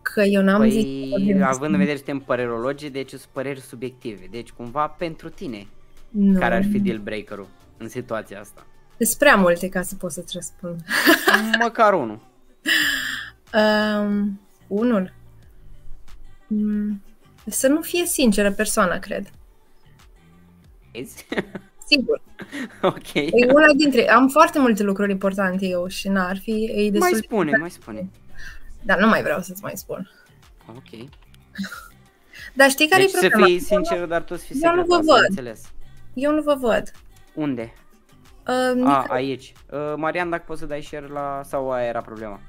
Că 0.01 0.21
eu 0.21 0.41
n-am 0.41 0.69
zis... 0.69 0.81
că 0.83 0.87
Păi, 0.89 1.07
vorbim 1.09 1.43
având 1.43 1.45
în 1.45 1.49
despre- 1.49 1.77
vedere 1.77 1.91
că 1.97 2.03
suntem 2.05 2.19
părerologi, 2.19 2.89
deci 2.89 3.09
sunt 3.09 3.21
păreri 3.31 3.59
subiective. 3.59 4.27
Deci 4.31 4.49
cumva 4.51 4.87
pentru 4.87 5.29
tine, 5.29 5.67
Nu. 6.09 6.39
care 6.39 6.55
ar 6.55 6.63
fi 6.71 6.79
deal 6.79 6.97
breaker-ul 6.97 7.47
în 7.77 7.87
situația 7.89 8.39
asta? 8.39 8.65
Sunt 8.99 9.17
prea 9.17 9.35
multe 9.35 9.69
ca 9.69 9.81
să 9.81 9.95
pot 9.95 10.11
să-ți 10.11 10.33
răspund. 10.35 10.79
Măcar 11.63 11.93
unul. 11.93 12.19
Um, 13.53 14.41
unul. 14.67 15.13
Mm, 16.47 17.01
Să 17.45 17.67
nu 17.67 17.81
fie 17.81 18.05
sinceră 18.05 18.51
persoana, 18.51 18.99
cred. 18.99 19.29
Vezi? 20.91 21.25
Sigur. 21.87 22.21
ok. 22.81 23.13
E 23.13 23.51
una 23.53 23.73
dintre... 23.75 24.09
Am 24.09 24.27
foarte 24.27 24.59
multe 24.59 24.83
lucruri 24.83 25.11
importante 25.11 25.65
eu 25.65 25.87
și 25.87 26.07
n-ar 26.07 26.37
fi... 26.37 26.63
E 26.75 26.89
destul 26.89 26.99
Mai 26.99 27.11
de- 27.11 27.17
spune, 27.25 27.57
mai 27.57 27.71
spune. 27.71 28.09
Dar 28.81 28.99
nu 28.99 29.07
mai 29.07 29.21
vreau 29.21 29.41
să-ți 29.41 29.63
mai 29.63 29.71
spun. 29.75 30.11
Ok. 30.67 31.09
Dar 32.53 32.69
știi 32.69 32.87
care 32.87 33.01
Deci 33.01 33.11
e 33.11 33.17
să 33.17 33.27
problema? 33.27 33.45
fii 33.45 33.59
sincer, 33.59 34.05
dar 34.05 34.21
tu 34.21 34.35
să 34.35 34.43
fii 34.45 34.59
Eu 34.61 34.75
nu 34.75 34.81
secret, 34.81 34.87
vă 34.87 34.95
asta 34.95 35.13
am 35.13 35.19
văd. 35.19 35.29
înțeles. 35.29 35.61
Eu 36.13 36.31
nu 36.31 36.41
vă 36.41 36.55
văd. 36.59 36.91
Unde? 37.33 37.73
Uh, 38.47 38.75
Nica, 38.75 39.05
A, 39.09 39.13
aici. 39.13 39.53
Uh, 39.71 39.93
Marian, 39.95 40.29
dacă 40.29 40.43
poți 40.47 40.59
să 40.59 40.65
dai 40.65 40.81
share 40.81 41.07
la... 41.07 41.41
sau 41.45 41.71
aia 41.71 41.87
era 41.87 42.01
problema? 42.01 42.39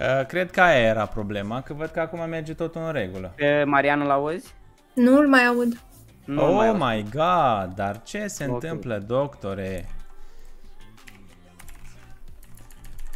Uh, 0.00 0.26
cred 0.26 0.50
că 0.50 0.60
aia 0.60 0.78
era 0.86 1.06
problema, 1.06 1.60
că 1.62 1.72
văd 1.74 1.88
că 1.88 2.00
acum 2.00 2.28
merge 2.28 2.54
totul 2.54 2.80
în 2.86 2.92
regulă. 2.92 3.32
Pe 3.36 3.64
Marian 3.66 4.00
îl 4.00 4.10
auzi? 4.10 4.54
nu-l 4.94 5.28
mai 5.28 5.44
aud. 5.46 5.80
Nu 6.24 6.42
oh 6.48 6.54
mai 6.54 6.68
auzi. 6.68 6.82
my 6.82 7.02
god, 7.10 7.74
dar 7.74 8.02
ce 8.02 8.26
se 8.26 8.44
Ok. 8.46 8.52
întâmplă, 8.52 8.98
doctore? 8.98 9.88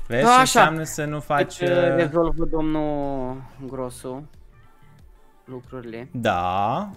Vezi 0.07 0.23
Da, 0.23 0.29
ce 0.29 0.33
așa. 0.35 0.41
înseamnă 0.41 0.83
să 0.83 1.05
nu 1.05 1.21
faci... 1.21 1.59
Deci, 1.59 1.69
uh, 1.69 1.77
uh, 1.77 1.95
rezolvă 1.95 2.45
domnul 2.45 3.37
Grosu 3.67 4.29
lucrurile 5.45 6.09
Da, 6.13 6.91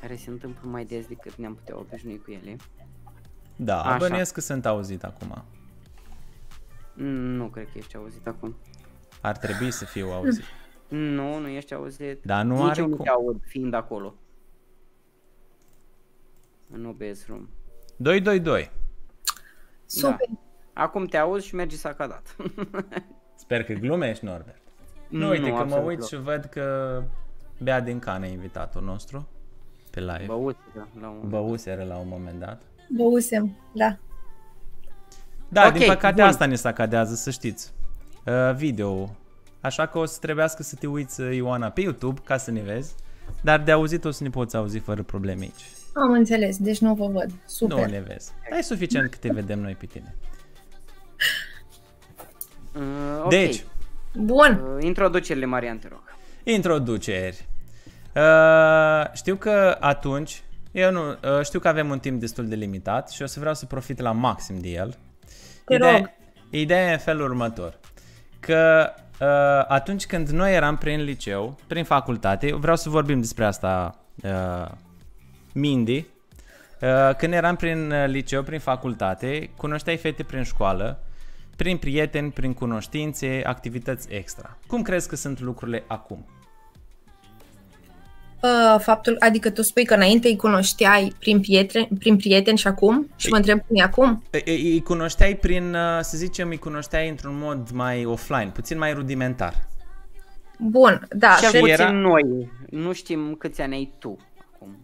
care 0.00 0.16
se 0.16 0.30
întâmplă 0.30 0.68
mai 0.70 0.84
des 0.84 1.06
decât 1.06 1.34
ne-am 1.34 1.54
putea 1.54 1.76
obișnui 1.78 2.20
cu 2.24 2.30
ele. 2.30 2.56
da, 3.56 3.80
Așa. 3.82 3.96
bănuiesc 3.96 4.32
că 4.34 4.40
sunt 4.40 4.66
auzit 4.66 5.04
acum. 5.04 5.44
Mm, 7.00 7.06
Nu 7.36 7.46
cred 7.48 7.64
că 7.64 7.78
ești 7.78 7.96
auzit 7.96 8.26
acum. 8.26 8.56
Ar 9.20 9.36
trebui 9.36 9.70
să 9.70 9.84
fiu 9.84 10.08
auzit. 10.10 10.44
Nu, 10.88 11.38
nu 11.38 11.48
ești 11.48 11.74
auzit. 11.74 12.22
Dar 12.24 12.44
nu 12.44 12.54
Nici 12.54 12.70
are 12.70 12.80
eu 12.80 12.86
nu 12.88 12.96
cum. 12.96 13.04
te 13.04 13.10
aud 13.10 13.40
fiind 13.46 13.74
acolo. 13.74 14.14
În 16.70 16.84
OBS 16.86 17.26
Room. 17.26 17.48
222. 17.96 18.70
Super. 19.86 20.16
Acum 20.72 21.04
te 21.06 21.16
auzi 21.16 21.46
și 21.46 21.54
mergi 21.54 21.76
să 21.76 21.88
cadat. 21.88 22.36
Sper 23.42 23.64
că 23.64 23.72
glumești, 23.72 24.24
Norbert. 24.24 24.60
Nu, 25.08 25.28
uite 25.28 25.42
că 25.48 25.50
mă 25.54 25.58
absolut 25.58 25.86
uit 25.86 25.96
deloc. 25.96 26.08
și 26.08 26.16
văd 26.16 26.44
că 26.44 27.02
bea 27.62 27.80
din 27.80 27.98
cană 27.98 28.26
invitatul 28.26 28.82
nostru 28.82 29.28
pe 29.90 30.00
live. 30.00 30.24
Băut 30.26 30.56
la 31.00 31.08
un... 31.08 31.28
Băuseră 31.28 31.84
la 31.84 31.96
un 31.96 32.08
moment 32.08 32.38
dat. 32.38 32.62
Băusem, 32.96 33.56
da. 33.74 33.98
Da, 35.48 35.66
Ok, 35.66 35.72
din 35.72 35.86
păcate 35.86 36.14
bun. 36.14 36.24
asta 36.24 36.46
ne 36.46 36.54
sacadează, 36.54 37.14
să 37.14 37.30
știți. 37.30 37.72
Uh, 38.26 38.54
video. 38.54 39.16
Așa 39.60 39.86
că 39.86 39.98
o 39.98 40.04
să 40.04 40.18
trebuiască 40.20 40.62
să 40.62 40.74
te 40.76 40.86
uiți, 40.86 41.20
uh, 41.20 41.34
Ioana, 41.34 41.68
pe 41.70 41.80
YouTube 41.80 42.20
ca 42.24 42.36
să 42.36 42.50
ne 42.50 42.60
vezi. 42.60 42.94
Dar 43.40 43.60
de 43.60 43.72
auzit 43.72 44.04
o 44.04 44.10
să 44.10 44.22
ne 44.22 44.30
poți 44.30 44.56
auzi 44.56 44.78
fără 44.78 45.02
probleme 45.02 45.40
aici. 45.42 45.64
Am 45.94 46.10
înțeles, 46.12 46.56
deci 46.56 46.78
nu 46.78 46.94
vă 46.94 47.06
văd. 47.06 47.30
Super. 47.46 47.78
Nu 47.78 47.84
ne 47.84 48.00
vezi. 48.00 48.30
Dar 48.50 48.58
e 48.58 48.62
suficient 48.62 49.10
că 49.10 49.16
te 49.20 49.32
vedem 49.32 49.60
noi 49.60 49.72
pe 49.74 49.86
tine. 49.86 50.14
Uh, 52.74 52.82
ok. 53.22 53.28
Deci, 53.30 53.64
Bun. 54.14 54.62
Uh, 54.76 54.84
introducerile, 54.84 55.44
Marian, 55.46 55.78
te 55.78 55.88
rog. 55.90 56.02
introduceri. 56.44 57.48
Uh, 58.16 59.12
știu 59.12 59.36
că 59.36 59.76
atunci, 59.80 60.42
eu 60.72 60.90
nu, 60.92 61.08
uh, 61.08 61.44
știu 61.44 61.58
că 61.60 61.68
avem 61.68 61.90
un 61.90 61.98
timp 61.98 62.20
destul 62.20 62.48
de 62.48 62.54
limitat 62.54 63.10
și 63.10 63.22
o 63.22 63.26
să 63.26 63.38
vreau 63.40 63.54
să 63.54 63.66
profit 63.66 64.00
la 64.00 64.12
maxim 64.12 64.58
de 64.60 64.68
el. 64.68 64.96
Te 65.68 65.76
rog. 65.76 65.88
Ideea, 65.88 66.14
ideea 66.50 66.88
e 66.88 66.92
în 66.92 66.98
felul 66.98 67.24
următor. 67.24 67.78
Că 68.40 68.92
uh, 69.20 69.64
atunci 69.68 70.06
când 70.06 70.28
noi 70.28 70.54
eram 70.54 70.76
prin 70.76 71.02
liceu, 71.04 71.58
prin 71.66 71.84
facultate, 71.84 72.54
vreau 72.54 72.76
să 72.76 72.88
vorbim 72.88 73.20
despre 73.20 73.44
asta 73.44 73.98
uh, 74.22 74.70
Mindy, 75.52 76.06
uh, 76.80 77.14
când 77.16 77.32
eram 77.32 77.56
prin 77.56 77.90
uh, 77.90 78.04
liceu, 78.06 78.42
prin 78.42 78.58
facultate, 78.58 79.50
cunoșteai 79.56 79.96
fete 79.96 80.22
prin 80.22 80.42
școală, 80.42 81.02
prin 81.56 81.76
prieteni, 81.76 82.30
prin 82.30 82.54
cunoștințe, 82.54 83.42
activități 83.44 84.12
extra. 84.12 84.58
Cum 84.66 84.82
crezi 84.82 85.08
că 85.08 85.16
sunt 85.16 85.40
lucrurile 85.40 85.84
acum? 85.86 86.26
Uh, 88.42 88.80
faptul, 88.80 89.16
adică 89.18 89.50
tu 89.50 89.62
spui 89.62 89.84
că 89.84 89.94
înainte 89.94 90.28
îi 90.28 90.36
cunoșteai 90.36 91.12
prin 91.18 91.40
prieteni, 91.40 91.88
prin 91.98 92.16
prieteni 92.16 92.58
și 92.58 92.66
acum? 92.66 93.10
Și 93.16 93.28
mă 93.30 93.36
întreb 93.36 93.58
cum 93.66 93.76
e 93.76 93.82
acum? 93.82 94.22
Îi- 94.30 94.42
Îi 94.44 94.72
îi 94.72 94.82
cunoșteai 94.82 95.34
prin, 95.36 95.74
uh, 95.74 95.98
să 96.00 96.16
zicem, 96.16 96.48
îi 96.48 96.58
cunoșteai 96.58 97.08
într-un 97.08 97.38
mod 97.38 97.70
mai 97.70 98.04
offline, 98.04 98.50
puțin 98.54 98.78
mai 98.78 98.92
rudimentar. 98.92 99.54
Bun, 100.58 101.08
da. 101.10 101.34
și 101.34 101.48
cred- 101.48 101.60
puțin 101.60 101.74
era- 101.74 101.90
noi. 101.90 102.50
Nu 102.70 102.92
știm 102.92 103.34
câți 103.38 103.60
ani 103.60 103.74
ai 103.74 103.92
tu 103.98 104.16
acum. 104.54 104.76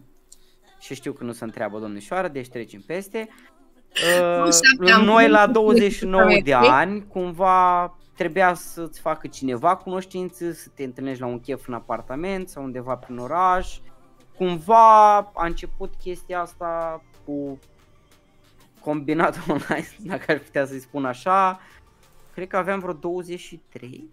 Și 0.79 0.95
știu 0.95 1.11
că 1.11 1.23
nu 1.23 1.31
se 1.31 1.43
întreabă 1.43 1.79
domnișoară, 1.79 2.27
deci 2.27 2.47
trecem 2.47 2.83
peste. 2.87 3.27
Nu 4.39 4.45
Uh, 4.45 4.53
știam, 4.53 5.03
noi 5.03 5.29
la 5.29 5.45
nu 5.45 5.51
29 5.51 6.25
de 6.27 6.33
știam. 6.39 6.69
ani, 6.69 7.05
cumva 7.07 7.97
trebuia 8.15 8.53
să-ți 8.53 8.99
facă 8.99 9.27
cineva 9.27 9.75
cunoștințe, 9.75 10.53
să 10.53 10.69
te 10.73 10.83
întâlnești 10.83 11.21
la 11.21 11.27
un 11.27 11.39
chef 11.39 11.67
în 11.67 11.73
apartament 11.73 12.49
sau 12.49 12.63
undeva 12.63 12.95
prin 12.95 13.17
oraș. 13.17 13.79
Cumva 14.37 15.17
a 15.17 15.45
început 15.45 15.93
chestia 15.95 16.41
asta 16.41 17.03
cu 17.25 17.59
combinat 18.79 19.43
online, 19.49 19.87
dacă 19.99 20.31
aș 20.31 20.39
putea 20.39 20.65
să-i 20.65 20.79
spun 20.79 21.05
așa. 21.05 21.59
Cred 22.33 22.47
că 22.47 22.57
aveam 22.57 22.79
vreo 22.79 22.93
23, 22.93 24.09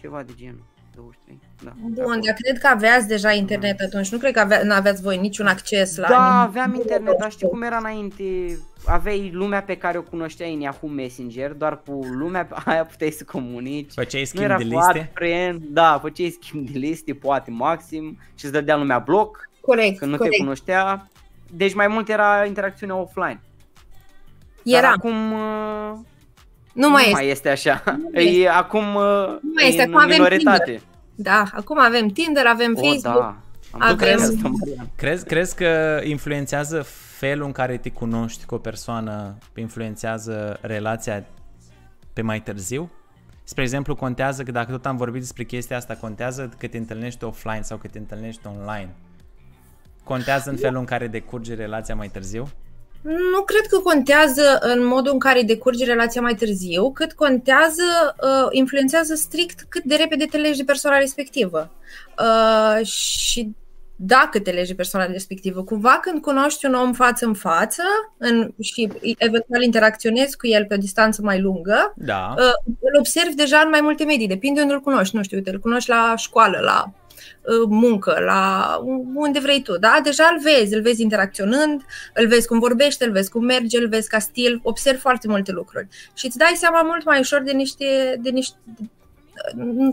ceva 0.00 0.22
de 0.22 0.32
genul. 0.34 0.71
23, 0.94 1.38
da. 1.64 1.70
pe 1.70 1.76
Bun, 1.82 1.92
acolo. 1.98 2.20
dar 2.24 2.34
cred 2.34 2.58
că 2.58 2.66
aveați 2.66 3.08
deja 3.08 3.32
internet 3.32 3.80
atunci. 3.80 4.08
Nu 4.12 4.18
cred 4.18 4.32
că 4.32 4.40
avea, 4.40 4.62
nu 4.62 4.72
aveați 4.72 5.02
voi 5.02 5.16
niciun 5.18 5.46
acces 5.46 5.96
la... 5.96 6.08
Da, 6.08 6.30
nimic. 6.30 6.48
aveam 6.48 6.74
internet, 6.74 7.18
dar 7.18 7.30
știi 7.30 7.48
cum 7.48 7.62
era 7.62 7.76
înainte? 7.76 8.58
Aveai 8.86 9.30
lumea 9.32 9.62
pe 9.62 9.76
care 9.76 9.98
o 9.98 10.02
cunoșteai 10.02 10.54
în 10.54 10.60
Yahoo 10.60 10.90
Messenger, 10.90 11.52
doar 11.52 11.82
cu 11.86 11.92
lumea 12.12 12.44
pe 12.44 12.54
aia 12.64 12.84
puteai 12.84 13.10
să 13.10 13.24
comunici. 13.24 13.92
Făceai 13.92 14.20
nu 14.20 14.26
schimb 14.26 14.44
era 14.44 14.56
de 14.56 14.64
foarte 14.64 14.98
liste? 14.98 15.10
friend, 15.14 15.62
da, 15.68 15.98
făceai 16.02 16.38
schimb 16.40 16.68
de 16.70 16.78
liste, 16.78 17.12
poate 17.14 17.50
maxim, 17.50 18.18
și 18.34 18.44
îți 18.44 18.52
dădea 18.52 18.76
lumea 18.76 18.98
bloc, 18.98 19.48
Corect, 19.60 19.98
că 19.98 20.04
nu 20.04 20.16
corect. 20.16 20.34
te 20.36 20.42
cunoștea. 20.42 21.08
Deci 21.50 21.74
mai 21.74 21.86
mult 21.88 22.08
era 22.08 22.44
interacțiunea 22.44 22.96
offline. 22.96 23.40
Dar 24.62 24.82
Era. 24.82 24.88
acum 24.90 25.14
uh, 26.74 26.82
Nu 26.82 26.90
mai 26.90 27.02
nu 27.02 27.08
este. 27.08 27.12
mai 27.12 27.28
este 27.28 27.48
așa. 27.48 27.82
Nu 28.12 28.20
E 28.20 28.48
acum 28.48 28.94
uh, 28.94 29.26
Nu 29.42 29.50
mai 29.54 29.64
e 29.64 29.68
este, 29.68 29.82
în 29.82 29.88
acum 29.88 30.00
avem 30.02 30.10
minoritate. 30.10 30.80
Da, 31.14 31.44
acum 31.54 31.78
avem 31.80 32.08
Tinder, 32.08 32.46
avem 32.46 32.72
O, 32.76 32.80
Facebook. 32.82 33.14
da. 33.18 33.36
Am 33.70 33.80
Avem- 33.82 33.96
crezut 33.96 34.34
asta, 34.36 34.48
Marian. 34.58 34.88
Crezi, 34.96 35.24
crezi 35.24 35.54
că 35.56 36.00
influențează 36.04 36.82
felul 37.16 37.46
în 37.46 37.52
care 37.52 37.76
te 37.76 37.90
cunoști 37.90 38.44
cu 38.44 38.54
o 38.54 38.58
persoană, 38.58 39.38
influențează 39.54 40.58
relația 40.60 41.24
pe 42.12 42.22
mai 42.22 42.40
târziu? 42.40 42.90
Spre 43.44 43.62
exemplu, 43.62 43.94
contează 43.94 44.42
că 44.42 44.50
dacă 44.50 44.70
tot 44.70 44.86
am 44.86 44.96
vorbit 44.96 45.20
despre 45.20 45.44
chestia 45.44 45.76
asta, 45.76 45.94
contează 45.94 46.50
că 46.58 46.66
te 46.66 46.76
întâlnești 46.76 47.24
offline 47.24 47.62
sau 47.62 47.76
că 47.76 47.86
te 47.88 47.98
întâlnești 47.98 48.46
online? 48.46 48.94
Contează 50.04 50.50
în 50.50 50.56
felul 50.56 50.78
în 50.78 50.84
care 50.84 51.06
decurge 51.06 51.54
relația 51.54 51.94
mai 51.94 52.08
târziu? 52.08 52.48
Nu 53.02 53.42
cred 53.44 53.66
că 53.66 53.78
contează 53.78 54.58
în 54.60 54.86
modul 54.86 55.12
în 55.12 55.18
care 55.18 55.42
decurge 55.42 55.84
relația 55.84 56.20
mai 56.20 56.34
târziu, 56.34 56.92
cât 56.92 57.12
contează, 57.12 57.82
uh, 58.22 58.48
influențează 58.50 59.14
strict 59.14 59.66
cât 59.68 59.82
de 59.82 59.94
repede 59.94 60.24
te 60.24 60.36
legi 60.36 60.58
de 60.58 60.64
persoana 60.64 60.98
respectivă. 60.98 61.70
Uh, 62.18 62.86
și 62.86 63.54
dacă 63.96 64.40
te 64.40 64.50
legi 64.50 64.68
de 64.68 64.74
persoana 64.74 65.06
respectivă, 65.06 65.62
cumva 65.62 65.98
când 66.02 66.22
cunoști 66.22 66.66
un 66.66 66.74
om 66.74 66.92
față 66.92 67.26
în 67.26 67.34
față 67.34 67.82
în, 68.18 68.52
și 68.60 68.88
eventual 69.18 69.62
interacționezi 69.62 70.36
cu 70.36 70.46
el 70.46 70.64
pe 70.64 70.74
o 70.74 70.76
distanță 70.76 71.22
mai 71.22 71.40
lungă, 71.40 71.92
Da. 71.96 72.34
uh, 72.38 72.74
îl 72.80 72.98
observi 72.98 73.34
deja 73.34 73.58
în 73.58 73.68
mai 73.68 73.80
multe 73.80 74.04
medii, 74.04 74.28
depinde 74.28 74.60
unde 74.60 74.72
îl 74.72 74.80
cunoști. 74.80 75.16
Nu 75.16 75.22
știu, 75.22 75.36
uite, 75.36 75.50
îl 75.50 75.58
cunoști 75.58 75.90
la 75.90 76.14
școală, 76.16 76.58
la 76.58 76.84
uh, 76.86 77.01
muncă, 77.68 78.20
la 78.26 78.78
unde 79.14 79.38
vrei 79.38 79.62
tu, 79.62 79.78
da? 79.78 80.00
Deja 80.02 80.30
îl 80.32 80.40
vezi, 80.42 80.74
îl 80.74 80.82
vezi 80.82 81.02
interacționând, 81.02 81.82
îl 82.14 82.26
vezi 82.28 82.46
cum 82.46 82.58
vorbește, 82.58 83.04
îl 83.04 83.12
vezi 83.12 83.30
cum 83.30 83.44
merge, 83.44 83.78
îl 83.78 83.88
vezi 83.88 84.08
ca 84.08 84.18
stil, 84.18 84.60
observi 84.62 85.00
foarte 85.00 85.28
multe 85.28 85.52
lucruri 85.52 85.86
și 86.14 86.26
îți 86.26 86.38
dai 86.38 86.52
seama 86.56 86.82
mult 86.82 87.04
mai 87.04 87.18
ușor 87.20 87.40
de 87.42 87.52
niște, 87.52 88.18
de 88.22 88.30
niște 88.30 88.56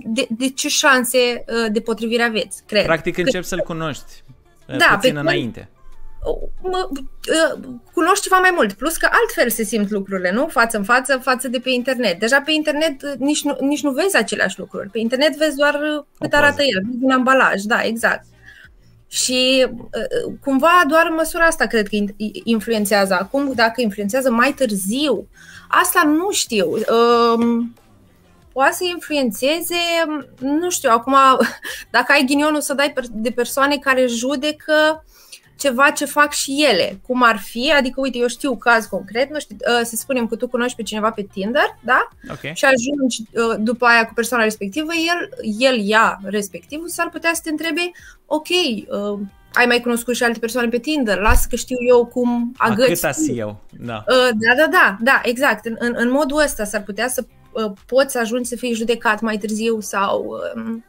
de, 0.03 0.27
de 0.29 0.49
ce 0.49 0.67
șanse 0.69 1.17
uh, 1.47 1.71
de 1.71 1.79
potrivire 1.79 2.23
aveți, 2.23 2.63
cred. 2.65 2.85
Practic 2.85 3.17
începi 3.17 3.45
să-l 3.45 3.59
cunoști 3.59 4.23
Da, 4.65 4.75
da, 4.77 4.85
pe 4.85 4.95
puțin 4.95 5.13
când- 5.13 5.25
înainte. 5.25 5.69
Mă, 6.61 6.89
uh, 6.91 7.59
cunoști 7.93 8.23
ceva 8.23 8.37
mai 8.39 8.51
mult. 8.55 8.73
Plus 8.73 8.97
că 8.97 9.09
altfel 9.11 9.49
se 9.49 9.63
simt 9.63 9.89
lucrurile, 9.89 10.31
nu? 10.31 10.47
Față 10.47 10.77
în 10.77 10.83
față, 10.83 11.17
față 11.17 11.47
de 11.47 11.59
pe 11.59 11.69
internet. 11.69 12.19
Deja 12.19 12.41
pe 12.41 12.51
internet 12.51 13.01
uh, 13.01 13.13
nici 13.17 13.43
nu, 13.43 13.57
nici 13.59 13.83
nu 13.83 13.91
vezi 13.91 14.17
aceleași 14.17 14.59
lucruri. 14.59 14.89
Pe 14.89 14.99
internet 14.99 15.37
vezi 15.37 15.55
doar 15.55 15.73
uh, 15.73 16.03
cât 16.19 16.29
poză. 16.29 16.43
arată 16.43 16.61
el, 16.61 16.81
vezi 16.85 16.97
din 16.97 17.11
ambalaj, 17.11 17.61
da, 17.61 17.81
exact. 17.81 18.25
Și 19.07 19.67
uh, 19.69 20.33
cumva 20.43 20.83
doar 20.87 21.05
în 21.09 21.15
măsura 21.15 21.45
asta 21.45 21.65
cred 21.65 21.87
că 21.87 21.95
in- 21.95 22.15
influențează. 22.43 23.13
Acum, 23.13 23.51
dacă 23.55 23.81
influențează 23.81 24.31
mai 24.31 24.53
târziu, 24.53 25.27
asta 25.67 26.03
nu 26.03 26.31
știu. 26.31 26.67
Um, 26.67 27.73
poate 28.53 28.73
să 28.73 28.83
influențeze, 28.83 29.75
nu 30.39 30.69
știu, 30.69 30.89
acum, 30.91 31.15
dacă 31.91 32.11
ai 32.11 32.23
ghinionul 32.25 32.61
să 32.61 32.73
dai 32.73 32.91
per- 32.91 33.03
de 33.11 33.29
persoane 33.31 33.77
care 33.77 34.05
judecă 34.05 35.03
ceva 35.59 35.89
ce 35.89 36.05
fac 36.05 36.31
și 36.31 36.65
ele, 36.69 36.99
cum 37.07 37.23
ar 37.23 37.37
fi, 37.37 37.73
adică, 37.77 38.01
uite, 38.01 38.17
eu 38.17 38.27
știu 38.27 38.57
caz 38.57 38.85
concret, 38.85 39.29
nu 39.31 39.39
știu, 39.39 39.55
uh, 39.59 39.81
să 39.83 39.95
spunem 39.95 40.27
că 40.27 40.35
tu 40.35 40.47
cunoști 40.47 40.75
pe 40.75 40.83
cineva 40.83 41.11
pe 41.11 41.27
Tinder, 41.33 41.77
da? 41.79 42.07
Ok. 42.29 42.53
Și 42.53 42.65
ajungi 42.65 43.21
uh, 43.33 43.55
după 43.59 43.85
aia 43.85 44.05
cu 44.05 44.13
persoana 44.13 44.43
respectivă, 44.43 44.91
el, 44.93 45.53
el 45.59 45.87
ia 45.87 46.19
respectivul, 46.23 46.87
s-ar 46.89 47.09
putea 47.09 47.31
să 47.33 47.41
te 47.43 47.49
întrebe, 47.49 47.91
ok, 48.25 48.47
uh, 48.49 49.19
ai 49.53 49.65
mai 49.65 49.81
cunoscut 49.81 50.15
și 50.15 50.23
alte 50.23 50.39
persoane 50.39 50.67
pe 50.67 50.77
Tinder, 50.77 51.17
lasă 51.19 51.47
că 51.49 51.55
știu 51.55 51.77
eu 51.87 52.05
cum 52.05 52.53
A 52.57 52.69
agăți. 52.69 52.93
câta 52.93 53.11
tu. 53.11 53.31
eu, 53.33 53.63
da. 53.79 54.03
Uh, 54.07 54.29
Da, 54.33 54.55
da, 54.57 54.67
da, 54.71 54.97
da, 55.01 55.21
exact. 55.23 55.65
În, 55.65 55.75
în, 55.79 55.93
în 55.97 56.11
modul 56.11 56.41
ăsta 56.41 56.63
s-ar 56.63 56.83
putea 56.83 57.07
să 57.07 57.25
uh, 57.51 57.71
poți 57.85 58.11
să 58.11 58.19
ajungi 58.19 58.49
să 58.49 58.55
fii 58.55 58.73
judecat 58.73 59.21
mai 59.21 59.37
târziu 59.37 59.79
sau 59.79 60.41
um, 60.55 60.85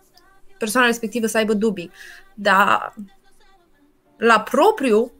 persoana 0.59 0.87
respectivă 0.87 1.27
să 1.27 1.37
aibă 1.37 1.53
dubii. 1.53 1.91
Dar 2.35 2.95
la 4.21 4.41
propriu, 4.41 5.13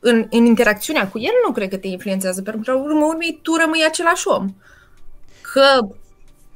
în, 0.00 0.26
în 0.30 0.44
interacțiunea 0.44 1.08
cu 1.08 1.18
el, 1.18 1.32
nu 1.46 1.52
cred 1.52 1.68
că 1.68 1.76
te 1.76 1.86
influențează, 1.86 2.42
pentru 2.42 2.62
că 2.62 2.70
la 2.70 2.82
urmă 2.82 3.04
urmei 3.04 3.38
tu 3.42 3.54
rămâi 3.54 3.84
același 3.86 4.28
om. 4.28 4.54
Că 5.52 5.86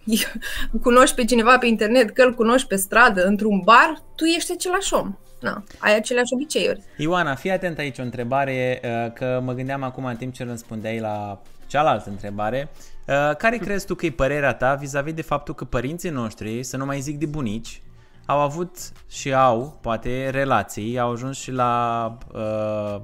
cunoști 0.86 1.14
pe 1.14 1.24
cineva 1.24 1.58
pe 1.58 1.66
internet, 1.66 2.10
că 2.10 2.22
îl 2.22 2.34
cunoști 2.34 2.68
pe 2.68 2.76
stradă, 2.76 3.26
într-un 3.26 3.60
bar, 3.64 4.02
tu 4.14 4.24
ești 4.24 4.52
același 4.52 4.94
om. 4.94 5.16
Na, 5.40 5.64
ai 5.78 5.96
aceleași 5.96 6.32
obiceiuri. 6.34 6.82
Ioana, 6.96 7.34
fii 7.34 7.50
atent 7.50 7.78
aici 7.78 7.98
o 7.98 8.02
întrebare, 8.02 8.80
uh, 8.84 9.12
că 9.12 9.40
mă 9.44 9.52
gândeam 9.52 9.82
acum 9.82 10.04
în 10.04 10.16
timp 10.16 10.32
ce 10.34 10.44
răspundeai 10.44 11.00
la 11.00 11.42
cealaltă 11.66 12.10
întrebare. 12.10 12.68
Uh, 13.06 13.36
Care 13.36 13.56
crezi 13.56 13.86
tu 13.86 13.94
că 13.94 14.06
e 14.06 14.10
părerea 14.10 14.54
ta 14.54 14.74
vis-a-vis 14.74 15.12
de 15.12 15.22
faptul 15.22 15.54
că 15.54 15.64
părinții 15.64 16.10
noștri, 16.10 16.62
să 16.62 16.76
nu 16.76 16.84
mai 16.84 17.00
zic 17.00 17.18
de 17.18 17.26
bunici, 17.26 17.82
au 18.26 18.40
avut 18.40 18.76
și 19.08 19.34
au, 19.34 19.78
poate, 19.80 20.30
relații, 20.30 20.98
au 20.98 21.10
ajuns 21.10 21.38
și 21.38 21.50
la 21.50 22.16
uh, 22.32 23.00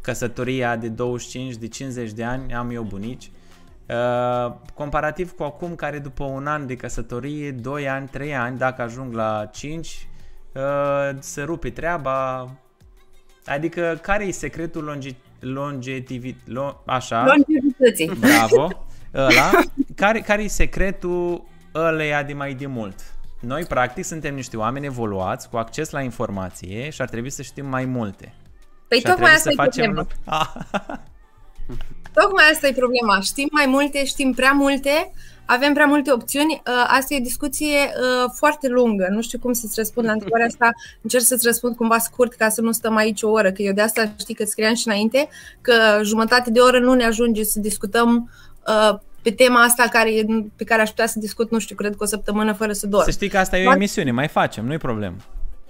căsătoria 0.00 0.76
de 0.76 0.88
25, 0.88 1.54
de 1.54 1.68
50 1.68 2.12
de 2.12 2.24
ani, 2.24 2.54
am 2.54 2.70
eu 2.70 2.82
bunici, 2.82 3.30
uh, 3.88 4.52
comparativ 4.74 5.32
cu 5.32 5.42
acum 5.42 5.74
care 5.74 5.98
după 5.98 6.24
un 6.24 6.46
an 6.46 6.66
de 6.66 6.76
căsătorie, 6.76 7.50
2 7.50 7.88
ani, 7.88 8.08
3 8.08 8.34
ani, 8.34 8.58
dacă 8.58 8.82
ajung 8.82 9.14
la 9.14 9.48
5, 9.52 10.08
uh, 10.54 10.62
se 11.18 11.42
rupe 11.42 11.70
treaba. 11.70 12.50
Adică 13.46 13.98
care 14.02 14.24
e 14.24 14.30
secretul 14.30 14.84
longe, 14.84 15.10
longetivi, 15.40 16.34
lo, 16.44 16.82
așa, 16.86 17.24
Longevității. 17.24 18.10
bravo, 18.18 18.68
ăla, 19.14 19.50
care, 19.94 20.20
care 20.20 20.42
e 20.42 20.48
secretul 20.48 21.44
ăleia 21.74 22.22
de 22.22 22.32
mai 22.32 22.54
de 22.54 22.66
mult? 22.66 22.94
Noi, 23.40 23.64
practic, 23.64 24.04
suntem 24.04 24.34
niște 24.34 24.56
oameni 24.56 24.86
evoluați, 24.86 25.48
cu 25.48 25.56
acces 25.56 25.90
la 25.90 26.00
informație 26.00 26.90
și 26.90 27.02
ar 27.02 27.08
trebui 27.08 27.30
să 27.30 27.42
știm 27.42 27.66
mai 27.66 27.84
multe. 27.84 28.34
Păi 28.88 28.98
și 28.98 29.06
ar 29.06 29.12
tocmai 29.12 29.30
trebui 29.30 29.36
asta 29.36 29.50
să 29.50 29.50
e 29.50 29.64
facem 29.64 29.84
problema. 29.84 30.00
lucruri. 30.00 30.20
Ah, 30.90 30.98
Tocmai 32.14 32.44
asta 32.52 32.66
e 32.66 32.72
problema. 32.72 33.20
Știm 33.20 33.48
mai 33.52 33.66
multe, 33.66 34.04
știm 34.04 34.32
prea 34.32 34.52
multe, 34.52 35.12
avem 35.44 35.72
prea 35.72 35.86
multe 35.86 36.12
opțiuni. 36.12 36.62
Uh, 36.66 36.84
Asta 36.88 37.14
e 37.14 37.18
o 37.18 37.22
discuție 37.22 37.76
uh, 37.76 38.30
foarte 38.34 38.68
lungă. 38.68 39.06
Nu 39.10 39.22
știu 39.22 39.38
cum 39.38 39.52
să-ți 39.52 39.74
răspund 39.76 40.06
la 40.06 40.12
întrebarea 40.12 40.46
asta. 40.46 40.70
Încerc 41.02 41.24
să-ți 41.24 41.46
răspund 41.46 41.76
cumva 41.76 41.98
scurt 41.98 42.32
ca 42.32 42.48
să 42.48 42.60
nu 42.60 42.72
stăm 42.72 42.96
aici 42.96 43.22
o 43.22 43.30
oră, 43.30 43.52
că 43.52 43.62
eu 43.62 43.72
de 43.72 43.80
asta 43.80 44.12
știi 44.18 44.34
că 44.34 44.44
scriam 44.44 44.74
și 44.74 44.86
înainte, 44.88 45.28
că 45.60 46.00
jumătate 46.02 46.50
de 46.50 46.60
oră 46.60 46.78
nu 46.78 46.94
ne 46.94 47.04
ajunge 47.04 47.42
să 47.44 47.60
discutăm 47.60 48.30
uh, 48.66 48.98
pe 49.22 49.30
tema 49.30 49.62
asta 49.62 49.82
care, 49.90 50.10
pe 50.56 50.64
care 50.64 50.82
aș 50.82 50.88
putea 50.88 51.06
să 51.06 51.18
discut, 51.18 51.50
nu 51.50 51.58
știu, 51.58 51.76
cred 51.76 51.96
că 51.96 52.02
o 52.02 52.06
săptămână 52.06 52.52
fără 52.52 52.72
să 52.72 52.86
dorm. 52.86 53.04
să 53.04 53.10
știi 53.10 53.28
că 53.28 53.38
asta 53.38 53.58
e 53.58 53.66
o 53.66 53.72
emisiune, 53.72 54.10
mai 54.10 54.28
facem, 54.28 54.66
nu-i 54.66 54.78
problemă. 54.78 55.16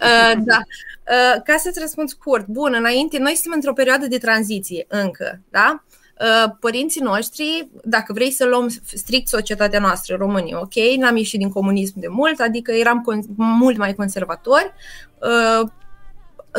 Uh, 0.01 0.43
da. 0.45 0.57
Uh, 0.57 1.43
ca 1.45 1.57
să-ți 1.59 1.81
răspund 1.81 2.09
scurt, 2.09 2.47
bun, 2.47 2.75
înainte, 2.79 3.19
noi 3.19 3.33
suntem 3.33 3.53
într-o 3.55 3.73
perioadă 3.73 4.07
de 4.07 4.19
tranziție 4.19 4.87
încă, 4.89 5.41
da? 5.51 5.85
Uh, 6.21 6.53
părinții 6.61 7.01
noștri, 7.01 7.69
dacă 7.85 8.13
vrei 8.13 8.31
să 8.31 8.45
luăm 8.45 8.69
strict 8.85 9.29
societatea 9.29 9.81
noastră, 9.81 10.17
românii, 10.17 10.55
ok, 10.55 10.75
n-am 10.99 11.17
ieșit 11.17 11.39
din 11.39 11.51
comunism 11.51 12.01
de 12.01 12.09
mult, 12.09 12.41
adică 12.41 12.73
eram 12.73 13.05
con- 13.11 13.27
mult 13.37 13.77
mai 13.77 13.95
conservatori, 13.95 14.73
uh, 15.19 15.69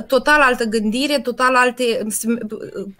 total 0.08 0.41
altă 0.41 0.63
gândire, 0.63 1.19
total 1.19 1.56
alte, 1.56 2.06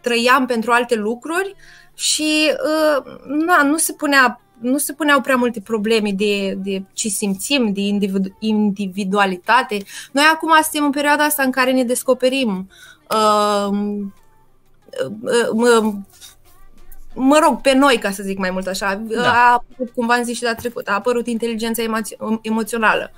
trăiam 0.02 0.46
pentru 0.46 0.72
alte 0.72 0.96
lucruri 0.96 1.56
și 1.96 2.52
uh, 2.52 3.04
na, 3.46 3.64
nu 3.64 3.78
se 3.78 3.94
punea 3.94 4.42
nu 4.60 4.78
se 4.78 4.94
puneau 4.94 5.22
prea 5.22 5.36
multe 5.36 5.62
probleme 5.62 6.12
de, 6.12 6.54
de 6.54 6.84
ce 6.94 7.08
simțim, 7.08 7.74
de 7.74 7.82
individu- 7.82 8.36
individualitate. 8.40 9.78
Noi 10.12 10.24
acum 10.34 10.52
suntem 10.62 10.84
în 10.84 10.92
perioada 10.92 11.24
asta 11.24 11.44
în 11.44 11.52
care 11.52 11.72
ne 11.72 11.84
descoperim 11.84 12.70
uh, 13.10 13.70
uh, 15.22 15.48
uh, 15.52 15.94
mă 17.14 17.40
rog, 17.44 17.62
pe 17.62 17.74
noi, 17.74 17.98
ca 17.98 18.12
să 18.12 18.24
zic 18.24 18.38
mai 18.38 18.52
mult 18.52 18.68
așa, 18.68 18.96
Da. 18.96 19.34
a 19.34 19.52
apărut, 19.52 19.94
cum 19.94 20.08
v-am 20.08 20.24
zis 20.24 20.38
și 20.38 20.44
la 20.44 20.56
trecut, 20.56 20.88
a 20.88 20.94
apărut 20.94 21.28
inteligența 21.28 21.84
emo- 21.84 22.40
emoțională. 22.42 23.12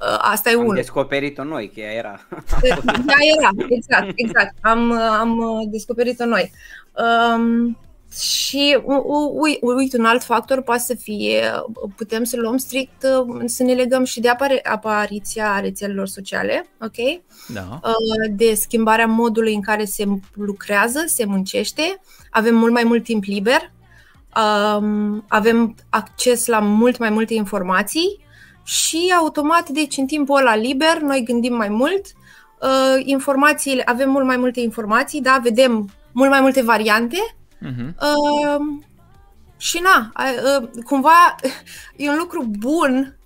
Uh, 0.00 0.18
Asta 0.20 0.50
e 0.50 0.54
Am 0.54 0.60
unul. 0.60 0.74
descoperit-o 0.74 1.44
noi, 1.44 1.70
că 1.74 1.80
ea 1.80 1.92
era. 1.92 2.20
Da, 2.84 3.14
era, 3.38 3.50
exact, 3.68 4.12
exact. 4.14 4.54
Am, 4.60 4.92
am 4.92 5.38
uh, 5.38 5.68
descoperit-o 5.70 6.24
noi. 6.24 6.50
Um, 7.36 7.78
și 8.18 8.78
u- 8.84 9.02
u- 9.06 9.40
ui- 9.40 9.58
uite, 9.60 9.98
un 9.98 10.04
alt 10.04 10.22
factor 10.22 10.62
poate 10.62 10.82
să 10.82 10.94
fie, 10.94 11.42
putem 11.96 12.24
să 12.24 12.36
luăm 12.36 12.56
strict, 12.56 13.02
uh, 13.26 13.42
să 13.44 13.62
ne 13.62 13.72
legăm 13.72 14.04
și 14.04 14.20
de 14.20 14.28
apare- 14.28 14.60
apariția 14.64 15.60
rețelelor 15.60 16.06
sociale, 16.06 16.66
ok? 16.80 17.20
Da. 17.48 17.80
Uh, 17.84 18.32
de 18.36 18.54
schimbarea 18.54 19.06
modului 19.06 19.54
în 19.54 19.60
care 19.60 19.84
se 19.84 20.04
lucrează, 20.34 21.04
se 21.06 21.24
muncește, 21.24 22.00
avem 22.30 22.54
mult 22.54 22.72
mai 22.72 22.84
mult 22.84 23.04
timp 23.04 23.24
liber, 23.24 23.72
um, 24.76 25.24
avem 25.28 25.74
acces 25.88 26.46
la 26.46 26.58
mult 26.58 26.98
mai 26.98 27.10
multe 27.10 27.34
informații. 27.34 28.28
Și 28.64 29.12
automat, 29.18 29.68
deci 29.68 29.96
în 29.96 30.06
timpul 30.06 30.36
ăla 30.38 30.56
liber, 30.56 30.98
noi 31.00 31.22
gândim 31.22 31.54
mai 31.54 31.68
mult, 31.68 32.02
uh, 32.60 33.02
informațiile, 33.04 33.82
avem 33.84 34.10
mult 34.10 34.24
mai 34.24 34.36
multe 34.36 34.60
informații, 34.60 35.20
da, 35.20 35.40
vedem 35.42 35.90
mult 36.12 36.30
mai 36.30 36.40
multe 36.40 36.62
variante 36.62 37.16
Mhm. 37.60 37.96
uh, 38.00 38.82
și 39.56 39.80
na, 39.82 40.12
uh, 40.60 40.68
cumva 40.84 41.36
e 41.96 42.08
un 42.08 42.16
lucru 42.18 42.50
bun, 42.58 43.16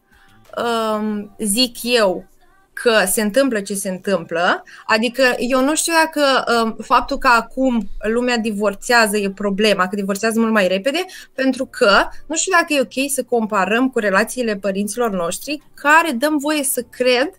uh, 0.57 1.25
zic 1.39 1.77
eu, 1.83 2.29
că 2.75 3.05
se 3.07 3.23
întâmplă 3.23 3.61
ce 3.61 3.75
se 3.75 3.89
întâmplă. 3.89 4.63
Adică 4.87 5.23
eu 5.39 5.65
nu 5.65 5.75
știu 5.75 5.93
dacă 6.05 6.45
um, 6.63 6.77
faptul 6.83 7.19
că 7.19 7.29
acum 7.29 7.89
lumea 8.09 8.39
divorțează 8.39 9.17
e 9.17 9.31
problema, 9.31 9.89
că 9.89 9.97
divorțează 9.97 10.41
mult 10.41 10.53
mai 10.53 10.69
repede, 10.69 11.05
pentru 11.35 11.67
că 11.67 12.09
nu 12.27 12.37
știu 12.37 12.53
dacă 12.53 12.73
e 12.73 12.81
ok 12.81 13.11
să 13.11 13.23
comparăm 13.23 13.91
cu 13.91 13.99
relațiile 13.99 14.57
părinților 14.57 15.11
noștri, 15.11 15.63
care 15.75 16.11
dăm 16.11 16.39
voie 16.39 16.63
să 16.63 16.83
cred 16.91 17.31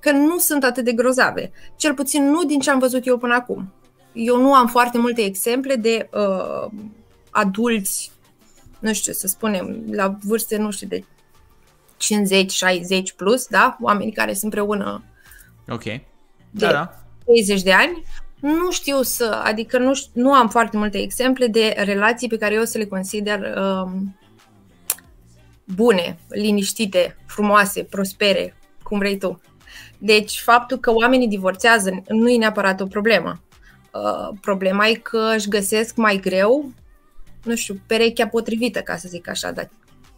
că 0.00 0.10
nu 0.10 0.38
sunt 0.38 0.64
atât 0.64 0.84
de 0.84 0.92
grozave. 0.92 1.50
Cel 1.76 1.94
puțin 1.94 2.30
nu 2.30 2.44
din 2.44 2.60
ce 2.60 2.70
am 2.70 2.78
văzut 2.78 3.06
eu 3.06 3.18
până 3.18 3.34
acum. 3.34 3.72
Eu 4.14 4.40
nu 4.40 4.54
am 4.54 4.66
foarte 4.66 4.98
multe 4.98 5.20
exemple 5.20 5.74
de 5.76 6.08
uh, 6.12 6.70
adulți, 7.30 8.10
nu 8.78 8.92
știu 8.92 9.12
să 9.12 9.26
spunem, 9.26 9.84
la 9.90 10.18
vârste, 10.22 10.56
nu 10.56 10.70
știu, 10.70 10.86
de 10.88 11.04
50, 11.96 12.52
60 12.52 13.12
plus, 13.12 13.46
da? 13.46 13.76
Oameni 13.80 14.12
care 14.12 14.32
sunt 14.32 14.42
împreună 14.42 15.02
Ok. 15.68 15.82
de 15.84 16.02
Da, 16.50 16.70
da. 16.70 17.04
30 17.24 17.62
de 17.62 17.72
ani. 17.72 18.02
Nu 18.40 18.70
știu 18.70 19.02
să, 19.02 19.40
adică 19.44 19.78
nu, 19.78 19.94
știu, 19.94 20.22
nu 20.22 20.32
am 20.32 20.48
foarte 20.48 20.76
multe 20.76 20.98
exemple 20.98 21.46
de 21.46 21.74
relații 21.76 22.28
pe 22.28 22.36
care 22.36 22.54
eu 22.54 22.64
să 22.64 22.78
le 22.78 22.86
consider 22.86 23.54
um, 23.56 24.16
bune, 25.64 26.18
liniștite, 26.28 27.16
frumoase, 27.26 27.82
prospere, 27.82 28.54
cum 28.82 28.98
vrei 28.98 29.18
tu. 29.18 29.40
Deci 29.98 30.40
faptul 30.40 30.76
că 30.78 30.92
oamenii 30.92 31.28
divorțează 31.28 32.02
nu 32.08 32.28
e 32.28 32.36
neapărat 32.36 32.80
o 32.80 32.86
problemă. 32.86 33.40
Uh, 33.94 34.36
problema 34.40 34.86
e 34.86 34.94
că 34.94 35.32
își 35.36 35.48
găsesc 35.48 35.96
mai 35.96 36.16
greu, 36.22 36.72
nu 37.44 37.54
știu, 37.54 37.80
perechea 37.86 38.26
potrivită, 38.26 38.80
ca 38.80 38.96
să 38.96 39.08
zic 39.08 39.28
așa, 39.28 39.50
dar 39.50 39.68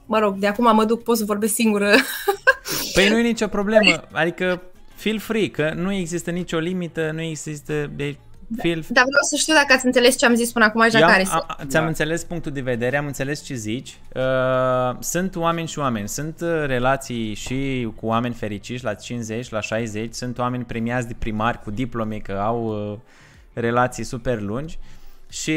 mă 0.06 0.18
rog, 0.18 0.36
de 0.36 0.46
acum 0.46 0.74
mă 0.74 0.84
duc, 0.84 1.02
pot 1.02 1.16
să 1.16 1.24
vorbesc 1.24 1.54
singură. 1.54 1.90
Păi 2.94 3.08
nu 3.08 3.18
e 3.18 3.22
nicio 3.22 3.46
problemă, 3.46 4.04
adică 4.12 4.62
feel 4.94 5.18
free, 5.18 5.50
că 5.50 5.72
nu 5.76 5.92
există 5.92 6.30
nicio 6.30 6.58
limită, 6.58 7.10
nu 7.14 7.20
există 7.20 7.90
de 7.96 8.16
feel 8.56 8.84
Dar 8.88 9.04
vreau 9.04 9.22
să 9.30 9.36
știu 9.36 9.54
dacă 9.54 9.72
ați 9.72 9.86
înțeles 9.86 10.18
ce 10.18 10.26
am 10.26 10.34
zis 10.34 10.52
până 10.52 10.64
acum, 10.64 10.80
așa 10.80 10.98
Eu 10.98 11.04
am, 11.04 11.10
care 11.10 11.26
a, 11.30 11.44
a, 11.48 11.56
ți-am 11.66 11.82
Da. 11.82 11.88
înțeles 11.88 12.24
punctul 12.24 12.52
de 12.52 12.60
vedere, 12.60 12.96
am 12.96 13.06
înțeles 13.06 13.42
ce 13.42 13.54
zici. 13.54 13.98
Uh, 14.14 14.96
sunt 15.00 15.36
oameni 15.36 15.68
și 15.68 15.78
oameni. 15.78 16.08
Sunt 16.08 16.40
uh, 16.40 16.64
relații 16.66 17.34
și 17.34 17.88
cu 17.96 18.06
oameni 18.06 18.34
fericiți 18.34 18.84
la 18.84 18.94
50, 18.94 19.50
la 19.50 19.60
60. 19.60 20.14
Sunt 20.14 20.38
oameni 20.38 20.64
premiați 20.64 21.06
de 21.06 21.14
primari 21.18 21.62
cu 21.62 21.70
diplome 21.70 22.16
că 22.16 22.32
au 22.32 22.90
uh, 22.92 22.98
relații 23.60 24.04
super 24.04 24.40
lungi. 24.40 24.78
Și 25.30 25.50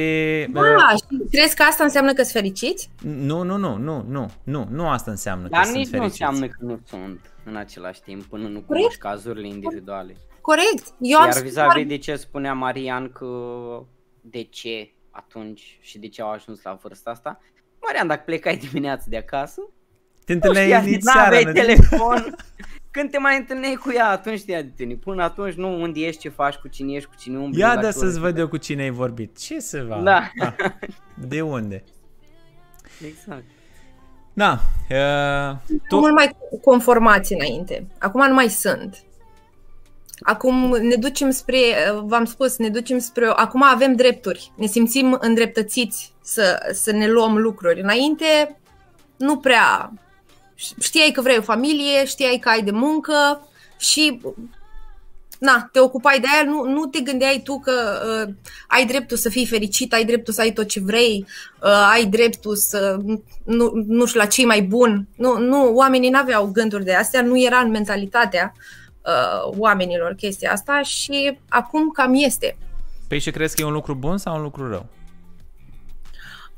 uh, 0.48 0.54
Da, 0.54 0.96
și 0.96 1.28
crezi 1.32 1.56
că 1.56 1.64
asta 1.64 1.84
înseamnă 1.84 2.14
că 2.14 2.22
sunt 2.22 2.34
fericiți? 2.44 2.90
nu, 3.04 3.44
nu, 3.44 3.58
nu, 3.58 3.78
nu, 3.78 4.06
nu, 4.08 4.30
nu, 4.44 4.68
nu 4.72 4.90
asta 4.90 5.12
înseamnă 5.12 5.48
Dar 5.48 5.60
că 5.60 5.66
sunt 5.66 5.78
nici 5.78 5.88
nu 5.90 5.98
fericiți. 5.98 6.22
înseamnă 6.24 6.48
că 6.54 6.58
nu 6.66 6.80
sunt 6.86 7.20
în 7.44 7.56
același 7.56 8.02
timp 8.02 8.24
până 8.24 8.44
nu 8.44 8.50
Corect. 8.62 8.68
cunoști 8.68 9.00
cazurile 9.00 9.48
individuale. 9.48 10.16
Corect. 10.42 10.94
Eu 11.00 11.18
am 11.18 11.24
Iar 11.24 11.34
spus 11.34 11.48
vis-a-vis 11.48 11.74
doar- 11.74 11.88
de 11.88 11.98
ce 11.98 12.16
spunea 12.16 12.54
Marian 12.54 13.12
că 13.12 13.28
de 14.22 14.44
ce 14.44 14.92
atunci 15.12 15.78
și 15.82 16.00
de 16.00 16.08
ce 16.08 16.22
au 16.22 16.30
ajuns 16.32 16.62
la 16.64 16.80
vârsta 16.82 17.10
asta, 17.10 17.40
Marian, 17.82 18.08
dacă 18.08 18.22
plecai 18.26 18.58
dimineața 18.58 19.06
de 19.08 19.18
acasă, 19.18 19.62
Te 20.26 20.34
nu 20.34 20.40
întâlneai 20.44 20.66
știai, 20.66 20.86
nici 20.92 21.02
seara. 21.02 21.22
n-aveai 21.22 21.44
nu- 21.44 21.52
telefon, 21.52 22.36
când 22.92 23.12
te 23.12 23.18
mai 23.18 23.38
întâlneai 23.38 23.74
cu 23.74 23.92
ea, 23.92 24.10
atunci 24.10 24.40
știa 24.40 24.62
de 24.62 24.72
tine. 24.76 24.94
Până 24.94 25.24
atunci 25.24 25.54
nu 25.54 25.82
unde 25.82 26.00
ești, 26.00 26.22
ce 26.22 26.30
faci, 26.30 26.56
cu 26.56 26.68
cine 26.68 26.94
ești, 26.94 27.10
cu 27.10 27.16
cine 27.18 27.38
umbli. 27.38 27.60
Ia 27.60 27.74
la 27.74 27.82
da 27.82 27.92
ce 27.92 27.98
să-ți 27.98 28.18
oră. 28.18 28.20
văd 28.26 28.38
eu 28.38 28.48
cu 28.48 28.58
cine 28.58 28.82
ai 28.82 28.90
vorbit. 28.90 29.38
Ce 29.40 29.60
să 29.60 29.86
va? 29.88 30.02
Da. 30.02 30.32
Ah, 30.40 30.54
de 31.28 31.42
unde? 31.42 31.84
Exact. 33.10 33.44
Da. 34.34 34.60
Uh, 34.90 35.58
Tu... 35.68 35.82
tu... 35.88 36.00
mult 36.00 36.14
mai 36.14 36.36
conformați 36.62 37.34
înainte. 37.34 37.88
Acum 38.00 38.28
nu 38.28 38.34
mai 38.34 38.48
sunt. 38.50 39.04
Acum 40.22 40.76
ne 40.82 40.96
ducem 40.96 41.30
spre, 41.30 41.62
v-am 42.04 42.26
spus, 42.26 42.58
ne 42.58 42.70
ducem 42.70 43.00
spre, 43.00 43.26
acum 43.26 43.64
avem 43.64 43.96
drepturi, 43.96 44.52
ne 44.56 44.66
simțim 44.66 45.18
îndreptățiți 45.20 46.14
să, 46.22 46.70
să 46.74 46.92
ne 46.92 47.08
luăm 47.08 47.38
lucruri. 47.38 47.82
Înainte 47.82 48.60
nu 49.18 49.38
prea, 49.38 49.94
știai 50.80 51.12
că 51.12 51.22
vrei 51.22 51.38
o 51.38 51.42
familie, 51.42 52.06
știai 52.06 52.38
că 52.38 52.50
ai 52.50 52.64
de 52.64 52.72
muncă 52.72 53.48
și 53.78 54.22
na, 55.40 55.70
te 55.72 55.80
ocupai 55.80 56.20
de 56.20 56.28
aia, 56.34 56.52
nu, 56.52 56.64
nu 56.64 56.86
te 56.86 57.00
gândeai 57.00 57.42
tu 57.44 57.60
că 57.60 57.72
uh, 57.72 58.34
ai 58.68 58.86
dreptul 58.86 59.18
să 59.18 59.30
fii 59.30 59.46
fericit, 59.46 59.94
ai 59.94 60.06
dreptul 60.06 60.34
să 60.34 60.42
ai 60.42 60.52
tot 60.52 60.68
ce 60.68 60.80
vrei, 60.80 61.26
uh, 61.62 61.90
ai 61.92 62.06
dreptul 62.06 62.56
să 62.56 62.98
nu, 63.44 63.72
nu 63.86 64.06
știu 64.06 64.20
la 64.20 64.26
ce 64.26 64.46
mai 64.46 64.62
bun. 64.62 65.08
Nu, 65.16 65.38
nu, 65.38 65.74
oamenii 65.74 66.10
nu 66.10 66.18
aveau 66.18 66.46
gânduri 66.46 66.84
de 66.84 66.94
astea, 66.94 67.22
nu 67.22 67.40
era 67.42 67.58
în 67.58 67.70
mentalitatea 67.70 68.54
uh, 69.06 69.58
oamenilor 69.58 70.14
chestia 70.14 70.52
asta 70.52 70.82
și 70.82 71.38
acum 71.50 71.90
cam 71.90 72.14
este. 72.14 72.58
Păi 73.08 73.20
și 73.20 73.32
crezi 73.32 73.56
că 73.56 73.62
e 73.62 73.66
un 73.66 73.74
lucru 73.74 73.96
bun 73.96 74.18
sau 74.18 74.36
un 74.36 74.42
lucru 74.42 74.70
rău? 74.70 74.86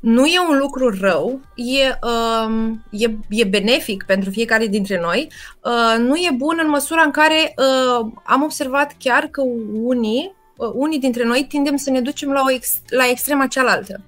Nu 0.02 0.26
e 0.26 0.38
un 0.48 0.58
lucru 0.58 0.98
rău, 1.00 1.40
e, 1.54 1.98
um, 2.08 2.84
e, 2.90 3.16
e 3.28 3.44
benefic 3.44 4.04
pentru 4.06 4.30
fiecare 4.30 4.66
dintre 4.66 5.00
noi. 5.00 5.28
Uh, 5.64 5.98
nu 5.98 6.16
e 6.16 6.30
bun 6.36 6.58
în 6.62 6.68
măsura 6.68 7.02
în 7.02 7.10
care 7.10 7.54
uh, 7.56 8.06
am 8.24 8.42
observat 8.42 8.94
chiar 8.98 9.24
că 9.26 9.42
unii, 9.72 10.34
uh, 10.56 10.70
unii 10.74 10.98
dintre 10.98 11.24
noi 11.24 11.46
tindem 11.48 11.76
să 11.76 11.90
ne 11.90 12.00
ducem 12.00 12.32
la, 12.32 12.42
o 12.46 12.50
ex, 12.50 12.80
la 12.88 13.08
extrema 13.08 13.46
cealaltă. 13.46 14.04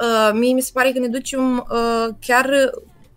Uh, 0.00 0.30
mie 0.32 0.52
mi 0.52 0.60
se 0.60 0.70
pare 0.74 0.92
că 0.92 0.98
ne 0.98 1.08
ducem 1.08 1.66
uh, 1.70 2.14
chiar 2.26 2.50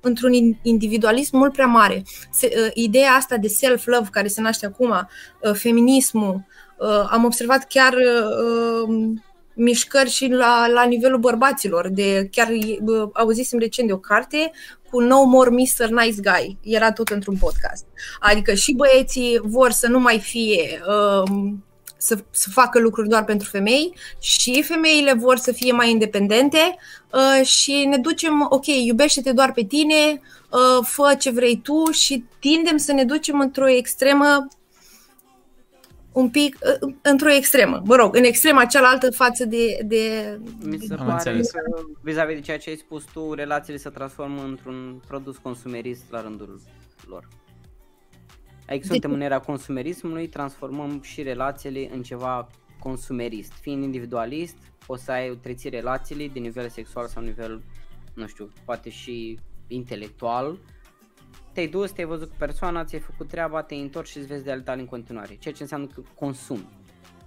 într-un 0.02 0.34
in- 0.34 0.60
individualism 0.62 1.38
mult 1.38 1.54
prea 1.54 1.66
mare. 1.66 2.04
Se, 2.32 2.54
uh, 2.66 2.72
ideea 2.74 3.12
asta 3.12 3.38
de 3.38 3.48
self-love 3.48 4.08
care 4.12 4.28
se 4.28 4.42
naște 4.42 4.66
acum, 4.66 4.90
uh, 4.90 5.54
feminismul, 5.54 6.44
uh, 6.78 7.08
am 7.10 7.26
observat 7.26 7.68
chiar 7.68 7.94
uh, 7.94 9.14
mișcări 9.62 10.09
și 10.09 10.28
la, 10.28 10.68
la 10.68 10.84
nivelul 10.84 11.20
bărbaților. 11.20 11.89
De, 11.89 12.28
chiar 12.32 12.49
uh, 12.49 13.09
auzisem 13.14 13.59
recent 13.59 13.88
de 13.88 13.93
o 13.93 13.97
carte 13.97 14.51
cu 14.89 14.99
No 14.99 15.24
More 15.24 15.49
Mr. 15.49 15.88
Nice 15.89 16.22
Guy. 16.22 16.57
Era 16.64 16.91
tot 16.91 17.09
într-un 17.09 17.38
podcast. 17.38 17.86
Adică 18.20 18.53
și 18.53 18.74
băieții 18.74 19.39
vor 19.43 19.72
să 19.72 19.88
nu 19.88 19.99
mai 19.99 20.20
fie... 20.20 20.82
Uh, 20.88 21.51
să, 21.97 22.18
să 22.32 22.49
facă 22.49 22.80
lucruri 22.80 23.09
doar 23.09 23.24
pentru 23.24 23.49
femei 23.49 23.93
și 24.20 24.64
femeile 24.64 25.14
vor 25.14 25.38
să 25.38 25.51
fie 25.51 25.72
mai 25.72 25.89
independente 25.89 26.76
uh, 27.14 27.45
și 27.45 27.86
ne 27.89 27.97
ducem, 27.97 28.47
ok, 28.49 28.66
iubește-te 28.68 29.32
doar 29.32 29.51
pe 29.51 29.64
tine, 29.64 30.22
uh, 30.49 30.86
fă 30.86 31.16
ce 31.20 31.30
vrei 31.30 31.62
tu 31.64 31.91
și 31.91 32.24
tindem 32.39 32.78
să 32.78 32.91
ne 32.91 33.03
ducem 33.03 33.39
într-o 33.39 33.70
extremă 33.70 34.47
un 36.12 36.30
pic 36.30 36.57
uh, 36.84 36.93
într-o 37.01 37.32
extremă, 37.32 37.82
mă 37.86 37.95
rog, 37.95 38.16
în 38.16 38.24
extrema 38.24 38.66
cealaltă 38.66 39.12
față 39.12 39.45
de... 39.45 39.80
de, 39.86 40.38
Mi 40.64 40.78
se 40.80 40.93
Am 40.93 40.97
pare 40.97 41.12
înțeles. 41.12 41.51
că, 41.51 41.59
vis-a-vis 42.01 42.36
de 42.36 42.41
ceea 42.41 42.57
ce 42.57 42.70
ai 42.70 42.76
spus 42.76 43.03
tu, 43.03 43.34
relațiile 43.34 43.78
se 43.80 43.89
transformă 43.89 44.43
într-un 44.43 45.01
produs 45.07 45.38
consumerist 45.38 46.03
la 46.09 46.22
rândul 46.22 46.62
lor. 47.07 47.28
Adică 48.68 48.86
suntem 48.88 49.12
în 49.12 49.22
era 49.22 49.39
consumerismului, 49.39 50.28
transformăm 50.28 51.01
și 51.01 51.22
relațiile 51.22 51.89
în 51.93 52.03
ceva 52.03 52.47
consumerist. 52.80 53.51
Fiind 53.62 53.84
individualist, 53.84 54.55
poți 54.86 55.03
să 55.03 55.12
ai 55.12 55.28
întreții 55.30 55.70
relațiile 55.70 56.28
de 56.28 56.39
nivel 56.39 56.70
sexual 56.70 57.07
sau 57.07 57.24
nivel, 57.24 57.62
nu 58.14 58.28
știu, 58.28 58.51
poate 58.66 58.89
și 58.89 59.39
intelectual. 59.68 60.57
Te-ai 61.54 61.68
dus, 61.68 61.91
te-ai 61.91 62.08
văzut 62.08 62.30
cu 62.30 62.36
persoana, 62.38 62.84
ți-ai 62.84 63.02
făcut 63.02 63.28
treaba, 63.28 63.62
te-ai 63.62 63.82
întors 63.82 64.10
și 64.10 64.18
îți 64.18 64.28
vezi 64.28 64.43
de 64.43 64.52
ale 64.52 64.62
tale 64.62 64.80
în 64.82 64.86
continuare. 64.88 65.38
Ceea 65.39 65.54
ce 65.54 65.62
înseamnă 65.62 65.88
că 65.93 66.02
consumi. 66.16 66.68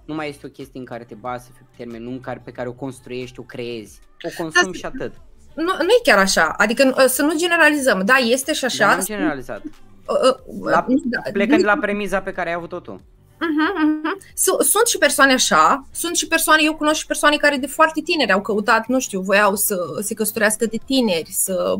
Nu 0.05 0.13
mai 0.13 0.29
este 0.29 0.45
o 0.45 0.49
chestie 0.49 0.79
în 0.79 0.85
care 0.85 1.03
te 1.03 1.15
bazi 1.15 1.51
pe 1.51 1.65
termen 1.77 2.03
lung, 2.03 2.19
care, 2.21 2.41
pe 2.45 2.51
care 2.51 2.67
o 2.67 2.73
construiești, 2.73 3.39
o 3.39 3.43
creezi. 3.43 3.99
O 4.21 4.29
consumi 4.43 4.71
Da, 4.71 4.77
și 4.77 4.85
atât. 4.85 5.13
nu, 5.55 5.63
nu 5.63 5.89
e 5.89 6.01
chiar 6.03 6.17
așa, 6.17 6.53
adică 6.57 6.93
uh, 6.97 7.05
să 7.07 7.21
nu 7.21 7.35
generalizăm, 7.37 8.01
da, 8.05 8.13
este 8.15 8.53
și 8.53 8.65
așa. 8.65 8.85
Dar 8.85 8.95
n-am 8.95 9.05
generalizat. 9.05 9.61
Uh, 9.63 10.35
uh, 10.45 10.69
La, 10.71 10.85
da, 11.03 11.21
plecând 11.33 11.59
de 11.59 11.65
la 11.65 11.77
premiza 11.77 12.21
pe 12.21 12.31
care 12.31 12.49
ai 12.49 12.55
avut-o 12.55 12.79
tu. 12.79 12.91
Mhm, 13.39 13.87
mhm. 13.87 14.17
Su- 14.35 14.61
Sunt 14.63 14.87
și 14.87 14.97
persoane 14.97 15.33
așa, 15.33 15.87
sunt 15.91 16.15
și 16.15 16.27
persoane, 16.27 16.61
eu 16.65 16.75
cunosc 16.75 16.99
și 16.99 17.05
persoane 17.05 17.35
care 17.37 17.57
de 17.57 17.67
foarte 17.67 18.01
tineri 18.01 18.31
au 18.31 18.41
căutat, 18.41 18.87
nu 18.87 18.99
știu, 18.99 19.21
voiau 19.21 19.55
să 19.55 19.77
se 20.01 20.13
căsătorească 20.13 20.65
de 20.65 20.77
tineri, 20.85 21.31
să, 21.31 21.75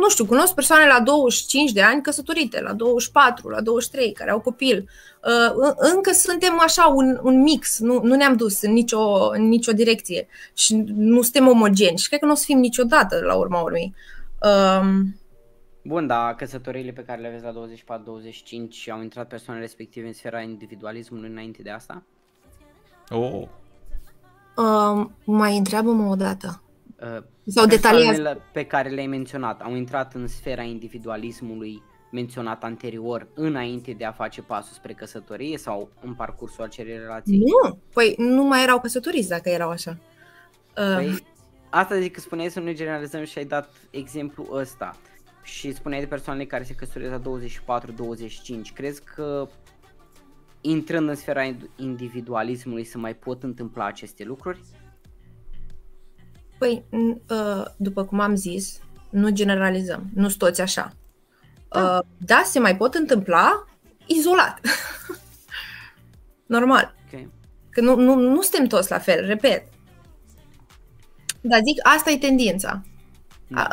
nu 0.00 0.08
știu, 0.08 0.26
cunosc 0.26 0.54
persoane 0.54 0.86
la 0.86 1.00
25 1.00 1.72
de 1.72 1.82
ani 1.82 2.02
căsătorite, 2.02 2.60
la 2.60 2.72
24, 2.72 3.48
la 3.48 3.60
23, 3.60 4.12
care 4.12 4.30
au 4.30 4.40
copil. 4.40 4.88
Uh, 5.24 5.72
Încă 5.76 6.10
suntem 6.12 6.60
așa 6.60 6.86
un, 6.86 7.20
un 7.22 7.42
mix, 7.42 7.78
nu, 7.78 8.00
nu 8.02 8.14
ne-am 8.14 8.36
dus 8.36 8.62
în 8.62 8.72
nicio, 8.72 9.28
în 9.32 9.48
nicio 9.48 9.72
direcție 9.72 10.26
și 10.54 10.84
nu 10.86 11.22
suntem 11.22 11.48
omogeni 11.48 11.98
și 11.98 12.08
cred 12.08 12.20
că 12.20 12.26
nu 12.26 12.32
o 12.32 12.34
să 12.34 12.44
fim 12.46 12.58
niciodată 12.58 13.20
la 13.20 13.34
urma 13.34 13.60
urmei. 13.60 13.94
Um, 14.80 15.16
Bun, 15.84 16.06
dar 16.06 16.34
căsătoriile 16.34 16.92
pe 16.92 17.04
care 17.04 17.20
le 17.20 17.26
aveți 17.26 17.44
la 17.44 17.52
24-25 18.88 18.92
au 18.92 19.02
intrat 19.02 19.28
persoanele 19.28 19.64
respective 19.66 20.06
în 20.06 20.12
sfera 20.12 20.40
individualismului 20.40 21.30
înainte 21.30 21.62
de 21.62 21.70
asta? 21.70 22.02
Oh. 23.10 23.42
um, 24.56 25.12
mai 25.24 25.56
întreabă-mă 25.56 26.10
o 26.10 26.14
dată. 26.14 26.62
Uh, 27.02 27.22
Sau 27.46 27.66
detaliază. 27.66 28.06
persoanele 28.06 28.40
pe 28.52 28.64
care 28.64 28.88
le-ai 28.88 29.06
menționat 29.06 29.60
au 29.60 29.74
intrat 29.74 30.14
în 30.14 30.26
sfera 30.26 30.62
individualismului 30.62 31.82
menționat 32.12 32.64
anterior 32.64 33.26
înainte 33.34 33.92
de 33.92 34.04
a 34.04 34.12
face 34.12 34.42
pasul 34.42 34.72
spre 34.74 34.92
căsătorie 34.92 35.58
sau 35.58 35.90
în 36.00 36.14
parcursul 36.14 36.64
acelei 36.64 36.98
relații? 36.98 37.38
Nu, 37.38 37.78
păi 37.92 38.14
nu 38.18 38.42
mai 38.44 38.62
erau 38.62 38.80
căsătoriți 38.80 39.28
dacă 39.28 39.48
erau 39.48 39.70
așa. 39.70 39.98
Uh, 40.78 40.94
Păi, 40.94 41.26
asta 41.70 42.00
zic 42.00 42.12
că 42.12 42.20
spuneai 42.20 42.50
să 42.50 42.60
nu 42.60 42.72
generalizăm 42.72 43.24
și 43.24 43.38
ai 43.38 43.44
dat 43.44 43.70
exemplu 43.90 44.46
ăsta. 44.52 44.96
Și 45.42 45.72
spuneai 45.72 46.00
de 46.00 46.06
persoanele 46.06 46.44
care 46.46 46.62
se 46.64 46.74
căsătoresc 46.74 47.10
la 47.10 47.20
24-25. 48.68 48.72
Crezi 48.74 49.02
că 49.14 49.48
intrând 50.60 51.08
în 51.08 51.14
sfera 51.14 51.52
ind- 51.52 51.76
individualismului 51.76 52.84
se 52.84 52.98
mai 52.98 53.14
pot 53.14 53.42
întâmpla 53.42 53.84
aceste 53.86 54.24
lucruri? 54.24 54.60
Păi, 56.62 56.84
n- 56.90 57.18
uh, 57.28 57.64
după 57.76 58.04
cum 58.04 58.20
am 58.20 58.34
zis, 58.34 58.80
nu 59.10 59.30
generalizăm, 59.30 60.10
nu 60.14 60.26
sunt 60.28 60.38
toți 60.38 60.60
așa. 60.60 60.92
Uh, 61.74 61.98
da, 62.16 62.42
se 62.44 62.58
mai 62.58 62.76
pot 62.76 62.94
întâmpla 62.94 63.64
izolat. 64.06 64.60
Normal. 66.56 66.94
Ok. 67.12 67.20
Că 67.70 67.80
nu, 67.80 67.96
nu, 67.96 68.14
nu 68.14 68.42
suntem 68.42 68.66
toți 68.66 68.90
la 68.90 68.98
fel, 68.98 69.26
repet. 69.26 69.62
Dar 71.40 71.60
zic, 71.64 71.78
asta 71.82 72.10
e 72.10 72.18
tendința. 72.18 72.82
Da. 73.48 73.68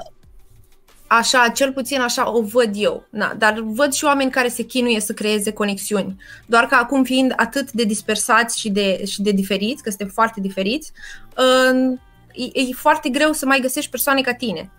Așa, 1.07 1.49
cel 1.49 1.73
puțin 1.73 2.01
așa 2.01 2.35
o 2.35 2.41
văd 2.41 2.71
eu. 2.73 3.07
Na, 3.09 3.33
dar 3.33 3.59
văd 3.59 3.93
și 3.93 4.05
oameni 4.05 4.31
care 4.31 4.47
se 4.47 4.63
chinuie 4.63 4.99
să 4.99 5.13
creeze 5.13 5.53
conexiuni. 5.53 6.15
Doar 6.45 6.65
că 6.65 6.75
acum 6.75 7.03
fiind 7.03 7.33
atât 7.35 7.71
de 7.71 7.83
dispersați 7.83 8.59
și 8.59 8.69
de, 8.69 9.05
și 9.05 9.21
de 9.21 9.31
diferiți, 9.31 9.83
că 9.83 9.89
suntem 9.89 10.07
foarte 10.07 10.41
diferiți, 10.41 10.91
uh, 11.37 11.99
e, 12.43 12.59
e 12.69 12.73
foarte 12.73 13.09
greu 13.09 13.31
să 13.31 13.45
mai 13.45 13.59
găsești 13.59 13.89
persoane 13.89 14.21
ca 14.21 14.33
tine. 14.33 14.71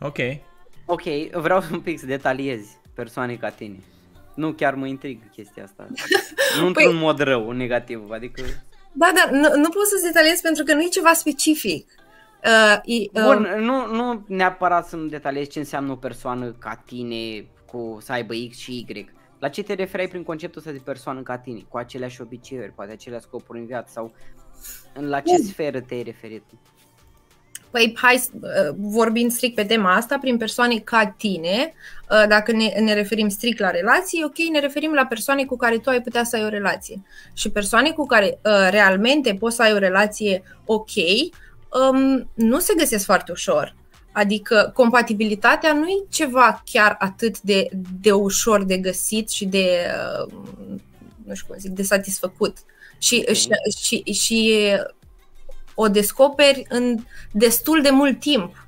Ok. 0.00 0.18
Ok, 0.86 1.02
vreau 1.32 1.62
un 1.72 1.80
pic 1.80 1.98
să 1.98 2.06
detaliezi 2.06 2.76
persoane 2.94 3.34
ca 3.34 3.48
tine. 3.48 3.78
Nu 4.34 4.52
chiar 4.52 4.74
mă 4.74 4.86
intrigă 4.86 5.24
chestia 5.32 5.62
asta. 5.64 5.86
nu 6.60 6.66
într-un 6.66 6.96
Păi- 6.96 7.00
mod 7.00 7.18
rău, 7.18 7.50
negativ, 7.50 8.10
adică... 8.10 8.42
Da, 8.92 9.10
dar 9.14 9.30
nu, 9.30 9.56
nu 9.56 9.68
pot 9.68 9.86
să 9.86 10.06
detaliez 10.06 10.40
pentru 10.40 10.64
că 10.64 10.74
nu 10.74 10.82
e 10.82 10.86
ceva 10.88 11.12
specific. 11.12 11.90
Uh, 12.44 12.78
e, 12.84 13.20
uh, 13.20 13.24
Bun, 13.24 13.48
nu, 13.58 13.94
nu 13.94 14.24
neapărat 14.28 14.86
să 14.86 14.96
nu 14.96 15.06
detaliezi 15.06 15.50
ce 15.50 15.58
înseamnă 15.58 15.92
o 15.92 15.96
persoană 15.96 16.52
ca 16.52 16.82
tine, 16.86 17.46
cu 17.66 17.98
să 18.00 18.12
aibă 18.12 18.34
X 18.50 18.56
și 18.56 18.86
Y. 18.88 19.06
La 19.44 19.50
ce 19.50 19.62
te 19.62 19.74
referai 19.74 20.08
prin 20.08 20.22
conceptul 20.22 20.60
ăsta 20.60 20.72
de 20.72 20.80
persoană 20.84 21.20
ca 21.22 21.38
tine? 21.38 21.60
Cu 21.68 21.76
aceleași 21.76 22.20
obiceiuri, 22.20 22.72
poate 22.72 22.92
aceleași 22.92 23.24
scopuri 23.24 23.58
în 23.58 23.66
viață 23.66 23.90
sau 23.92 24.14
în 24.94 25.08
la 25.08 25.20
ce 25.20 25.36
Bun. 25.36 25.44
sferă 25.44 25.80
te-ai 25.80 26.02
referit? 26.02 26.42
Păi, 27.70 27.92
hai, 27.96 28.16
să- 28.16 28.30
uh, 28.70 28.76
vorbind 28.78 29.30
strict 29.32 29.54
pe 29.54 29.64
tema 29.64 29.94
asta, 29.94 30.18
prin 30.18 30.36
persoane 30.36 30.78
ca 30.78 31.06
tine, 31.06 31.72
uh, 32.10 32.24
dacă 32.28 32.52
ne, 32.52 32.80
ne 32.80 32.94
referim 32.94 33.28
strict 33.28 33.58
la 33.58 33.70
relații, 33.70 34.24
ok, 34.24 34.36
ne 34.52 34.60
referim 34.60 34.92
la 34.92 35.06
persoane 35.06 35.44
cu 35.44 35.56
care 35.56 35.78
tu 35.78 35.90
ai 35.90 36.00
putea 36.02 36.24
să 36.24 36.36
ai 36.36 36.44
o 36.44 36.48
relație. 36.48 37.02
Și 37.32 37.50
persoane 37.50 37.90
cu 37.90 38.06
care 38.06 38.38
uh, 38.44 38.68
realmente 38.70 39.34
poți 39.34 39.56
să 39.56 39.62
ai 39.62 39.72
o 39.72 39.78
relație 39.78 40.42
ok, 40.64 40.90
um, 41.90 42.30
nu 42.34 42.58
se 42.58 42.74
găsesc 42.78 43.04
foarte 43.04 43.32
ușor. 43.32 43.74
Adică 44.14 44.70
compatibilitatea 44.74 45.72
nu 45.72 45.86
e 45.86 46.04
ceva 46.08 46.62
chiar 46.64 46.96
atât 46.98 47.40
de, 47.40 47.68
de 48.00 48.12
ușor 48.12 48.64
de 48.64 48.76
găsit 48.76 49.30
și 49.30 49.44
de, 49.44 49.86
uh, 50.26 50.34
nu 51.24 51.34
știu 51.34 51.46
cum 51.46 51.58
zic, 51.58 51.70
de 51.70 51.82
satisfăcut. 51.82 52.56
Și, 52.98 53.24
Ok. 53.28 53.34
și, 53.34 53.48
și, 53.78 54.12
și 54.12 54.60
o 55.74 55.88
descoperi 55.88 56.64
în 56.68 56.98
destul 57.32 57.82
de 57.82 57.90
mult 57.90 58.20
timp. 58.20 58.66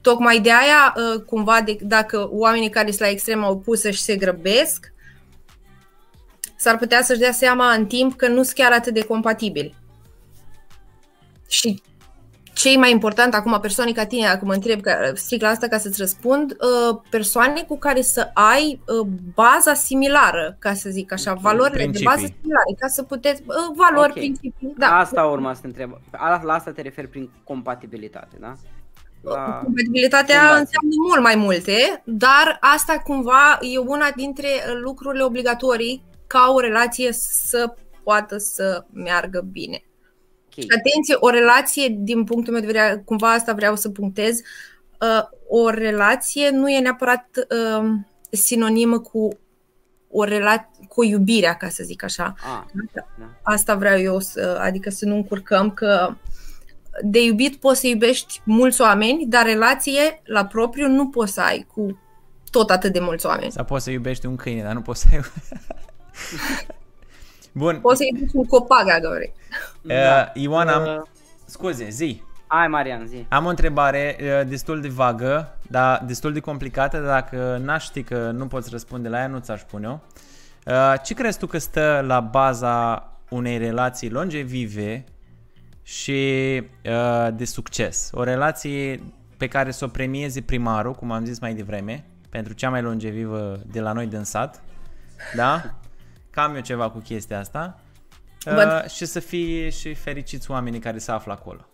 Tocmai 0.00 0.40
de 0.40 0.50
aia, 0.50 0.94
uh, 0.96 1.22
cumva, 1.22 1.60
de, 1.60 1.76
dacă 1.80 2.28
oamenii 2.30 2.70
care 2.70 2.88
sunt 2.88 3.00
la 3.00 3.08
extrema 3.08 3.48
opusă 3.48 3.90
și 3.90 4.02
se 4.02 4.16
grăbesc, 4.16 4.92
s-ar 6.56 6.78
putea 6.78 7.02
să-și 7.02 7.20
dea 7.20 7.32
seama 7.32 7.72
în 7.72 7.86
timp 7.86 8.16
că 8.16 8.28
nu 8.28 8.42
sunt 8.42 8.56
chiar 8.56 8.72
atât 8.72 8.94
de 8.94 9.04
compatibili. 9.04 9.74
Și 11.48 11.82
ce 12.54 12.72
e 12.72 12.76
mai 12.76 12.90
important 12.90 13.34
acum, 13.34 13.58
persoane 13.60 13.92
ca 13.92 14.06
tine, 14.06 14.26
dacă 14.26 14.44
mă 14.44 14.52
întreb, 14.52 14.80
că, 14.80 15.12
strict 15.14 15.42
la 15.42 15.48
asta 15.48 15.68
ca 15.68 15.78
să-ți 15.78 16.00
răspund, 16.00 16.50
uh, 16.50 16.98
persoane 17.10 17.62
cu 17.62 17.78
care 17.78 18.02
să 18.02 18.30
ai 18.34 18.80
uh, 19.00 19.06
baza 19.34 19.74
similară, 19.74 20.56
ca 20.58 20.74
să 20.74 20.88
zic 20.90 21.12
așa, 21.12 21.32
Ok, 21.32 21.38
valorile 21.40 21.76
de 21.76 21.82
principii. 21.82 22.06
bază 22.06 22.26
similare, 22.40 22.74
ca 22.78 22.86
să 22.88 23.02
puteți, 23.02 23.42
uh, 23.46 23.54
valori, 23.76 24.08
Ok. 24.10 24.14
principii, 24.14 24.74
Da. 24.78 24.86
da. 24.88 24.98
Asta 24.98 25.24
urma 25.24 25.54
să 25.54 25.60
te 25.60 25.66
întreb. 25.66 25.98
A- 26.10 26.40
La 26.44 26.52
asta 26.54 26.70
te 26.70 26.82
referi 26.82 27.08
prin 27.08 27.30
compatibilitate, 27.44 28.36
da? 28.40 28.52
La... 29.22 29.60
Compatibilitatea 29.62 30.38
Fundație. 30.38 30.60
înseamnă 30.60 30.94
mult 31.08 31.22
mai 31.22 31.34
multe, 31.36 32.02
dar 32.04 32.56
asta 32.60 32.98
cumva 33.04 33.58
e 33.60 33.78
una 33.78 34.10
dintre 34.16 34.46
uh, 34.48 34.78
lucrurile 34.82 35.22
obligatorii 35.22 36.04
ca 36.26 36.50
o 36.54 36.60
relație 36.60 37.12
să 37.12 37.74
poată 38.02 38.38
să 38.38 38.84
meargă 38.92 39.40
bine. 39.52 39.82
Ok. 40.56 40.64
Atenție, 40.78 41.16
o 41.18 41.28
relație, 41.28 41.96
din 41.98 42.24
punctul 42.24 42.52
meu 42.52 42.62
de 42.62 42.66
vedere, 42.66 43.02
cumva 43.04 43.32
asta 43.32 43.52
vreau 43.52 43.76
să 43.76 43.88
punctez, 43.88 44.40
uh, 45.00 45.22
o 45.48 45.70
relație 45.70 46.50
nu 46.50 46.70
e 46.70 46.80
neapărat 46.80 47.28
uh, 47.36 47.90
sinonimă 48.30 48.98
cu 48.98 49.38
o 50.10 50.24
relație, 50.24 50.68
cu 50.88 51.04
iubirea, 51.04 51.54
ca 51.54 51.68
să 51.68 51.82
zic 51.84 52.04
așa. 52.04 52.34
A, 52.44 52.66
da. 52.92 53.06
Asta 53.42 53.74
vreau 53.74 53.98
eu, 53.98 54.20
să, 54.20 54.58
adică 54.60 54.90
să 54.90 55.04
nu 55.06 55.14
încurcăm 55.14 55.70
că 55.70 56.14
de 57.02 57.24
iubit 57.24 57.56
poți 57.56 57.80
să 57.80 57.86
iubești 57.86 58.40
mulți 58.44 58.80
oameni, 58.80 59.26
dar 59.28 59.44
relație 59.44 60.22
la 60.24 60.46
propriu 60.46 60.88
nu 60.88 61.08
poți 61.08 61.32
să 61.32 61.40
ai 61.40 61.66
cu 61.74 62.00
tot 62.50 62.70
atât 62.70 62.92
de 62.92 63.00
mulți 63.00 63.26
oameni. 63.26 63.52
Sau 63.52 63.64
poți 63.64 63.84
să 63.84 63.90
iubești 63.90 64.26
un 64.26 64.36
câine, 64.36 64.62
dar 64.62 64.74
nu 64.74 64.80
poți 64.80 65.00
să 65.00 65.08
ai... 65.12 65.20
Bun, 67.52 67.78
Poți 67.80 67.96
să 67.96 68.04
iubești 68.12 68.36
un 68.36 68.44
copac, 68.44 68.84
dacă 68.84 69.08
vrei. 69.14 69.32
uh, 69.82 70.42
Ioan, 70.42 70.68
am... 70.68 70.82
Uh, 70.82 71.02
Scuze, 71.44 71.88
zi. 71.88 72.22
Hai, 72.46 72.68
Marian, 72.68 73.06
zi. 73.06 73.26
Am 73.28 73.44
o 73.44 73.48
întrebare 73.48 74.16
uh, 74.20 74.48
destul 74.48 74.80
de 74.80 74.88
vagă, 74.88 75.58
dar 75.68 76.02
destul 76.06 76.32
de 76.32 76.40
complicată, 76.40 76.98
dar 76.98 77.20
dacă 77.20 77.60
n-aș 77.64 77.84
ști 77.84 78.02
că 78.02 78.30
nu 78.30 78.46
poți 78.46 78.70
răspunde 78.70 79.08
la 79.08 79.18
ea, 79.18 79.26
nu 79.26 79.38
ți-aș 79.38 79.60
pune-o. 79.62 79.98
Uh, 80.66 80.94
ce 81.02 81.14
crezi 81.14 81.38
tu 81.38 81.46
că 81.46 81.58
stă 81.58 82.04
la 82.06 82.20
baza 82.20 83.06
unei 83.28 83.58
relații 83.58 84.10
longevive 84.10 85.04
și 85.82 86.62
uh, 86.84 87.28
de 87.34 87.44
succes? 87.44 88.10
O 88.12 88.22
relație 88.22 89.02
pe 89.36 89.48
care 89.48 89.70
să 89.70 89.84
o 89.84 89.88
premieze 89.88 90.40
primarul, 90.40 90.92
cum 90.92 91.10
am 91.10 91.24
zis 91.24 91.38
mai 91.38 91.54
devreme, 91.54 92.04
pentru 92.30 92.52
cea 92.52 92.70
mai 92.70 92.82
longevivă 92.82 93.60
de 93.66 93.80
la 93.80 93.92
noi 93.92 94.06
din 94.06 94.22
sat, 94.22 94.62
da? 95.34 95.62
Cam 96.32 96.54
eu 96.54 96.60
ceva 96.60 96.90
cu 96.90 96.98
chestia 96.98 97.38
asta. 97.38 97.80
Uh, 98.46 98.54
Văd. 98.54 98.86
și 98.90 99.04
să 99.04 99.20
fie 99.20 99.70
și 99.70 99.94
fericiți 99.94 100.50
oamenii 100.50 100.80
care 100.80 100.98
se 100.98 101.10
află 101.10 101.32
acolo. 101.32 101.66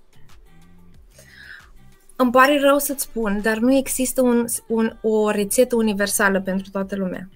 Îmi 2.17 2.31
pare 2.31 2.61
rău 2.61 2.79
să-ți 2.79 3.03
spun, 3.03 3.41
dar 3.43 3.57
nu 3.57 3.75
există 3.75 4.23
un, 4.23 4.45
un, 4.69 4.97
o 5.03 5.31
rețetă 5.31 5.77
universală 5.77 6.41
pentru 6.41 6.71
toată 6.71 6.97
lumea. 6.97 7.29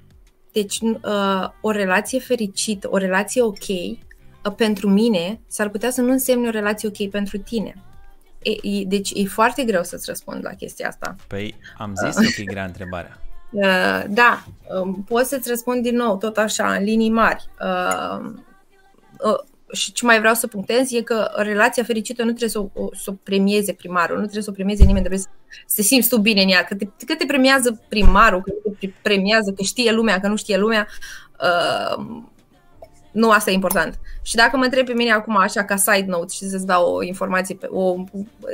Deci, 0.53 0.81
uh, 0.81 1.49
o 1.61 1.71
relație 1.71 2.19
fericită, 2.19 2.89
o 2.91 2.97
relație 2.97 3.43
ok, 3.43 3.69
uh, 3.69 4.55
pentru 4.57 4.89
mine, 4.89 5.41
s-ar 5.47 5.69
putea 5.69 5.91
să 5.91 6.01
nu 6.01 6.11
însemne 6.11 6.47
o 6.47 6.51
relație 6.51 6.89
ok 6.89 7.11
pentru 7.11 7.39
tine. 7.39 7.75
E, 8.43 8.51
e, 8.51 8.85
deci, 8.85 9.11
e 9.15 9.25
foarte 9.25 9.65
greu 9.65 9.83
să-ți 9.83 10.05
răspund 10.09 10.45
la 10.45 10.51
chestia 10.51 10.89
asta. 10.89 11.17
Păi 11.27 11.55
am 11.79 11.95
zis 11.95 12.17
eu 12.17 12.31
că 12.35 12.41
e 12.41 12.45
grea 12.45 12.65
întrebarea. 12.65 13.22
Uh, 13.53 14.05
da, 14.09 14.45
um, 14.81 15.05
pot 15.09 15.25
să-ți 15.25 15.49
răspund 15.49 15.83
din 15.83 15.97
nou, 15.97 16.17
tot 16.17 16.37
așa, 16.37 16.75
în 16.75 16.85
linii 16.85 17.11
mari. 17.11 17.49
Uh, 17.61 18.31
uh, 19.19 19.39
și 19.73 19.93
ce 19.93 20.05
mai 20.05 20.19
vreau 20.19 20.35
să 20.35 20.47
punctez 20.47 20.93
e 20.93 21.03
că 21.03 21.31
relația 21.35 21.83
fericită 21.83 22.23
nu 22.23 22.29
trebuie 22.29 22.49
să 22.49 22.59
o, 22.59 22.69
o, 22.75 22.89
să 22.95 23.11
o 23.11 23.15
premieze 23.23 23.73
primarul, 23.73 24.17
nu 24.17 24.23
trebuie 24.23 24.43
să 24.43 24.51
o 24.51 24.53
premieze 24.53 24.85
nimeni, 24.85 25.05
trebuie 25.05 25.21
să, 25.21 25.29
să 25.67 25.75
te 25.77 25.83
simți 25.83 26.09
tu 26.09 26.19
bine 26.19 26.43
în 26.43 26.49
ea. 26.49 26.65
Că 26.65 26.75
te, 26.75 26.85
că 27.07 27.15
te 27.15 27.25
premiază 27.27 27.81
primarul, 27.89 28.43
că 28.43 28.53
te 28.79 28.91
premiază, 29.03 29.53
că 29.53 29.63
știe 29.63 29.93
lumea, 29.93 30.21
că 30.21 30.29
nu 30.29 30.37
știe 30.37 30.57
lumea, 30.57 30.87
uh, 31.41 32.23
nu 33.13 33.31
asta 33.31 33.51
e 33.51 33.55
important. 33.55 33.99
Și 34.23 34.35
dacă 34.35 34.57
mă 34.57 34.65
întrebi 34.65 34.87
pe 34.91 34.97
mine 34.97 35.13
acum 35.13 35.37
așa 35.37 35.65
ca 35.65 35.77
side 35.77 36.05
note 36.07 36.33
și 36.35 36.45
să-ți 36.45 36.67
dau 36.67 36.95
o 36.95 37.03
informație, 37.03 37.55
pe, 37.55 37.67
o, 37.71 37.95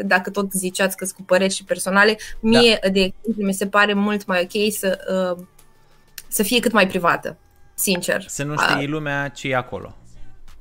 dacă 0.05 0.31
tot 0.31 0.53
ziceați 0.53 0.97
că 0.97 1.07
cu 1.17 1.23
păreri 1.23 1.55
și 1.55 1.65
personale, 1.65 2.19
mie, 2.41 2.79
da. 2.83 2.89
de 2.89 3.01
exemplu, 3.01 3.45
mi 3.45 3.55
se 3.55 3.67
pare 3.67 3.93
mult 3.93 4.27
mai 4.27 4.41
ok 4.43 4.73
să, 4.73 4.99
uh, 5.37 5.45
să 6.29 6.43
fie 6.43 6.61
cât 6.61 6.73
mai 6.73 6.87
privată, 6.87 7.37
sincer. 7.75 8.25
Să 8.29 8.45
nu 8.45 8.55
A, 8.57 8.63
știi 8.63 8.87
lumea 8.87 9.29
ce 9.29 9.49
e 9.49 9.57
acolo. 9.57 9.97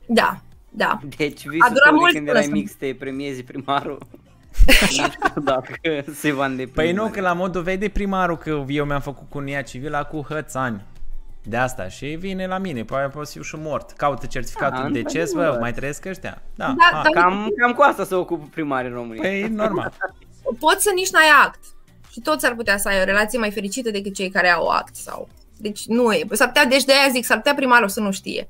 Da, 0.05 0.41
da. 0.69 0.99
Deci 1.17 1.45
A 1.45 1.49
visul 1.49 1.67
durat 1.73 1.83
tău 1.83 1.91
de 1.91 1.97
mult 1.99 2.11
când 2.13 2.25
până 2.25 2.37
erai 2.37 2.43
să- 2.43 2.49
mic 2.51 2.69
să 2.69 2.75
te 2.79 2.95
premiezi 2.99 3.43
primarul. 3.43 3.97
nu 4.67 4.73
știu 4.87 5.41
dacă 5.41 5.75
se 6.13 6.31
va 6.31 6.45
îndeplini. 6.45 6.75
Păi 6.75 6.91
nu, 6.91 7.09
că 7.09 7.21
la 7.21 7.33
modul 7.33 7.61
vede 7.61 7.89
primarul 7.89 8.37
că 8.37 8.63
eu 8.67 8.85
mi-am 8.85 9.01
făcut 9.01 9.29
cunia 9.29 9.61
civilă 9.61 10.07
cu 10.11 10.25
hățani. 10.29 10.81
De 11.47 11.57
asta 11.57 11.87
și 11.87 12.05
vine 12.05 12.47
la 12.47 12.57
mine, 12.57 12.83
poate 12.83 13.07
pot 13.07 13.25
să 13.25 13.31
fiu 13.31 13.41
și 13.41 13.55
mort. 13.55 13.91
Caută 13.91 14.25
certificatul 14.25 14.81
Da, 14.83 14.89
de 14.89 15.01
deces, 15.01 15.23
bă, 15.23 15.25
într-adevăr. 15.29 15.59
mai 15.59 15.73
trăiesc 15.73 16.05
ăștia? 16.05 16.41
Da, 16.55 16.75
Da, 16.91 16.97
a, 16.99 17.03
da. 17.03 17.21
Cam, 17.21 17.49
cam 17.57 17.73
cu 17.73 17.81
asta 17.81 18.03
se 18.03 18.15
ocupă 18.15 18.47
primarii 18.51 18.91
României. 18.91 19.41
Păi 19.41 19.49
normal. 19.55 19.93
Poți 20.59 20.83
să 20.83 20.91
nici 20.95 21.09
n-ai 21.09 21.29
act. 21.45 21.59
Și 22.11 22.19
toți 22.19 22.45
ar 22.45 22.55
putea 22.55 22.77
să 22.77 22.87
ai 22.87 22.99
o 23.01 23.03
relație 23.03 23.39
mai 23.39 23.51
fericită 23.51 23.91
decât 23.91 24.13
cei 24.13 24.29
care 24.29 24.49
au 24.49 24.67
act. 24.67 24.95
sau. 24.95 25.29
Deci 25.57 25.85
nu 25.85 26.11
e. 26.11 26.25
S-ar 26.31 26.47
putea, 26.47 26.65
deci 26.65 26.83
de 26.83 26.91
aia 26.93 27.11
zic, 27.11 27.25
s-ar 27.25 27.37
putea 27.37 27.53
primarul 27.53 27.87
să 27.89 27.99
nu 27.99 28.11
știe. 28.11 28.49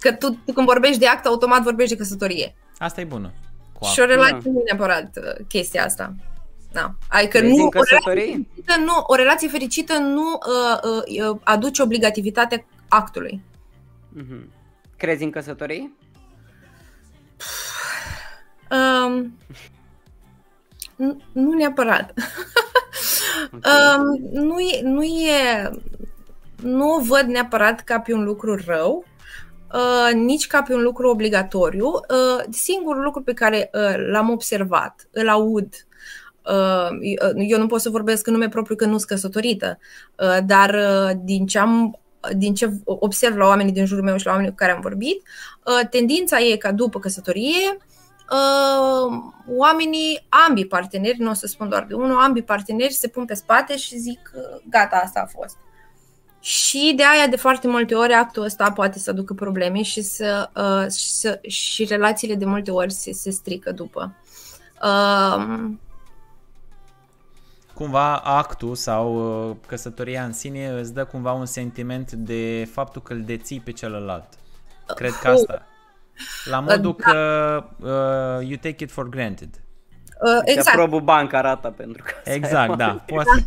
Că 0.00 0.12
tu, 0.12 0.30
tu 0.44 0.52
când 0.52 0.66
vorbești 0.66 0.98
de 0.98 1.06
act, 1.06 1.26
automat 1.26 1.62
vorbești 1.62 1.92
de 1.94 1.98
căsătorie. 1.98 2.54
Asta 2.78 3.00
e 3.00 3.04
bună. 3.04 3.32
Cu 3.72 3.84
Și 3.86 4.00
o 4.00 4.02
apă. 4.02 4.12
relație 4.12 4.36
Da. 4.44 4.50
nu 4.50 4.58
e 4.58 4.72
neapărat 4.72 5.16
uh, 5.16 5.44
chestia 5.48 5.84
asta. 5.84 6.14
Da. 6.72 6.94
Adică 7.08 7.38
Crezi 7.38 7.56
nu, 7.56 7.62
în 7.62 7.62
o 7.62 7.68
relație, 7.70 7.96
căsătorie? 7.96 8.24
fericită 8.24 8.80
nu, 8.84 9.04
o 9.06 9.14
relație 9.14 9.48
fericită 9.48 9.98
nu 9.98 10.22
uh, 10.32 10.78
uh, 10.82 11.30
uh, 11.30 11.38
aduce 11.44 11.82
obligativitatea 11.82 12.64
actului. 12.88 13.42
Mhm. 14.08 14.50
Crezi 14.96 15.24
în 15.24 15.30
căsătorie? 15.30 15.92
Um, 18.70 19.38
nu, 20.96 21.22
nu 21.32 21.52
neapărat. 21.52 22.12
Ok. 23.52 23.64
um, 23.66 24.30
nu, 24.32 24.60
e, 24.60 24.80
nu 24.82 25.02
e. 25.02 25.70
Nu 26.62 26.94
o 26.94 27.00
văd 27.00 27.26
neapărat 27.26 27.80
ca 27.80 28.00
pe 28.00 28.12
un 28.12 28.24
lucru 28.24 28.62
rău, 28.66 29.04
uh, 29.72 30.14
nici 30.14 30.46
ca 30.46 30.62
pe 30.62 30.74
un 30.74 30.82
lucru 30.82 31.08
obligatoriu. 31.08 31.86
Uh, 31.86 32.44
singurul 32.50 33.02
lucru 33.02 33.22
pe 33.22 33.32
care 33.32 33.70
uh, 33.72 33.94
l-am 34.10 34.30
observat, 34.30 35.08
îl 35.10 35.28
aud. 35.28 35.74
Uh, 36.46 36.88
eu 37.36 37.58
nu 37.58 37.66
pot 37.66 37.80
să 37.80 37.90
vorbesc 37.90 38.26
în 38.26 38.32
nume 38.32 38.48
propriu 38.48 38.76
că 38.76 38.84
nu 38.84 38.96
sunt 38.96 39.08
căsătorită, 39.08 39.78
uh, 40.16 40.38
dar 40.46 40.74
uh, 40.74 41.10
din 41.24 41.46
ce 41.46 41.58
am 41.58 42.00
din 42.36 42.54
ce 42.54 42.72
observ 42.84 43.36
la 43.36 43.46
oamenii 43.46 43.72
din 43.72 43.86
jurul 43.86 44.04
meu 44.04 44.16
și 44.16 44.24
la 44.24 44.30
oamenii 44.30 44.50
cu 44.50 44.58
care 44.58 44.72
am 44.72 44.80
vorbit, 44.80 45.22
uh, 45.64 45.88
tendința 45.90 46.38
e 46.40 46.56
ca 46.56 46.72
după 46.72 46.98
căsătorie 46.98 47.78
uh, 48.30 49.18
oamenii, 49.46 50.26
ambii 50.48 50.66
parteneri, 50.66 51.20
nu 51.20 51.30
o 51.30 51.34
să 51.34 51.46
spun 51.46 51.68
doar 51.68 51.84
de 51.84 51.94
unul, 51.94 52.20
ambii 52.20 52.42
parteneri 52.42 52.92
se 52.92 53.08
pun 53.08 53.24
pe 53.24 53.34
spate 53.34 53.76
și 53.76 53.98
zic 53.98 54.32
uh, 54.34 54.62
gata, 54.70 55.00
asta 55.04 55.20
a 55.20 55.38
fost. 55.38 55.56
Și 56.40 56.92
de 56.96 57.02
aia 57.04 57.26
de 57.26 57.36
foarte 57.36 57.68
multe 57.68 57.94
ori 57.94 58.12
actul 58.12 58.42
ăsta 58.42 58.72
poate 58.72 58.98
să 58.98 59.10
aducă 59.10 59.34
probleme 59.34 59.82
și, 59.82 60.02
să, 60.02 60.50
uh, 60.56 60.92
și, 60.92 61.10
să, 61.10 61.38
și 61.42 61.84
relațiile 61.84 62.34
de 62.34 62.44
multe 62.44 62.70
ori 62.70 62.92
se, 62.92 63.12
se 63.12 63.30
strică 63.30 63.72
după. 63.72 64.14
Uh, 64.82 65.70
Cumva 67.80 68.16
actul 68.16 68.74
sau 68.74 69.14
uh, 69.48 69.56
căsătoria 69.66 70.24
în 70.24 70.32
sine 70.32 70.68
îți 70.68 70.94
dă 70.94 71.04
cumva 71.04 71.32
un 71.32 71.46
sentiment 71.46 72.12
de 72.12 72.68
faptul 72.72 73.02
că 73.02 73.12
îl 73.12 73.22
deții 73.22 73.60
pe 73.60 73.72
celălalt. 73.72 74.28
Cred 74.94 75.12
că 75.12 75.28
asta. 75.28 75.66
La 76.44 76.60
modul 76.60 76.96
Da. 76.98 77.10
că 77.10 77.64
uh, 77.78 78.48
you 78.48 78.56
take 78.60 78.84
it 78.84 78.90
for 78.90 79.08
granted. 79.08 79.48
uh, 79.48 80.28
Exact. 80.30 80.48
exact. 80.48 80.76
aprobă 80.76 81.00
banca 81.00 81.38
arată 81.38 81.74
pentru 81.76 82.02
că 82.02 82.30
Exact, 82.30 82.76
da. 82.76 83.04
Poate, 83.06 83.46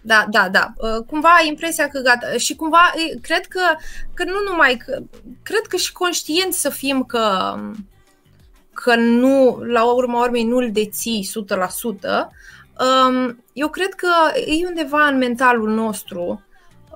Da, 0.00 0.26
da, 0.30 0.48
da. 0.48 0.72
Uh, 0.76 1.04
Cumva 1.06 1.28
ai 1.28 1.48
impresia 1.48 1.88
că 1.88 2.00
gata. 2.00 2.36
Și 2.36 2.56
cumva 2.56 2.92
e, 2.94 3.18
cred 3.20 3.46
că, 3.46 3.60
că 4.14 4.24
nu 4.24 4.50
numai 4.50 4.76
că, 4.76 4.98
cred 5.42 5.66
că 5.68 5.76
și 5.76 5.92
conștient 5.92 6.52
să 6.52 6.70
fim 6.70 7.02
că, 7.02 7.54
că 8.72 8.94
nu, 8.94 9.62
la 9.64 9.92
urma 9.92 10.22
urmei, 10.22 10.44
nu-l 10.44 10.70
deții 10.72 11.28
100%, 11.30 11.32
uh, 11.32 12.00
Um, 12.02 12.61
eu 13.52 13.68
cred 13.68 13.94
că 13.94 14.08
e 14.46 14.66
undeva 14.66 15.06
în 15.06 15.16
mentalul 15.16 15.70
nostru 15.70 16.44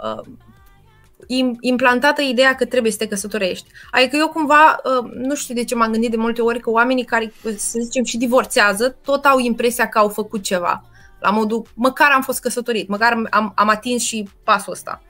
uh, 0.03 0.24
im- 1.26 1.57
implantată 1.61 2.22
ideea 2.22 2.55
că 2.55 2.64
trebuie 2.64 2.93
să 2.93 2.99
te 2.99 3.09
căsătorești. 3.09 3.68
Adică 3.91 4.16
eu 4.16 4.28
cumva, 4.28 4.80
uh, 4.84 5.11
nu 5.12 5.34
știu 5.34 5.55
de 5.55 5.64
ce 5.64 5.74
m-am 5.74 5.91
gândit 5.91 6.11
de 6.11 6.16
multe 6.16 6.43
ori 6.43 6.61
că 6.61 6.70
oamenii 6.70 7.05
care, 7.05 7.32
să 7.57 7.78
zicem, 7.82 8.05
și 8.05 8.16
divorțează, 8.16 8.99
tot 9.03 9.24
au 9.24 9.39
impresia 9.39 9.89
că 9.89 9.99
au 9.99 10.09
făcut 10.09 10.43
ceva. 10.43 10.84
La 11.20 11.30
modul, 11.30 11.62
măcar 11.74 12.11
am 12.11 12.22
fost 12.22 12.41
căsătorit, 12.41 12.89
măcar 12.89 13.22
am, 13.30 13.53
am 13.55 13.68
atins 13.68 14.03
și 14.03 14.28
pasul 14.45 14.72
ăsta. 14.72 15.03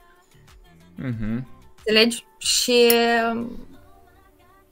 Mhm. 0.95 1.47
Înțelegi? 1.77 2.25
Și 2.37 2.91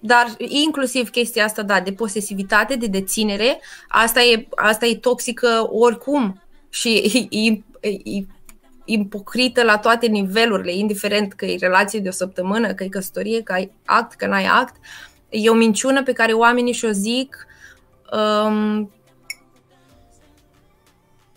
dar 0.06 0.36
inclusiv 0.38 1.10
chestia 1.10 1.44
asta, 1.44 1.62
da, 1.62 1.80
de 1.80 1.92
posesivitate, 1.92 2.76
de 2.76 2.88
deținere, 2.88 3.60
asta 3.88 4.22
e, 4.22 4.48
asta 4.56 4.86
e 4.86 4.96
toxică 4.96 5.68
oricum 5.72 6.42
și 6.70 7.28
e, 7.30 7.38
e, 7.48 7.90
e 8.04 8.26
ipocrită 8.86 9.64
la 9.64 9.78
toate 9.78 10.08
nivelurile, 10.08 10.74
indiferent 10.74 11.34
că 11.34 11.46
e 11.46 11.58
relație 11.60 12.00
de 12.00 12.08
o 12.08 12.12
săptămână, 12.12 12.74
că 12.74 12.84
e 12.84 12.88
căsătorie, 12.88 13.42
că 13.42 13.54
ai 13.54 13.72
act, 13.86 14.14
că 14.14 14.28
n-ai 14.28 14.46
act. 14.46 14.76
E 15.30 15.50
o 15.50 15.54
minciună 15.54 16.04
pe 16.04 16.12
care 16.12 16.34
oamenii 16.34 16.74
și-o 16.74 16.92
zic 16.92 17.48
um, 18.12 18.92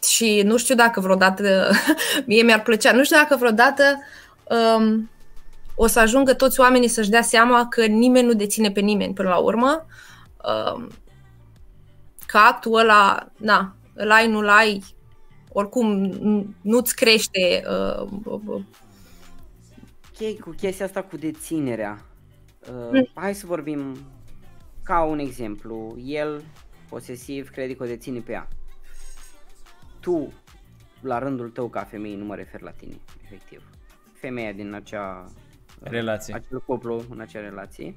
și 0.08 0.42
nu 0.44 0.56
știu 0.56 0.74
dacă 0.74 1.00
vreodată, 1.00 1.70
mie 2.26 2.42
mi-ar 2.42 2.62
plăcea, 2.62 2.92
nu 2.92 3.04
știu 3.04 3.16
dacă 3.16 3.36
vreodată 3.36 3.82
um, 4.44 5.10
o 5.80 5.86
să 5.86 6.00
ajungă 6.00 6.34
toți 6.34 6.60
oamenii 6.60 6.88
să-și 6.88 7.10
dea 7.10 7.22
seama 7.22 7.66
că 7.68 7.86
nimeni 7.86 8.26
nu 8.26 8.32
deține 8.32 8.70
pe 8.70 8.80
nimeni 8.80 9.14
până 9.14 9.28
la 9.28 9.36
urmă. 9.36 9.86
Um, 10.74 10.88
că 12.26 12.38
actul 12.38 12.78
ăla, 12.78 13.28
na, 13.36 13.76
îl 13.94 14.10
ai, 14.10 14.28
nu-l 14.28 14.48
ai, 14.48 14.82
oricum 15.52 15.88
nu-ți 16.60 16.94
crește. 16.96 17.62
Uh, 18.00 18.08
uh, 18.24 18.62
Ok, 20.20 20.38
cu 20.40 20.50
chestia 20.50 20.84
asta 20.84 21.02
cu 21.02 21.16
deținerea. 21.16 22.04
Uh, 22.68 22.88
Mm. 22.92 23.08
hai 23.14 23.34
să 23.34 23.46
vorbim 23.46 23.96
ca 24.82 25.02
un 25.02 25.18
exemplu. 25.18 25.96
El, 26.04 26.42
posesiv, 26.88 27.50
crede 27.50 27.74
că 27.76 27.82
o 27.82 27.86
deține 27.86 28.20
pe 28.20 28.32
ea. 28.32 28.48
Tu, 30.00 30.32
la 31.00 31.18
rândul 31.18 31.50
tău 31.50 31.68
ca 31.68 31.84
femeie, 31.84 32.16
nu 32.16 32.24
mă 32.24 32.34
refer 32.34 32.60
la 32.60 32.70
tine, 32.70 32.96
efectiv. 33.24 33.62
Femeia 34.12 34.52
din 34.52 34.72
acea 34.72 35.30
Relație. 35.80 36.34
acel 36.34 36.60
cuplu 36.60 37.04
în 37.10 37.20
acea 37.20 37.40
relație. 37.40 37.94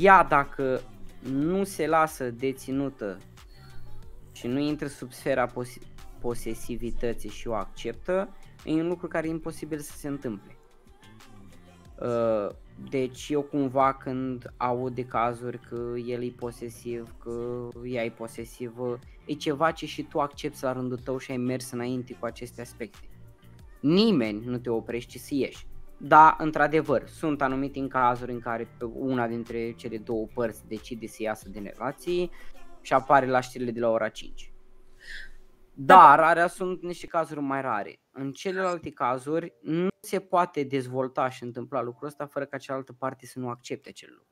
Ea 0.00 0.24
dacă 0.24 0.80
nu 1.32 1.64
se 1.64 1.86
lasă 1.86 2.30
deținută 2.30 3.18
și 4.32 4.46
nu 4.46 4.58
intră 4.58 4.86
sub 4.86 5.12
sfera 5.12 5.46
pos- 5.46 5.78
posesivității 6.20 7.30
și 7.30 7.48
o 7.48 7.54
acceptă, 7.54 8.36
e 8.64 8.72
un 8.72 8.88
lucru 8.88 9.08
care 9.08 9.26
e 9.26 9.30
imposibil 9.30 9.78
să 9.78 9.96
se 9.96 10.08
întâmple. 10.08 10.56
Uh, 12.00 12.48
Deci 12.90 13.28
eu 13.28 13.42
cumva 13.42 13.94
când 13.94 14.52
aud 14.56 14.94
de 14.94 15.04
cazuri 15.04 15.58
că 15.58 15.92
el 16.06 16.22
e 16.22 16.32
posesiv, 16.36 17.14
că 17.18 17.68
ea 17.84 18.04
e 18.04 18.10
posesivă, 18.10 18.98
e 19.26 19.32
ceva 19.32 19.70
ce 19.70 19.86
și 19.86 20.02
tu 20.02 20.20
accepti 20.20 20.62
la 20.62 20.72
rândul 20.72 20.98
tău 20.98 21.18
și 21.18 21.30
ai 21.30 21.36
mers 21.36 21.70
înainte 21.70 22.14
cu 22.14 22.26
aceste 22.26 22.60
aspecte. 22.60 23.08
Nimeni 23.80 24.44
nu 24.44 24.58
te 24.58 24.70
oprește 24.70 25.18
să 25.18 25.34
ieși. 25.34 25.66
Da, 25.98 26.36
într-adevăr, 26.38 27.08
sunt 27.08 27.42
anumite 27.42 27.78
în 27.78 27.88
cazuri 27.88 28.32
în 28.32 28.40
care 28.40 28.76
una 28.94 29.26
dintre 29.26 29.72
cele 29.72 29.98
două 29.98 30.26
părți 30.34 30.66
decide 30.68 31.06
să 31.06 31.22
iasă 31.22 31.48
din 31.48 31.72
relație 31.76 32.28
și 32.80 32.92
apare 32.92 33.26
la 33.26 33.40
știrile 33.40 33.70
de 33.70 33.80
la 33.80 33.90
ora 33.90 34.08
5. 34.08 34.52
Dar 35.74 36.20
alea 36.20 36.46
sunt 36.46 36.82
niște 36.82 37.06
cazuri 37.06 37.40
mai 37.40 37.60
rare. 37.60 38.00
În 38.12 38.32
celelalte 38.32 38.90
cazuri 38.90 39.54
nu 39.62 39.88
se 40.00 40.18
poate 40.18 40.62
dezvolta 40.62 41.28
și 41.28 41.42
întâmpla 41.42 41.82
lucrul 41.82 42.08
ăsta 42.08 42.26
fără 42.26 42.44
ca 42.44 42.56
cealaltă 42.56 42.92
parte 42.98 43.26
să 43.26 43.38
nu 43.38 43.48
accepte 43.48 43.88
acel 43.88 44.08
lucru. 44.10 44.28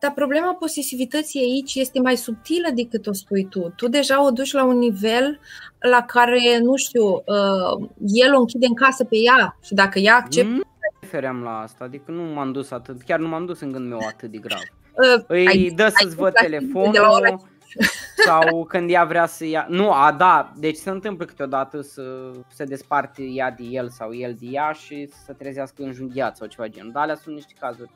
Dar 0.00 0.12
problema 0.12 0.54
posesivității 0.54 1.40
aici 1.40 1.74
este 1.74 2.00
mai 2.00 2.16
subtilă 2.16 2.68
decât 2.74 3.06
o 3.06 3.12
spui 3.12 3.46
tu. 3.48 3.72
Tu 3.76 3.88
deja 3.88 4.24
o 4.24 4.30
duci 4.30 4.52
la 4.52 4.64
un 4.64 4.78
nivel 4.78 5.40
la 5.78 6.02
care, 6.02 6.58
nu 6.62 6.76
știu, 6.76 7.06
uh, 7.06 7.88
el 8.24 8.34
o 8.34 8.38
închide 8.38 8.66
în 8.66 8.74
casă 8.74 9.04
pe 9.04 9.16
ea 9.16 9.58
și 9.62 9.74
dacă 9.74 9.98
ea 9.98 10.16
acceptă... 10.16 10.48
Nu 10.48 10.62
refeream 11.14 11.42
la 11.42 11.58
asta, 11.60 11.84
adică 11.84 12.10
nu 12.10 12.22
m-am 12.22 12.52
dus 12.52 12.70
atât, 12.70 13.02
chiar 13.02 13.18
nu 13.18 13.28
m-am 13.28 13.46
dus 13.46 13.60
în 13.60 13.72
gândul 13.72 13.90
meu 13.90 14.06
atât 14.06 14.30
de 14.30 14.38
grav. 14.38 14.60
Uh, 14.92 15.24
Îi 15.26 15.46
ai- 15.46 15.72
dă 15.74 15.88
să-ți 15.88 16.04
ai 16.04 16.14
văd 16.14 16.32
la 16.34 16.40
știrile 16.40 16.58
telefonul 16.58 16.92
de 16.92 16.98
la 16.98 17.10
ora 17.10 17.36
sau 18.24 18.64
când 18.64 18.90
ea 18.90 19.04
vrea 19.04 19.26
să 19.26 19.44
ia... 19.44 19.66
Nu, 19.68 19.92
a, 19.92 20.12
da, 20.12 20.52
deci 20.56 20.76
se 20.76 20.90
întâmplă 20.90 21.24
câteodată 21.24 21.80
să 21.80 22.30
se 22.48 22.64
desparte 22.64 23.22
ea 23.22 23.50
de 23.50 23.62
el 23.62 23.88
sau 23.88 24.14
el 24.14 24.34
de 24.40 24.46
ea 24.46 24.72
și 24.72 25.08
să 25.10 25.16
se 25.24 25.32
trezească 25.32 25.82
înjunghiat 25.82 26.36
sau 26.36 26.46
ceva 26.46 26.68
genul. 26.68 26.92
Dar 26.92 27.02
alea 27.02 27.14
sunt 27.14 27.34
niște 27.34 27.54
cazuri 27.60 27.90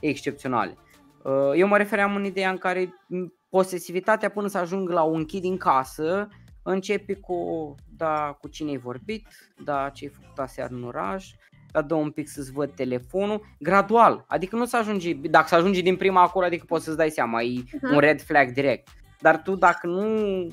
excepționale. 0.00 0.76
Uh, 1.22 1.52
Eu 1.54 1.66
mă 1.68 1.76
refeream 1.76 2.16
în 2.16 2.24
ideea 2.24 2.50
în 2.50 2.58
care 2.58 2.94
m, 3.06 3.32
posesivitatea 3.48 4.30
până 4.30 4.48
să 4.48 4.58
ajung 4.58 4.88
la 4.90 5.02
un 5.02 5.24
chid 5.24 5.40
din 5.42 5.56
casă 5.56 6.28
începe 6.62 7.14
cu, 7.14 7.74
da, 7.96 8.36
cu 8.40 8.48
cine 8.48 8.70
ai 8.70 8.76
vorbit, 8.76 9.26
da, 9.64 9.90
ce 9.92 10.04
ai 10.04 10.12
făcut 10.20 10.38
aseară 10.38 10.74
în 10.74 10.84
oraș, 10.84 11.30
da, 11.72 11.82
dă 11.82 11.94
un 11.94 12.10
pic 12.10 12.28
să-ți 12.28 12.52
văd 12.52 12.74
telefonul, 12.74 13.46
gradual, 13.58 14.24
adică 14.28 14.56
nu 14.56 14.64
să 14.64 14.76
ajungi, 14.76 15.14
dacă 15.14 15.46
să 15.48 15.54
ajungi 15.54 15.82
din 15.82 15.96
prima 15.96 16.22
acolo, 16.22 16.46
adică 16.46 16.64
poți 16.68 16.84
să-ți 16.84 16.96
dai 16.96 17.10
seama, 17.10 17.42
e 17.42 17.62
Mhm. 17.72 17.92
un 17.94 17.98
red 17.98 18.22
flag 18.22 18.50
direct. 18.52 18.88
Dar 19.20 19.42
tu 19.42 19.54
dacă 19.54 19.86
nu 19.86 20.46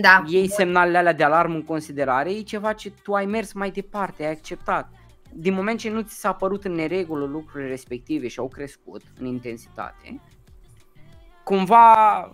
Da, 0.00 0.24
iei 0.26 0.48
semnalele 0.50 0.98
alea 0.98 1.12
de 1.12 1.24
alarmă 1.24 1.54
în 1.54 1.62
considerare, 1.62 2.30
e 2.30 2.40
ceva 2.40 2.72
ce 2.72 2.90
tu 3.02 3.14
ai 3.14 3.26
mers 3.26 3.52
mai 3.52 3.70
departe, 3.70 4.24
ai 4.24 4.30
acceptat. 4.30 4.90
Din 5.32 5.54
moment 5.54 5.78
ce 5.78 5.90
nu 5.90 6.00
ți 6.00 6.18
s-a 6.18 6.32
părut 6.32 6.64
în 6.64 6.72
neregulă 6.72 7.24
lucrurile 7.24 7.68
respective 7.68 8.28
și 8.28 8.38
au 8.38 8.48
crescut 8.48 9.02
în 9.18 9.26
intensitate, 9.26 10.20
cumva, 11.44 12.30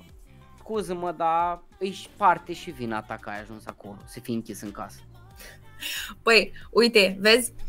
scuză-mă, 0.58 1.12
dar 1.16 1.62
e 1.78 1.90
și 1.90 2.08
parte 2.16 2.52
și 2.52 2.70
vina 2.70 3.02
ta 3.02 3.16
că 3.20 3.28
ai 3.30 3.40
ajuns 3.40 3.66
acolo, 3.66 3.96
să 4.04 4.20
fii 4.20 4.34
închis 4.34 4.60
în 4.60 4.70
casă. 4.70 5.00
Păi, 6.22 6.52
uite, 6.70 7.16
vezi, 7.20 7.52
uh, 7.56 7.63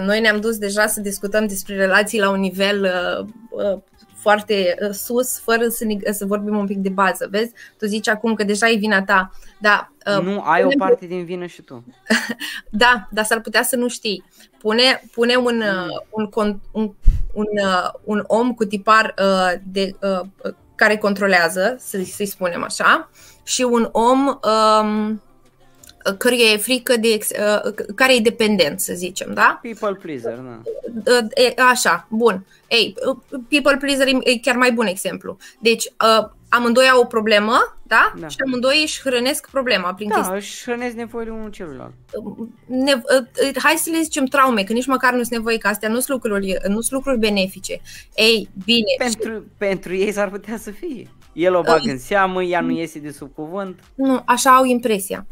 noi 0.00 0.20
ne-am 0.20 0.40
dus 0.40 0.58
deja 0.58 0.86
să 0.86 1.00
discutăm 1.00 1.46
despre 1.46 1.76
relații 1.76 2.20
la 2.20 2.30
un 2.30 2.40
nivel 2.40 2.82
uh, 2.82 3.26
uh, 3.50 3.78
foarte 4.16 4.74
uh, 4.82 4.90
sus, 4.90 5.38
fără 5.38 5.68
să, 5.68 5.84
ne, 5.84 6.12
să 6.12 6.26
vorbim 6.26 6.56
un 6.56 6.66
pic 6.66 6.78
de 6.78 6.88
bază, 6.88 7.28
vezi? 7.30 7.52
Tu 7.78 7.86
zici 7.86 8.08
acum 8.08 8.34
că 8.34 8.44
deja 8.44 8.68
e 8.70 8.76
vina 8.76 9.02
ta, 9.02 9.30
da, 9.60 9.92
uh, 10.16 10.22
Nu 10.22 10.40
ai 10.44 10.62
o 10.62 10.66
punem- 10.68 10.78
parte 10.78 11.06
din 11.06 11.24
vină 11.24 11.46
și 11.46 11.62
tu. 11.62 11.84
da, 12.82 13.08
dar 13.10 13.24
s-ar 13.24 13.40
putea 13.40 13.62
să 13.62 13.76
nu 13.76 13.88
știi. 13.88 14.24
Pune, 14.58 15.02
pune 15.12 15.36
un, 15.36 15.60
uh, 15.60 16.00
un, 16.10 16.28
con- 16.28 16.60
un, 16.72 16.94
un, 17.32 17.46
uh, 17.64 17.90
un 18.04 18.24
om 18.26 18.54
cu 18.54 18.64
tipar 18.64 19.14
uh, 19.18 19.52
de, 19.64 19.94
uh, 20.02 20.52
care 20.74 20.96
controlează, 20.96 21.76
să, 21.78 21.98
să-i 22.04 22.26
spunem 22.26 22.62
așa, 22.62 23.10
și 23.42 23.62
un 23.62 23.88
om 23.92 24.26
um, 24.26 25.22
căruia 26.18 26.52
e 26.52 26.56
frică 26.56 26.96
de, 26.96 27.08
ex- 27.08 27.30
uh, 27.30 27.72
care 27.94 28.14
e 28.14 28.20
dependent, 28.20 28.80
să 28.80 28.92
zicem, 28.94 29.34
da? 29.34 29.60
People 29.62 29.94
pleaser, 30.02 30.38
da. 30.38 30.60
Uh, 31.12 31.44
e, 31.46 31.60
Așa, 31.62 32.06
bun. 32.10 32.46
Ei, 32.68 32.94
uh, 33.06 33.40
people 33.48 33.76
pleaser 33.76 34.06
e 34.06 34.18
e 34.30 34.38
chiar 34.38 34.56
mai 34.56 34.72
bun 34.72 34.86
exemplu. 34.86 35.36
Deci, 35.58 35.84
uh, 35.84 36.28
amândoi 36.48 36.88
au 36.88 37.00
o 37.00 37.04
problemă, 37.04 37.76
da? 37.82 38.12
Da. 38.18 38.28
Și 38.28 38.36
amândoi 38.46 38.80
își 38.82 39.00
hrănesc 39.04 39.50
problema 39.50 39.94
prin 39.94 40.08
chestia 40.08 40.30
Da, 40.30 40.36
își 40.36 40.62
hrănesc 40.62 40.94
nevoile 40.94 41.30
unul 41.30 41.50
celuilalt. 41.50 41.92
ne, 42.66 42.92
uh, 42.94 43.56
hai 43.62 43.74
să 43.76 43.90
le 43.90 44.00
zicem 44.02 44.24
traume, 44.24 44.62
că 44.64 44.72
nici 44.72 44.86
măcar 44.86 45.12
nu 45.12 45.18
sunt 45.18 45.30
nevoie 45.30 45.58
că 45.58 45.68
astea 45.68 45.88
nu 45.88 45.94
sunt 46.00 46.08
lucruri, 46.08 46.56
nu 46.66 46.80
sunt 46.80 46.90
lucruri 46.92 47.18
benefice. 47.18 47.80
Ei, 48.16 48.48
bine, 48.64 48.94
Pentru, 48.98 49.44
pentru 49.58 49.94
ei 49.94 50.12
s-ar 50.12 50.30
putea 50.30 50.56
să 50.58 50.70
fie. 50.70 51.10
El 51.32 51.54
o 51.54 51.62
bagă 51.62 51.90
în 51.90 51.98
seamă, 51.98 52.42
ea 52.42 52.60
nu 52.60 52.70
iese 52.70 52.98
de 52.98 53.10
sub 53.10 53.34
cuvânt. 53.34 53.80
nu, 53.94 54.22
așa 54.26 54.50
au 54.56 54.64
impresia. 54.64 55.26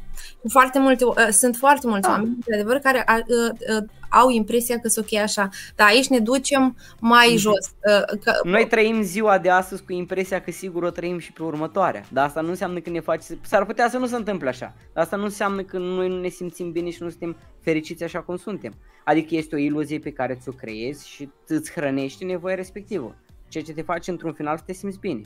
Foarte 0.49 0.79
multe, 0.79 1.05
uh, 1.05 1.15
sunt 1.31 1.57
foarte 1.57 1.87
mulți 1.87 2.03
Da. 2.09 2.09
oameni, 2.09 2.35
într-adevăr, 2.35 2.77
care 2.79 3.05
uh, 3.09 3.49
uh, 3.77 3.85
au 4.09 4.31
impresia 4.31 4.79
că 4.79 4.89
sunt 4.89 5.07
ok 5.13 5.19
așa. 5.21 5.49
Dar 5.77 5.87
aici 5.89 6.07
ne 6.09 6.19
ducem 6.19 6.77
mai 7.01 7.27
Mhm. 7.29 7.37
jos. 7.37 7.67
Uh, 7.67 8.19
că, 8.25 8.33
Noi 8.45 8.67
trăim 8.67 9.03
ziua 9.03 9.39
de 9.39 9.51
astăzi 9.51 9.83
cu 9.83 9.93
impresia 9.93 10.41
că 10.41 10.51
sigur 10.51 10.83
o 10.83 10.91
trăim 10.91 11.19
și 11.19 11.33
pe 11.33 11.43
următoarea. 11.43 12.05
Dar 12.13 12.27
asta 12.27 12.41
nu 12.41 12.49
înseamnă 12.49 12.81
că 12.81 12.91
ne 12.91 13.01
face... 13.01 13.39
S-ar 13.47 13.65
putea 13.67 13.89
să 13.89 13.99
nu 13.99 14.07
se 14.07 14.17
întâmple 14.17 14.49
așa. 14.49 14.75
Dar 14.93 15.05
asta 15.05 15.17
nu 15.17 15.25
înseamnă 15.25 15.63
că 15.63 15.79
noi 15.79 16.09
nu 16.09 16.21
ne 16.21 16.29
simțim 16.29 16.73
bine 16.73 16.91
și 16.91 17.03
nu 17.03 17.09
suntem 17.09 17.37
fericiți 17.61 18.05
așa 18.05 18.21
cum 18.23 18.37
suntem. 18.37 18.75
Adică 19.05 19.35
este 19.35 19.55
o 19.55 19.59
iluzie 19.59 19.99
pe 19.99 20.11
care 20.13 20.39
ți-o 20.43 20.53
creezi 20.53 21.09
și 21.09 21.29
îți 21.47 21.73
hrănești 21.73 22.25
nevoia 22.25 22.55
respectivă. 22.55 23.15
Ceea 23.49 23.65
ce 23.65 23.73
te 23.73 23.83
face 23.83 24.11
într-un 24.11 24.33
final 24.33 24.57
să 24.57 24.63
te 24.67 24.73
simți 24.73 24.99
bine. 24.99 25.21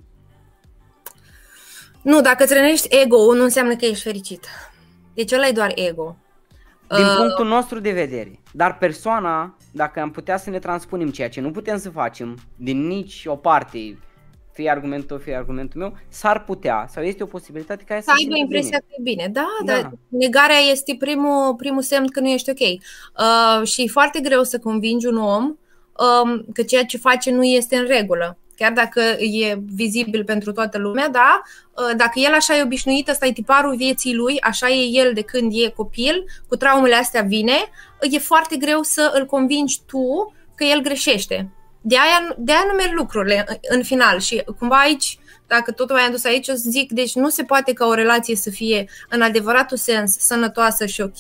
Nu, 2.03 2.21
dacă 2.21 2.45
îți 2.45 2.55
rănești 2.55 2.97
ego-ul, 3.03 3.37
nu 3.37 3.43
înseamnă 3.43 3.77
că 3.77 3.85
ești 3.85 4.03
fericit. 4.03 4.47
Deci 5.15 5.33
ăla 5.33 5.47
e 5.47 5.53
doar 5.53 5.73
ego. 5.75 6.17
Din 6.89 7.05
Uh, 7.05 7.15
punctul 7.17 7.47
nostru 7.47 7.81
de 7.81 7.91
vedere. 7.93 8.41
Dar 8.53 8.79
persoana, 8.79 9.57
dacă 9.73 10.01
am 10.01 10.11
putea 10.11 10.37
să 10.37 10.51
ne 10.51 10.59
transpunem 10.59 11.11
ceea 11.11 11.29
ce 11.29 11.41
nu 11.41 11.51
putem 11.51 11.79
să 11.79 11.91
facem 11.91 12.39
din 12.57 12.87
nici 12.87 13.23
o 13.27 13.37
parte 13.37 13.99
fie 14.53 14.71
argumentul 14.71 15.07
tău, 15.09 15.19
fie 15.19 15.35
argumentul 15.37 15.81
meu, 15.81 15.97
s-ar 16.09 16.45
putea 16.45 16.87
sau 16.91 17.03
este 17.03 17.23
o 17.23 17.27
posibilitate 17.27 17.85
ca 17.87 17.95
ea 17.95 18.01
Să 18.01 18.07
să 18.07 18.13
aibă 18.19 18.21
simtă 18.35 18.39
impresia 18.39 18.79
bine. 18.79 18.81
că 18.89 18.95
e 18.99 19.03
bine. 19.03 19.29
Da, 19.33 19.47
Da. 19.65 19.73
dar 19.73 19.93
negarea 20.09 20.57
este 20.71 20.97
primul, 20.99 21.55
primul 21.55 21.83
semn 21.83 22.07
că 22.07 22.21
nu 22.21 22.29
ești 22.29 22.51
ok. 22.51 22.59
Uh, 22.61 23.67
și 23.67 23.83
e 23.83 23.87
foarte 23.89 24.21
greu 24.21 24.43
să 24.43 24.59
convingi 24.59 25.07
un 25.07 25.17
om 25.17 25.45
um, 25.45 26.45
că 26.53 26.63
ceea 26.63 26.85
ce 26.85 26.97
face 26.99 27.31
nu 27.31 27.45
este 27.45 27.77
în 27.77 27.87
regulă. 27.87 28.39
Chiar 28.57 28.73
dacă 28.73 29.01
e 29.19 29.59
vizibil 29.75 30.25
pentru 30.25 30.53
toată 30.53 30.79
lumea, 30.79 31.09
da, 31.09 31.43
uh, 31.73 31.97
dacă 31.97 32.13
el 32.15 32.33
așa 32.33 32.57
e 32.57 32.63
obișnuit, 32.63 33.09
ăsta 33.09 33.27
e 33.27 33.33
tiparul 33.33 33.77
vieții 33.77 34.15
lui, 34.15 34.41
așa 34.41 34.69
e 34.69 34.85
el 34.91 35.13
de 35.15 35.21
când 35.23 35.53
e 35.55 35.69
copil, 35.69 36.25
cu 36.49 36.57
traumele 36.57 36.95
astea 36.95 37.23
vine, 37.23 37.57
e 38.01 38.19
foarte 38.19 38.57
greu 38.57 38.83
să 38.83 39.13
îl 39.15 39.27
convingi 39.27 39.81
tu 39.87 40.35
că 40.55 40.65
el 40.65 40.81
greșește. 40.81 41.49
De 41.81 41.97
aia, 41.99 42.35
de 42.39 42.53
aia 42.53 42.65
nu 42.69 42.75
merg 42.77 42.93
lucrurile 42.93 43.45
în- 43.49 43.57
în 43.69 43.83
final 43.83 44.21
și 44.21 44.45
cumva 44.59 44.77
aici, 44.79 45.19
dacă 45.47 45.73
totul 45.73 45.97
ai 45.97 46.07
adus 46.07 46.25
aici, 46.25 46.49
o 46.49 46.53
să 46.53 46.65
zic, 46.69 46.91
deci 46.93 47.15
nu 47.15 47.29
se 47.29 47.43
poate 47.43 47.73
ca 47.73 47.87
o 47.87 47.95
relație 47.95 48.37
să 48.37 48.51
fie 48.51 48.89
în 49.09 49.23
adevăratul 49.23 49.77
sens 49.77 50.17
sănătoasă 50.19 50.87
și 50.87 51.01
ok 51.01 51.19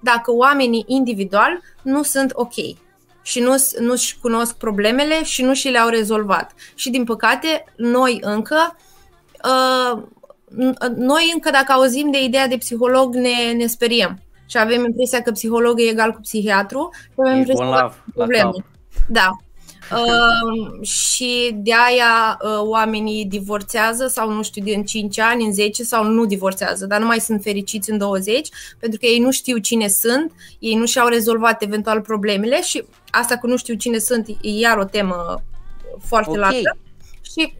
dacă 0.00 0.32
oamenii 0.32 0.84
individual 0.86 1.60
nu 1.82 2.02
sunt 2.02 2.30
ok 2.34 2.54
și 3.24 3.40
nu, 3.40 3.54
nu-și 3.78 4.18
cunosc 4.20 4.56
problemele 4.56 5.24
și 5.24 5.42
nu 5.42 5.54
și 5.54 5.68
le-au 5.68 5.88
rezolvat. 5.88 6.52
Și 6.74 6.90
din 6.90 7.04
păcate, 7.04 7.64
noi 7.76 8.18
încă 8.22 8.76
uh, 9.44 10.02
n- 10.48 10.94
noi 10.96 11.30
încă 11.34 11.50
dacă 11.50 11.72
auzim 11.72 12.10
de 12.10 12.22
ideea 12.22 12.48
de 12.48 12.56
psiholog 12.56 13.14
ne, 13.14 13.52
ne 13.56 13.66
speriem 13.66 14.18
și 14.46 14.58
avem 14.58 14.84
impresia 14.84 15.22
că 15.22 15.30
psiholog 15.30 15.80
e 15.80 15.88
egal 15.88 16.12
cu 16.12 16.20
psihiatru 16.20 16.90
și 16.92 17.08
avem 17.16 17.38
Ești 17.38 17.50
impresia 17.50 17.64
că 17.64 17.70
bolnav 17.70 18.02
la 18.04 18.12
probleme. 18.14 18.42
cap. 18.42 18.64
Da. 19.08 19.30
Uh, 19.92 20.86
și 20.86 21.50
de 21.54 21.72
aia 21.74 22.38
uh, 22.42 22.60
oamenii 22.60 23.24
divorțează 23.24 24.06
sau 24.06 24.30
nu 24.32 24.42
știu, 24.42 24.62
din 24.62 24.84
5 24.84 25.18
ani, 25.18 25.44
în 25.44 25.52
10 25.52 25.82
sau 25.82 26.04
nu 26.04 26.24
divorțează, 26.24 26.86
dar 26.86 27.00
nu 27.00 27.06
mai 27.06 27.20
sunt 27.20 27.42
fericiți 27.42 27.90
în 27.90 27.98
20 27.98 28.48
pentru 28.78 28.98
că 28.98 29.06
ei 29.06 29.18
nu 29.18 29.30
știu 29.30 29.58
cine 29.58 29.88
sunt, 29.88 30.32
ei 30.58 30.74
nu 30.74 30.86
și-au 30.86 31.08
rezolvat 31.08 31.62
eventual 31.62 32.00
problemele 32.00 32.62
și 32.62 32.84
asta 33.10 33.38
cu 33.38 33.46
nu 33.46 33.56
știu 33.56 33.74
cine 33.74 33.98
sunt 33.98 34.28
e 34.28 34.34
iar 34.42 34.78
o 34.78 34.84
temă 34.84 35.42
foarte 36.00 36.30
Ok. 36.30 36.36
largă. 36.36 36.78
Și 37.22 37.54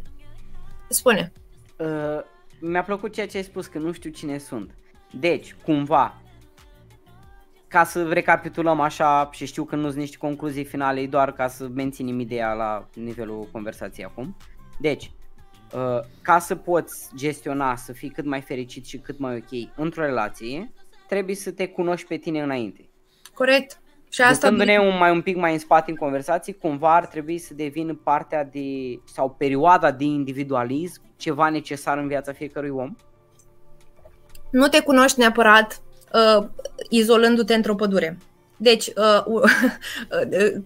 spune. 0.88 1.32
Uh, 1.76 1.86
mi-a 2.60 2.82
plăcut 2.82 3.12
ceea 3.12 3.26
ce 3.26 3.36
ai 3.36 3.42
spus, 3.44 3.66
că 3.66 3.78
nu 3.78 3.92
știu 3.92 4.10
cine 4.10 4.38
sunt. 4.38 4.70
Deci, 5.10 5.56
cumva, 5.64 6.14
ca 7.74 7.84
să 7.84 8.08
recapitulăm 8.08 8.80
așa 8.80 9.28
și 9.32 9.46
știu 9.46 9.64
că 9.64 9.76
nu 9.76 9.86
sunt 9.86 10.00
niște 10.00 10.16
concluzii 10.16 10.64
finale, 10.64 11.00
e 11.00 11.06
doar 11.06 11.32
ca 11.32 11.48
să 11.48 11.68
menținem 11.74 12.20
ideea 12.20 12.52
la 12.52 12.88
nivelul 12.94 13.48
conversației 13.52 14.06
acum. 14.06 14.36
Deci, 14.80 15.10
uh, 15.72 16.00
ca 16.22 16.38
să 16.38 16.54
poți 16.54 17.08
gestiona, 17.14 17.76
să 17.76 17.92
fii 17.92 18.08
cât 18.08 18.24
mai 18.24 18.40
fericit 18.40 18.86
și 18.86 18.98
cât 18.98 19.18
mai 19.18 19.36
ok 19.36 19.76
într-o 19.76 20.02
relație, 20.02 20.72
trebuie 21.08 21.34
să 21.34 21.50
te 21.50 21.68
cunoști 21.68 22.06
pe 22.06 22.16
tine 22.16 22.42
înainte. 22.42 22.88
Corect. 23.32 23.80
Și 24.08 24.22
asta 24.22 24.50
Ducându-ne 24.50 24.78
un, 24.78 24.96
mai 24.98 25.10
un 25.10 25.22
pic 25.22 25.36
mai 25.36 25.52
în 25.52 25.58
spate 25.58 25.90
în 25.90 25.96
conversații, 25.96 26.58
cumva 26.58 26.94
ar 26.94 27.06
trebui 27.06 27.38
să 27.38 27.54
devină 27.54 27.94
partea 27.94 28.44
de, 28.44 28.60
sau 29.04 29.30
perioada 29.30 29.90
de 29.90 30.04
individualism 30.04 31.02
ceva 31.16 31.48
necesar 31.48 31.98
în 31.98 32.08
viața 32.08 32.32
fiecărui 32.32 32.70
om. 32.70 32.94
nu 34.50 34.68
te 34.68 34.80
cunoști 34.82 35.18
neapărat 35.18 35.83
uh, 36.38 36.46
izolându-te 36.90 37.54
într-o 37.54 37.74
pădure. 37.74 38.18
Deci, 38.56 38.86
uh, 38.96 39.24
uh, 39.26 39.42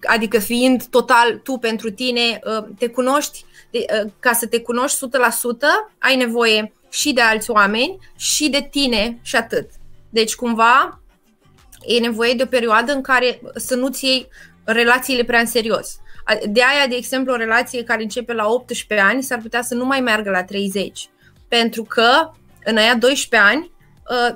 adică 0.03 0.39
fiind 0.39 0.85
total 0.85 1.39
tu 1.43 1.57
pentru 1.57 1.91
tine, 1.91 2.39
uh, 2.43 2.65
te 2.77 2.87
cunoști, 2.87 3.45
de, 3.71 3.85
uh, 4.03 4.11
ca 4.19 4.33
să 4.33 4.47
te 4.47 4.61
cunoști 4.61 4.97
100%, 4.97 5.91
ai 5.99 6.15
nevoie 6.15 6.73
și 6.89 7.13
de 7.13 7.21
alți 7.21 7.51
oameni 7.51 7.97
și 8.17 8.49
de 8.49 8.67
tine 8.71 9.19
și 9.21 9.35
atât. 9.35 9.69
Deci, 10.09 10.35
cumva, 10.35 11.01
e 11.85 11.99
nevoie 11.99 12.33
de 12.33 12.43
o 12.43 12.45
perioadă 12.45 12.91
în 12.91 13.01
care 13.01 13.41
să 13.55 13.75
nu-ți 13.75 14.05
iei 14.05 14.27
relațiile 14.63 15.23
prea 15.23 15.39
în 15.39 15.45
serios. 15.45 15.97
A- 16.25 16.37
De 16.49 16.61
aia, 16.63 16.87
de 16.87 16.95
exemplu, 16.95 17.33
o 17.33 17.35
relație 17.35 17.83
care 17.83 18.01
începe 18.01 18.33
la 18.33 18.47
18 18.47 19.07
ani 19.07 19.23
s-ar 19.23 19.39
putea 19.41 19.61
să 19.61 19.75
nu 19.75 19.85
mai 19.85 20.01
meargă 20.01 20.29
la 20.29 20.43
30. 20.43 21.09
Pentru 21.47 21.83
că 21.83 22.31
în 22.63 22.77
aia 22.77 22.95
12 22.95 23.49
ani 23.49 23.71
uh, 24.09 24.35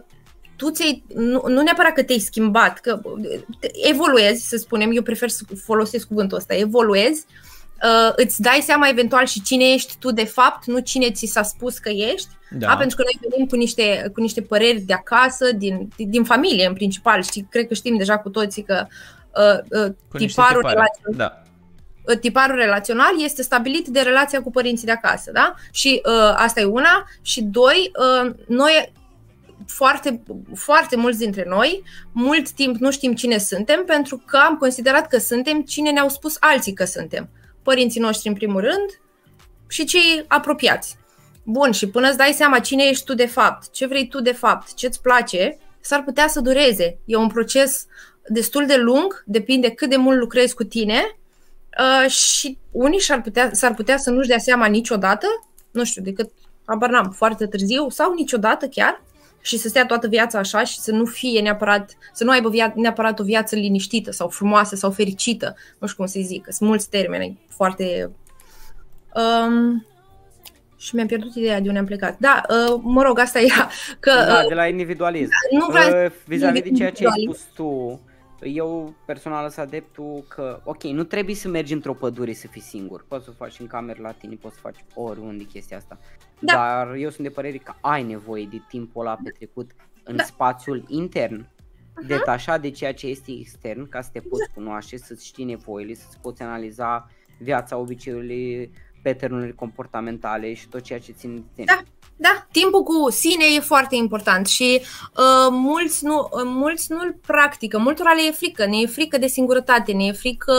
tu 0.56 0.70
ți 0.72 1.04
nu, 1.16 1.43
nu 1.47 1.62
neapărat 1.62 1.93
că 1.93 2.04
te-ai 2.04 2.20
schimbat, 2.20 2.80
că 2.80 3.01
te- 3.60 3.70
evoluezi, 3.89 4.47
să 4.47 4.58
spunem, 4.58 4.91
eu 4.93 5.01
prefer 5.01 5.30
să 5.30 5.43
folosesc 5.64 6.08
cuvântul 6.08 6.38
ăsta, 6.38 6.54
evoluezi, 6.56 7.26
uh, 7.84 8.14
îți 8.16 8.41
dai 8.41 8.60
seama 8.64 8.88
eventual 8.89 9.26
și 9.26 9.41
cine 9.41 9.64
ești 9.66 9.93
tu 9.99 10.12
de 10.12 10.26
fapt, 10.26 10.66
nu 10.66 10.80
cine 10.80 11.12
ți 11.12 11.26
s-a 11.26 11.43
spus 11.43 11.78
că 11.78 11.89
ești, 11.89 12.28
Da. 12.49 12.68
da. 12.68 12.76
pentru 12.76 12.95
că 12.95 13.04
noi 13.04 13.30
venim 13.30 13.47
cu 13.47 13.56
niște, 13.56 14.10
cu 14.14 14.22
niște 14.22 14.41
păreri 14.41 14.80
de 14.80 14.93
acasă, 14.93 15.51
din, 15.51 15.88
din, 15.95 16.10
din 16.10 16.24
familie 16.24 16.66
în 16.68 16.74
principal, 16.74 17.22
știi, 17.24 17.47
cred 17.49 17.68
că 17.68 17.74
știm 17.74 17.97
deja 17.97 18.18
cu 18.18 18.30
toții 18.30 18.64
că 18.64 18.86
uh, 19.36 19.80
uh, 19.86 19.91
Cu 20.10 20.18
niște 20.18 20.41
tiparul, 20.41 20.56
tipare. 20.62 20.74
relațional, 20.76 21.18
Da. 21.18 21.41
uh, 22.14 22.20
tiparul 22.20 22.56
relațional 22.56 23.12
este 23.24 23.41
stabilit 23.41 23.88
de 23.88 23.99
relația 24.01 24.41
cu 24.41 24.51
părinții 24.51 24.86
de 24.86 24.91
acasă, 24.91 25.32
da? 25.32 25.54
Și 25.72 26.01
uh, 26.06 26.34
asta 26.36 26.60
e 26.60 26.64
una. 26.64 27.08
Și 27.22 27.41
doi, 27.43 27.91
uh, 28.24 28.32
noi 28.47 28.91
foarte, 29.68 30.24
foarte 30.55 30.95
mulți 30.95 31.18
dintre 31.18 31.45
noi, 31.47 31.84
mult 32.11 32.49
timp 32.49 32.76
nu 32.76 32.91
știm 32.91 33.14
cine 33.14 33.38
suntem 33.38 33.84
pentru 33.86 34.24
că 34.26 34.38
am 34.38 34.57
considerat 34.57 35.07
că 35.07 35.18
suntem 35.18 35.61
cine 35.61 35.91
ne-au 35.91 36.09
spus 36.09 36.38
alții 36.39 36.74
că 36.74 36.86
suntem. 36.86 37.30
Părinții 37.64 38.01
noștri 38.01 38.28
în 38.28 38.34
primul 38.34 38.61
rând 38.61 39.01
și 39.68 39.86
cei 39.86 40.26
apropiați. 40.28 40.97
Bun, 41.43 41.72
și 41.72 41.89
până 41.89 42.07
îți 42.07 42.18
dai 42.18 42.32
seama 42.32 42.59
cine 42.59 42.84
ești 42.84 43.05
tu 43.05 43.14
de 43.14 43.26
fapt, 43.26 43.72
ce 43.72 43.86
vrei 43.86 44.07
tu 44.07 44.22
de 44.22 44.32
fapt, 44.32 44.74
ce 44.74 44.88
îți 44.88 45.01
place, 45.01 45.57
s-ar 45.82 46.03
putea 46.03 46.28
să 46.28 46.39
dureze. 46.39 46.97
E 47.05 47.16
un 47.16 47.28
proces 47.28 47.86
destul 48.28 48.66
de 48.66 48.76
lung, 48.76 49.24
depinde 49.26 49.70
cât 49.70 49.89
de 49.89 49.95
mult 49.95 50.20
lucrezi 50.20 50.55
cu 50.55 50.64
tine 50.64 51.18
uh, 51.80 52.09
și 52.09 52.57
unii 52.72 53.01
s-ar 53.01 53.22
putea, 53.22 53.49
s-ar 53.53 53.74
putea 53.74 53.97
să 53.97 54.09
nu-și 54.09 54.28
dea 54.28 54.38
seama 54.38 54.66
niciodată, 54.66 55.28
nu 55.72 55.84
știu, 55.84 56.01
decât, 56.01 56.32
habar 56.66 56.89
n-am, 56.89 57.11
foarte 57.11 57.47
târziu 57.47 57.89
sau 57.89 58.14
niciodată 58.14 58.68
chiar, 58.68 59.03
și 59.46 59.58
să 59.58 59.68
stea 59.68 59.86
toată 59.86 60.08
viața 60.08 60.39
așa 60.39 60.64
și 60.64 60.80
să 60.80 60.91
nu 60.91 61.06
fie 61.06 61.41
neapărat, 61.41 61.98
să 62.14 62.24
nu 62.24 62.32
aibă 62.32 62.50
via- 62.52 62.74
neapărat 62.76 63.20
o 63.20 63.24
viață 63.24 63.56
liniștită 63.56 64.12
sau 64.12 64.28
frumoasă 64.30 64.76
sau 64.76 64.91
fericită, 64.91 65.56
nu 65.80 65.88
știu 65.88 65.98
cum 65.98 66.06
să 66.12 66.20
zic, 66.24 66.46
sunt 66.50 66.70
mulți 66.70 66.89
termeni 66.89 67.39
foarte... 67.50 68.10
Um, 69.16 69.86
și 70.78 70.96
mi-am 70.96 71.08
pierdut 71.08 71.36
ideea 71.36 71.60
de 71.60 71.68
unde 71.68 71.80
am 71.80 71.86
plecat. 71.86 72.18
Da, 72.20 72.41
uh, 72.50 72.80
mă 72.82 73.02
rog, 73.04 73.20
asta 73.20 73.39
era 73.39 73.70
că 74.00 74.12
Da, 74.28 74.39
uh, 74.41 74.48
de 74.48 74.54
la 74.54 74.68
individualism. 74.68 75.32
nu 75.52 75.66
vreau 75.70 76.06
Uh, 76.06 76.12
Vis-a-vis 76.26 76.62
de 76.62 76.72
ceea 76.72 76.91
ce 76.91 77.06
ai 77.06 77.12
individualism. 77.16 77.32
spus 77.32 77.54
tu, 77.54 78.00
eu 78.48 78.94
personal 79.06 79.50
sunt 79.50 79.66
adeptul 79.66 80.26
că, 80.28 80.60
ok, 80.64 80.84
nu 80.84 81.04
trebuie 81.04 81.36
să 81.36 81.48
mergi 81.48 81.74
într-o 81.74 81.94
pădure 81.94 82.34
să 82.34 82.48
fii 82.48 82.62
singur. 82.62 83.06
Poți 83.08 83.24
să 83.24 83.30
o 83.30 83.36
faci 83.44 83.60
în 83.60 83.68
cameră 83.68 84.00
la 84.02 84.12
tine, 84.12 84.38
poți 84.41 84.54
să 84.54 84.60
faci 84.64 84.76
oriunde 84.94 85.44
chestia 85.44 85.78
asta. 85.78 85.98
Da. 86.46 86.54
Dar 86.54 86.94
eu 86.94 87.10
sunt 87.10 87.28
de 87.28 87.34
părere 87.34 87.58
că 87.58 87.74
ai 87.82 88.04
nevoie 88.04 88.48
de 88.52 88.62
timpul 88.68 89.06
ăla 89.06 89.18
petrecut 89.24 89.72
în 90.04 90.16
Da. 90.16 90.24
spațiul 90.24 90.86
intern, 90.88 91.48
detașat 92.08 92.62
de 92.62 92.70
ceea 92.70 92.94
ce 92.94 93.08
este 93.08 93.32
extern, 93.32 93.89
ca 93.89 94.02
să 94.02 94.10
te 94.14 94.20
poți 94.20 94.50
cunoaște, 94.54 94.98
să-ți 94.98 95.26
știi 95.26 95.44
nevoile, 95.44 95.94
să-ți 95.94 96.20
poți 96.22 96.41
analiza 96.41 97.10
viața, 97.39 97.78
obiceiurile, 97.78 98.70
pattern 99.04 99.56
comportamentale 99.56 100.54
și 100.54 100.68
tot 100.68 100.82
ceea 100.82 101.00
ce 101.00 101.12
ține 101.12 101.34
de 101.34 101.44
tine. 101.54 101.66
Da. 101.66 101.82
Da, 102.16 102.48
timpul 102.52 102.84
cu 102.84 103.10
sine 103.10 103.46
e 103.56 103.60
foarte 103.60 103.96
important 103.96 104.48
și 104.48 104.82
uh, 104.82 105.48
mulți, 105.50 106.06
nu, 106.06 106.18
uh, 106.20 106.41
mulți 106.46 106.91
nu-l 106.91 107.18
practică. 107.26 107.78
Multora 107.80 108.14
le 108.14 108.22
e 108.28 108.32
frică, 108.32 108.66
ne 108.66 108.78
e 108.78 108.86
frică 108.86 109.18
de 109.18 109.28
singurătate, 109.28 109.91
ne 109.91 110.06
e 110.06 110.12
frică 110.12 110.54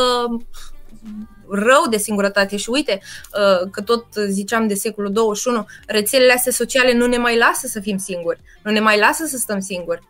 rău 1.48 1.86
de 1.90 1.96
singurătate 1.96 2.56
și 2.56 2.70
uite 2.70 3.00
uh, 3.02 3.70
că 3.70 3.82
tot 3.82 4.06
ziceam 4.28 4.66
de 4.66 4.74
secolul 4.74 5.12
21, 5.12 5.66
rețelele 5.86 6.32
astea 6.32 6.52
sociale 6.52 6.92
nu 6.92 7.06
ne 7.06 7.16
mai 7.16 7.38
lasă 7.38 7.66
să 7.66 7.80
fim 7.80 7.96
singuri, 7.96 8.40
nu 8.62 8.70
ne 8.70 8.80
mai 8.80 8.98
lasă 8.98 9.24
să 9.24 9.36
stăm 9.36 9.60
singuri, 9.60 10.08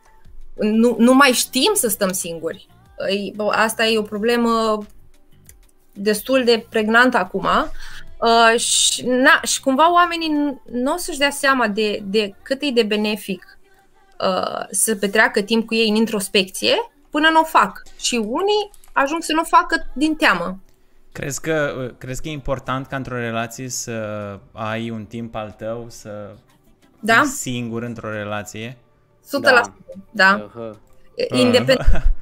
nu, 0.55 0.97
nu 0.99 1.15
mai 1.15 1.31
știm 1.33 1.71
să 1.75 1.89
stăm 1.89 2.13
singuri. 2.13 2.69
Ei, 3.09 3.33
bă, 3.37 3.45
Asta 3.45 3.87
e 3.87 3.99
o 3.99 4.03
problemă 4.03 4.87
destul 5.93 6.45
de 6.45 6.67
pregnantă 6.71 7.17
acum 7.17 7.49
Uh, 8.25 8.59
și, 8.59 9.07
na, 9.07 9.41
și 9.43 9.61
cumva 9.61 9.93
oamenii 9.93 10.31
n- 10.31 10.71
nu 10.71 10.93
o 10.93 10.97
să-și 10.97 11.19
dea 11.19 11.31
seama 11.31 11.69
de, 11.69 12.03
de 12.05 12.35
cât 12.43 12.63
e 12.63 12.71
de 12.71 12.83
benefic 12.83 13.59
uh, 14.21 14.67
să 14.71 14.97
petreacă 14.97 15.43
timp 15.43 15.67
cu 15.67 15.75
ei 15.75 15.89
în 15.89 15.95
introspecție 15.95 16.75
până 17.11 17.29
nu 17.29 17.41
o 17.41 17.45
fac. 17.45 17.83
Și 18.01 18.15
unii 18.15 18.71
ajung 18.93 19.23
să 19.23 19.33
nu 19.33 19.41
o 19.41 19.45
facă 19.45 19.87
din 19.93 20.15
teamă. 20.15 20.59
Crezi 21.15 21.41
că, 21.41 21.91
crezi 21.99 22.23
că 22.23 22.29
e 22.29 22.33
important 22.33 22.87
ca 22.87 22.97
într-o 22.97 23.17
relație 23.17 23.69
să 23.69 24.39
ai 24.53 24.91
un 24.91 25.05
timp 25.05 25.35
al 25.35 25.51
tău, 25.51 25.87
să 25.89 26.35
Da? 27.01 27.15
fii 27.21 27.31
singur 27.31 27.83
într-o 27.83 28.11
relație? 28.11 28.77
100%. 28.77 29.23
Da. 29.23 29.71
da. 30.11 30.49
Uh-huh. 30.49 30.79
Independent. 31.29 31.81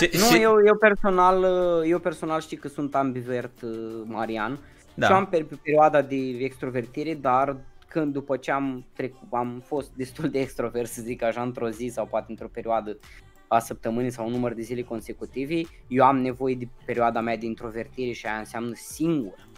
și, 0.00 0.10
Nu, 0.12 0.24
și, 0.24 0.42
eu, 0.42 0.54
eu 0.66 0.76
personal, 0.76 1.44
eu 1.86 1.98
personal 1.98 2.40
știi 2.40 2.56
că 2.56 2.68
sunt 2.68 2.94
ambivert, 2.94 3.62
uh, 3.62 4.02
Marian, 4.04 4.58
Da. 4.94 5.06
Și 5.06 5.12
eu 5.12 5.18
am 5.18 5.26
pe 5.26 5.46
pe 5.48 5.58
perioada 5.62 6.02
de 6.02 6.16
extrovertire, 6.38 7.14
dar 7.14 7.56
când 7.88 8.12
după 8.12 8.36
ce 8.36 8.50
am 8.50 8.84
trecut, 8.92 9.28
am 9.30 9.62
fost 9.66 9.90
destul 9.96 10.28
de 10.28 10.40
extrovert, 10.40 10.88
să 10.88 11.02
zic 11.02 11.22
așa, 11.22 11.42
într-o 11.42 11.68
zi 11.68 11.90
sau 11.92 12.06
poate 12.06 12.26
într-o 12.28 12.48
perioadă 12.52 12.96
a 13.52 13.58
săptămânii 13.58 14.10
sau 14.10 14.26
un 14.26 14.32
număr 14.32 14.54
de 14.54 14.62
zile 14.62 14.82
consecutive, 14.82 15.60
eu 15.88 16.04
am 16.04 16.18
nevoie 16.18 16.54
de 16.54 16.68
perioada 16.84 17.20
mea 17.20 17.36
de 17.36 17.46
introvertire 17.46 18.12
și 18.12 18.26
aia 18.26 18.38
înseamnă 18.38 18.72
singur. 18.74 19.48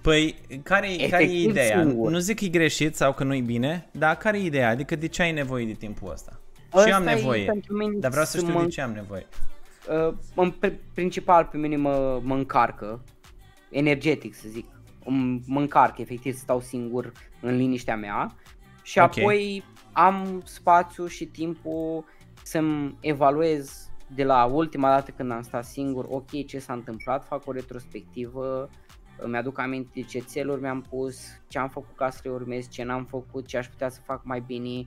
Păi, 0.00 0.34
care, 0.48 0.60
care 0.62 0.88
e 0.92 1.04
Efectiv 1.04 1.50
ideea? 1.50 1.80
singur. 1.82 2.10
Nu 2.10 2.18
zic 2.18 2.38
că 2.38 2.44
e 2.44 2.48
greșit 2.48 2.94
sau 2.96 3.12
că 3.12 3.24
nu 3.24 3.34
e 3.34 3.40
bine, 3.40 3.86
dar 3.92 4.16
care 4.16 4.38
e 4.38 4.44
ideea? 4.44 4.68
Adică 4.68 4.96
de 4.96 5.08
ce 5.08 5.22
ai 5.22 5.32
nevoie 5.32 5.66
de 5.66 5.72
timpul 5.72 6.10
ăsta? 6.10 6.40
și 6.56 6.76
Ăsta 6.76 6.88
eu 6.88 6.94
am 6.94 7.06
e 7.06 7.14
nevoie, 7.14 7.44
pentru 7.44 7.76
mine 7.76 7.98
dar 7.98 8.10
vreau 8.10 8.24
să 8.26 8.30
să 8.30 8.38
știu 8.38 8.52
mă- 8.52 8.62
de 8.62 8.68
ce 8.68 8.80
am 8.80 8.92
nevoie. 8.92 9.26
Uh, 10.08 10.14
în 10.34 10.52
pri- 10.52 10.92
principal 10.94 11.44
pe 11.44 11.56
mine 11.56 11.76
mă, 11.76 12.20
mă 12.22 12.34
încarcă, 12.34 13.04
energetic 13.70 14.34
să 14.34 14.48
zic, 14.48 14.66
Îmi- 15.04 15.42
mă 15.46 15.60
încarc 15.60 15.98
efectiv 15.98 16.32
să 16.32 16.38
stau 16.38 16.60
singur 16.60 17.12
în 17.40 17.56
liniștea 17.56 17.96
mea 17.96 18.34
și 18.82 18.98
Ok. 18.98 19.04
apoi 19.18 19.64
am 19.92 20.42
spațiu 20.44 21.06
și 21.06 21.24
timpul 21.24 22.04
să-mi 22.46 22.96
evaluez 23.00 23.90
de 24.14 24.24
la 24.24 24.44
ultima 24.44 24.88
dată 24.88 25.10
când 25.16 25.30
am 25.30 25.42
stat 25.42 25.64
singur, 25.64 26.06
ok, 26.08 26.46
ce 26.46 26.58
s-a 26.58 26.72
întâmplat, 26.72 27.24
fac 27.24 27.46
o 27.46 27.52
retrospectivă, 27.52 28.70
îmi 29.18 29.36
aduc 29.36 29.58
aminte 29.58 30.00
ce 30.00 30.18
țeluri 30.18 30.60
mi-am 30.60 30.80
pus, 30.80 31.18
ce 31.48 31.58
am 31.58 31.68
făcut 31.68 31.96
ca 31.96 32.10
să 32.10 32.20
le 32.24 32.30
urmez, 32.30 32.68
ce 32.68 32.84
n-am 32.84 33.04
făcut, 33.04 33.46
ce 33.46 33.56
aș 33.56 33.66
putea 33.66 33.88
să 33.88 34.00
fac 34.04 34.24
mai 34.24 34.40
bine, 34.46 34.86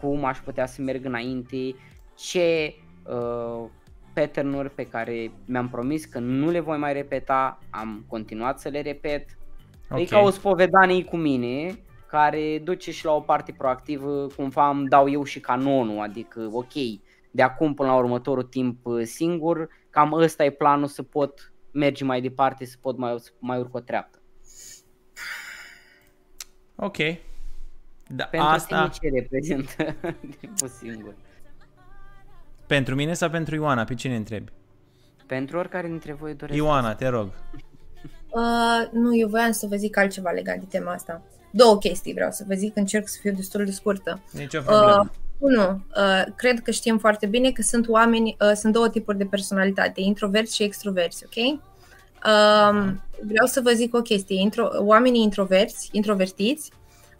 cum 0.00 0.24
aș 0.24 0.38
putea 0.38 0.66
să 0.66 0.82
merg 0.82 1.04
înainte, 1.04 1.74
ce 2.16 2.74
uh, 3.06 3.64
pattern-uri 4.14 4.70
pe 4.70 4.86
care 4.86 5.32
mi-am 5.44 5.68
promis 5.68 6.04
că 6.04 6.18
nu 6.18 6.50
le 6.50 6.60
voi 6.60 6.78
mai 6.78 6.92
repeta, 6.92 7.58
am 7.70 8.04
continuat 8.08 8.60
să 8.60 8.68
le 8.68 8.80
repet. 8.80 9.38
Okay. 9.90 10.00
E 10.00 10.04
Ok. 10.04 10.08
ca 10.08 10.18
o 10.18 10.30
spovedanie 10.30 11.04
cu 11.04 11.16
mine, 11.16 11.78
care 12.10 12.58
duce 12.58 12.90
și 12.90 13.04
la 13.04 13.12
o 13.12 13.20
parte 13.20 13.52
proactivă, 13.52 14.26
cumva 14.36 14.68
îmi 14.68 14.88
dau 14.88 15.10
eu 15.10 15.24
și 15.24 15.40
canonul, 15.40 16.00
adică 16.00 16.48
ok, 16.52 16.72
de 17.30 17.42
acum 17.42 17.74
până 17.74 17.88
la 17.88 17.96
următorul 17.96 18.42
timp 18.42 18.86
uh, 18.86 19.04
singur, 19.04 19.68
cam 19.90 20.12
ăsta 20.12 20.44
e 20.44 20.50
planul 20.50 20.86
să 20.86 21.02
pot 21.02 21.52
merge 21.70 22.04
mai 22.04 22.20
departe, 22.20 22.64
să 22.64 22.76
pot 22.80 22.96
mai, 22.96 23.14
să 23.18 23.30
mai 23.38 23.58
urc 23.58 23.74
o 23.74 23.80
treaptă. 23.80 24.18
Ok. 26.76 26.96
Da, 28.06 28.24
Pentru 28.24 28.48
asta 28.48 28.88
tine 28.88 29.10
ce 29.10 29.20
reprezintă 29.20 29.96
timpul 30.40 30.68
singur? 30.68 31.14
pentru 32.66 32.94
mine 32.94 33.12
sau 33.12 33.30
pentru 33.30 33.54
Ioana? 33.54 33.84
Pe 33.84 33.94
cine 33.94 34.16
întrebi? 34.16 34.52
Pentru 35.26 35.58
oricare 35.58 35.86
dintre 35.86 36.12
voi 36.12 36.34
doresc. 36.34 36.58
Ioana, 36.58 36.94
te 36.94 37.08
rog. 37.08 37.28
Uh, 38.32 38.88
nu, 38.92 39.16
eu 39.16 39.28
voiam 39.28 39.50
să 39.50 39.66
vă 39.66 39.76
zic 39.76 39.96
altceva 39.96 40.30
legat 40.30 40.58
de 40.58 40.64
tema 40.68 40.92
asta. 40.92 41.22
Două 41.50 41.78
chestii 41.78 42.12
vreau 42.12 42.30
să 42.30 42.44
vă 42.48 42.54
zic, 42.54 42.76
încerc 42.76 43.08
să 43.08 43.18
fiu 43.20 43.32
destul 43.32 43.64
de 43.64 43.70
scurtă. 43.70 44.20
Nicio 44.32 44.60
problemă. 44.60 45.10
Uh, 45.10 45.16
unu, 45.38 45.82
uh, 45.96 46.24
cred 46.36 46.60
că 46.60 46.70
știm 46.70 46.98
foarte 46.98 47.26
bine 47.26 47.50
că 47.50 47.62
sunt 47.62 47.88
oameni, 47.88 48.36
uh, 48.40 48.52
sunt 48.54 48.72
două 48.72 48.88
tipuri 48.88 49.18
de 49.18 49.24
personalitate, 49.24 50.00
introverți 50.00 50.54
și 50.54 50.62
extroverți, 50.62 51.24
ok? 51.24 51.44
Um, 51.44 53.02
vreau 53.26 53.46
să 53.46 53.60
vă 53.60 53.70
zic 53.70 53.94
o 53.94 54.00
chestie. 54.00 54.40
Intro, 54.40 54.68
oamenii 54.78 55.22
introverți, 55.22 55.88
introvertiți, 55.92 56.70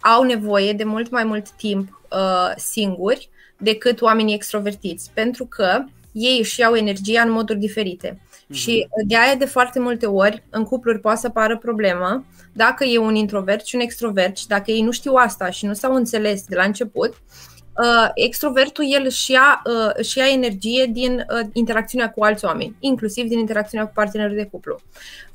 au 0.01 0.23
nevoie 0.23 0.73
de 0.73 0.85
mult 0.85 1.11
mai 1.11 1.25
mult 1.25 1.51
timp 1.51 2.01
uh, 2.11 2.53
singuri 2.57 3.31
decât 3.59 4.01
oamenii 4.01 4.35
extrovertiți, 4.35 5.11
pentru 5.15 5.45
că 5.45 5.85
ei 6.13 6.39
își 6.39 6.61
iau 6.61 6.75
energia 6.75 7.23
în 7.23 7.31
moduri 7.31 7.59
diferite. 7.59 8.21
Și 8.53 8.89
de 9.07 9.17
aia 9.17 9.35
de 9.35 9.45
foarte 9.45 9.79
multe 9.81 10.07
ori 10.07 10.43
în 10.51 10.65
cupluri 10.65 10.99
poate 11.01 11.21
să 11.21 11.27
apară 11.27 11.59
problemă 11.59 12.25
dacă 12.53 12.85
e 12.85 12.99
un 12.99 13.15
introvert 13.15 13.67
și 13.67 13.75
un 13.75 13.81
extrovert 13.81 14.37
și 14.37 14.47
dacă 14.47 14.71
ei 14.71 14.83
nu 14.83 14.91
știu 14.91 15.13
asta 15.13 15.51
și 15.51 15.67
nu 15.67 15.75
s-au 15.75 15.95
înțeles 15.95 16.45
de 16.45 16.57
la 16.57 16.65
început, 16.65 17.09
uh, 17.09 18.11
extrovertul 18.15 18.85
el 18.89 19.03
își 19.05 19.33
ia, 19.33 19.63
uh, 19.65 19.91
își 19.93 20.19
ia 20.19 20.29
energie 20.29 20.87
din 20.93 21.15
uh, 21.15 21.49
interacțiunea 21.53 22.11
cu 22.11 22.25
alți 22.25 22.45
oameni, 22.45 22.77
inclusiv 22.81 23.29
din 23.29 23.39
interacțiunea 23.39 23.87
cu 23.87 23.93
partenerul 23.95 24.37
de 24.37 24.49
cuplu. 24.51 24.81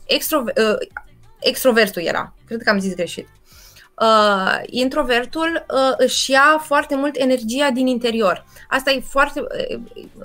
Extrove- 0.05 0.53
uh, 0.57 0.87
extrovertul 1.39 2.01
era, 2.01 2.33
cred 2.47 2.61
că 2.61 2.69
am 2.69 2.79
zis 2.79 2.95
greșit. 2.95 3.27
Uh, 3.27 3.44
introvertul 4.65 5.65
uh, 5.73 5.93
își 5.97 6.31
ia 6.31 6.61
foarte 6.63 6.95
mult 6.95 7.15
energia 7.15 7.69
din 7.69 7.87
interior. 7.87 8.45
Asta 8.69 8.91
e 8.91 8.99
foarte. 8.99 9.39
Uh, 9.39 9.79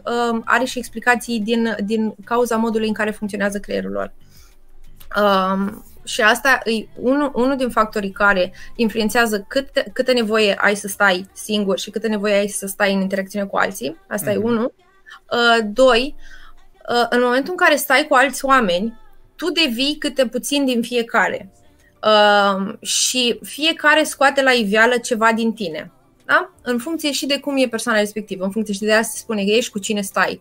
uh, 0.04 0.40
are 0.44 0.64
și 0.64 0.78
explicații 0.78 1.40
din, 1.40 1.76
din 1.84 2.14
cauza 2.24 2.56
modului 2.56 2.88
în 2.88 2.94
care 2.94 3.10
funcționează 3.10 3.58
creierul 3.58 3.90
lor. 3.90 4.12
Um, 5.22 5.84
și 6.04 6.20
asta 6.20 6.60
e 6.64 6.86
unul, 6.96 7.30
unul 7.34 7.56
din 7.56 7.68
factorii 7.70 8.10
care 8.10 8.52
influențează 8.76 9.44
cât, 9.48 9.68
câtă 9.92 10.12
nevoie 10.12 10.54
ai 10.54 10.74
să 10.74 10.88
stai 10.88 11.28
singur 11.32 11.78
și 11.78 11.90
câtă 11.90 12.08
nevoie 12.08 12.34
ai 12.34 12.48
să 12.48 12.66
stai 12.66 12.94
în 12.94 13.00
interacțiune 13.00 13.46
cu 13.46 13.56
alții. 13.56 13.96
Asta 14.08 14.30
Mhm. 14.30 14.40
e 14.40 14.44
unul. 14.44 14.74
Uh, 15.32 15.64
doi, 15.72 16.14
uh, 16.88 17.06
în 17.10 17.20
momentul 17.22 17.50
în 17.50 17.56
care 17.56 17.76
stai 17.76 18.06
cu 18.08 18.14
alți 18.14 18.44
oameni, 18.44 18.98
tu 19.36 19.50
devii 19.52 19.96
câte 19.98 20.26
puțin 20.26 20.64
din 20.64 20.82
fiecare. 20.82 21.50
Uh, 22.02 22.72
și 22.80 23.38
fiecare 23.42 24.02
scoate 24.02 24.42
la 24.42 24.52
iveală 24.52 24.96
ceva 24.98 25.32
din 25.32 25.52
tine. 25.52 25.90
Da? 26.24 26.50
În 26.62 26.78
funcție 26.78 27.12
și 27.12 27.26
de 27.26 27.38
cum 27.38 27.56
e 27.56 27.66
persoana 27.66 27.98
respectivă, 27.98 28.44
în 28.44 28.50
funcție 28.50 28.74
și 28.74 28.80
de 28.80 28.92
asta 28.92 29.12
se 29.12 29.18
spune 29.18 29.44
că 29.44 29.50
ești 29.50 29.70
cu 29.70 29.78
cine 29.78 30.00
stai. 30.00 30.40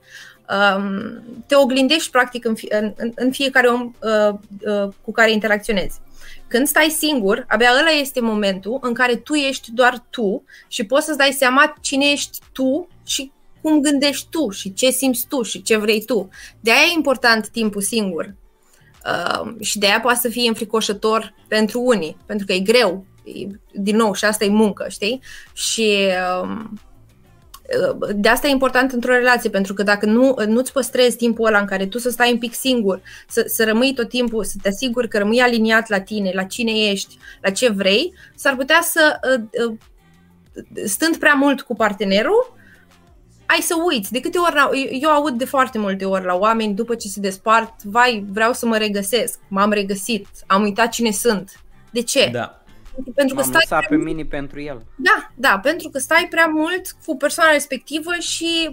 Um, 0.49 1.23
te 1.47 1.55
oglindești 1.55 2.11
practic 2.11 2.45
în, 2.45 2.55
fie, 2.55 2.93
în, 2.97 3.11
în 3.15 3.31
fiecare 3.31 3.67
om 3.67 3.93
uh, 3.99 4.33
uh, 4.65 4.93
cu 5.01 5.11
care 5.11 5.31
interacționezi. 5.31 5.99
Când 6.47 6.67
stai 6.67 6.95
singur, 6.97 7.45
abia 7.47 7.69
ăla 7.79 7.89
este 7.89 8.19
momentul 8.19 8.79
în 8.81 8.93
care 8.93 9.15
tu 9.15 9.33
ești 9.33 9.71
doar 9.71 10.05
tu 10.09 10.43
și 10.67 10.85
poți 10.85 11.05
să-ți 11.05 11.17
dai 11.17 11.31
seama 11.31 11.75
cine 11.81 12.05
ești 12.05 12.39
tu 12.51 12.87
și 13.05 13.31
cum 13.61 13.81
gândești 13.81 14.27
tu 14.29 14.49
și 14.49 14.73
ce 14.73 14.89
simți 14.89 15.27
tu 15.27 15.41
și 15.41 15.61
ce 15.61 15.77
vrei 15.77 16.03
tu. 16.05 16.29
De 16.59 16.71
aia 16.71 16.81
e 16.89 16.95
important 16.95 17.49
timpul 17.49 17.81
singur. 17.81 18.35
Uh, 19.05 19.51
și 19.59 19.77
de 19.77 19.85
aia 19.85 19.99
poate 19.99 20.19
să 20.21 20.29
fie 20.29 20.47
înfricoșător 20.47 21.33
pentru 21.47 21.81
unii, 21.81 22.17
pentru 22.25 22.45
că 22.45 22.53
e 22.53 22.59
greu. 22.59 23.05
E, 23.23 23.47
din 23.73 23.95
nou, 23.95 24.13
și 24.13 24.25
asta 24.25 24.45
e 24.45 24.49
muncă, 24.49 24.85
știi? 24.89 25.21
Și 25.53 25.97
um, 26.41 26.79
de 28.15 28.29
asta 28.29 28.47
e 28.47 28.51
important 28.51 28.91
într-o 28.91 29.13
relație, 29.13 29.49
pentru 29.49 29.73
că 29.73 29.83
dacă 29.83 30.05
nu, 30.05 30.35
nu-ți 30.47 30.71
păstrezi 30.71 31.17
timpul 31.17 31.45
ăla 31.45 31.59
în 31.59 31.65
care 31.65 31.85
tu 31.85 31.97
să 31.97 32.09
stai 32.09 32.31
un 32.31 32.37
pic 32.37 32.53
singur, 32.53 33.01
să, 33.27 33.43
să 33.47 33.63
rămâi 33.63 33.93
tot 33.93 34.09
timpul, 34.09 34.43
să 34.43 34.55
te 34.61 34.67
asiguri 34.67 35.07
că 35.07 35.17
rămâi 35.17 35.41
aliniat 35.41 35.89
la 35.89 35.99
tine, 35.99 36.31
la 36.33 36.43
cine 36.43 36.71
ești, 36.71 37.17
la 37.41 37.49
ce 37.49 37.69
vrei, 37.69 38.13
s-ar 38.35 38.55
putea 38.55 38.79
să, 38.81 39.19
uh, 39.35 39.63
uh, 39.67 39.77
stând 40.85 41.17
prea 41.17 41.33
mult 41.33 41.61
cu 41.61 41.75
partenerul, 41.75 42.57
ai 43.51 43.59
să 43.61 43.75
uiți. 43.85 44.11
De 44.11 44.19
câte 44.19 44.37
ori, 44.37 44.55
eu, 44.55 44.99
eu 45.01 45.09
aud 45.09 45.37
de 45.37 45.45
foarte 45.45 45.77
multe 45.77 46.05
ori 46.05 46.25
la 46.25 46.35
oameni 46.35 46.73
după 46.73 46.95
ce 46.95 47.07
se 47.07 47.19
despart, 47.19 47.83
vai, 47.83 48.25
vreau 48.31 48.53
să 48.53 48.65
mă 48.65 48.77
regăsesc, 48.77 49.39
m-am 49.47 49.71
regăsit, 49.71 50.27
am 50.47 50.61
uitat 50.61 50.89
cine 50.89 51.11
sunt. 51.11 51.63
De 51.91 52.01
ce? 52.01 52.29
Da. 52.31 52.63
Pentru 53.15 53.35
că 53.35 53.41
M-am 53.41 53.49
stai 53.49 53.65
lăsat 53.69 53.87
pe 53.87 53.95
mine 53.95 54.23
pentru 54.23 54.61
el. 54.61 54.85
da, 54.95 55.31
da, 55.35 55.59
pentru 55.63 55.89
că 55.89 55.99
stai 55.99 56.27
prea 56.29 56.45
mult 56.45 56.95
cu 57.05 57.17
persoana 57.17 57.51
respectivă 57.51 58.11
și 58.19 58.69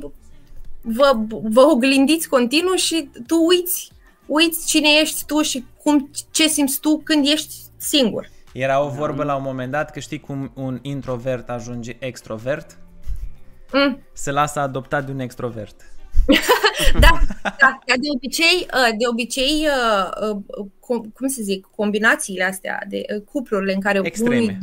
vă, 0.81 1.13
vă 1.29 1.61
oglindiți 1.61 2.29
continuu 2.29 2.75
și 2.75 3.11
tu 3.27 3.37
uiți, 3.49 3.91
uiți 4.27 4.67
cine 4.67 4.89
ești 5.01 5.25
tu 5.27 5.43
și 5.43 5.65
cum, 5.83 6.11
ce 6.31 6.49
simți 6.49 6.81
tu 6.81 7.01
când 7.05 7.27
ești 7.27 7.55
singur. 7.77 8.29
Era 8.53 8.83
o 8.83 8.89
vorbă 8.89 9.23
la 9.23 9.35
un 9.37 9.43
moment 9.43 9.71
dat 9.71 9.91
că 9.91 10.01
știi 10.01 10.21
cum 10.21 10.51
un 10.55 10.79
introvert 10.83 11.49
ajunge 11.49 11.97
extrovert? 11.99 12.79
Mm, 13.73 14.03
Se 14.13 14.31
lasă 14.31 14.61
adoptat 14.61 15.07
de 15.07 15.13
un 15.13 15.19
extrovert. 15.19 15.75
da, 17.01 17.21
da, 17.43 17.79
dar 17.87 17.97
de 17.97 18.09
obicei, 18.15 18.67
uh, 18.75 18.97
de 18.99 19.07
obicei, 19.11 19.67
uh, 19.67 20.29
uh, 20.31 20.67
cum, 20.81 21.13
cum 21.15 21.29
să 21.29 21.41
zic, 21.43 21.69
combinațiile 21.77 22.45
astea 22.45 22.83
de 22.89 23.05
uh, 23.17 23.23
cuplurile 23.23 23.73
în 23.73 23.81
care 23.81 24.01
Extreme. 24.03 24.37
unii 24.37 24.59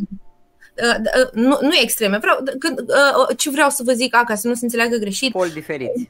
Uh, 0.82 1.24
uh, 1.24 1.30
nu, 1.34 1.58
nu 1.62 1.76
extreme, 1.82 2.18
vreau, 2.18 2.44
când, 2.60 2.80
uh, 2.80 3.38
ce 3.38 3.50
vreau 3.50 3.70
să 3.70 3.84
vă 3.84 3.92
zic, 3.92 4.16
a, 4.16 4.24
ca 4.24 4.36
să 4.36 4.48
nu 4.48 4.54
se 4.54 4.64
înțeleagă 4.64 4.96
greșit, 4.96 5.32
Poli 5.32 5.52
diferiți. 5.52 6.10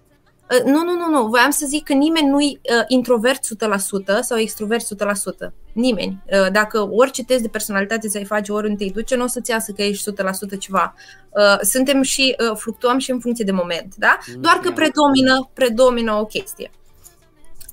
Uh, 0.52 0.64
Nu, 0.66 0.84
nu, 0.84 0.96
nu, 0.96 1.10
nu. 1.10 1.28
Voiam 1.28 1.50
să 1.50 1.66
zic 1.68 1.84
că 1.84 1.94
nimeni 1.94 2.28
nu-i 2.28 2.60
uh, 2.78 2.84
introvert 2.88 3.40
100% 4.20 4.20
sau 4.22 4.38
extrovert 4.38 4.86
100%. 5.48 5.52
Nimeni. 5.74 6.24
Uh, 6.26 6.52
dacă 6.52 6.90
orice 6.92 7.24
test 7.24 7.42
de 7.42 7.48
personalitate 7.48 8.08
ți-ai 8.08 8.26
face, 8.26 8.52
oriunde 8.52 8.86
te 8.86 8.92
duce, 8.92 9.16
nu 9.16 9.24
o 9.24 9.28
să-ți 9.28 9.52
iasă 9.52 9.72
că 9.72 9.82
ești 9.82 10.12
100% 10.56 10.58
ceva. 10.60 10.96
Uh, 11.30 11.60
suntem 11.62 12.02
și 12.02 12.36
uh, 12.50 12.58
fluctuăm 12.58 12.98
și 12.98 13.12
în 13.12 13.20
funcție 13.20 13.46
de 13.46 13.52
moment, 13.52 13.94
da? 13.96 14.18
Doar 14.40 14.56
că 14.56 14.72
predomină, 14.72 15.50
predomină 15.54 16.14
o 16.14 16.26
chestie. 16.26 16.72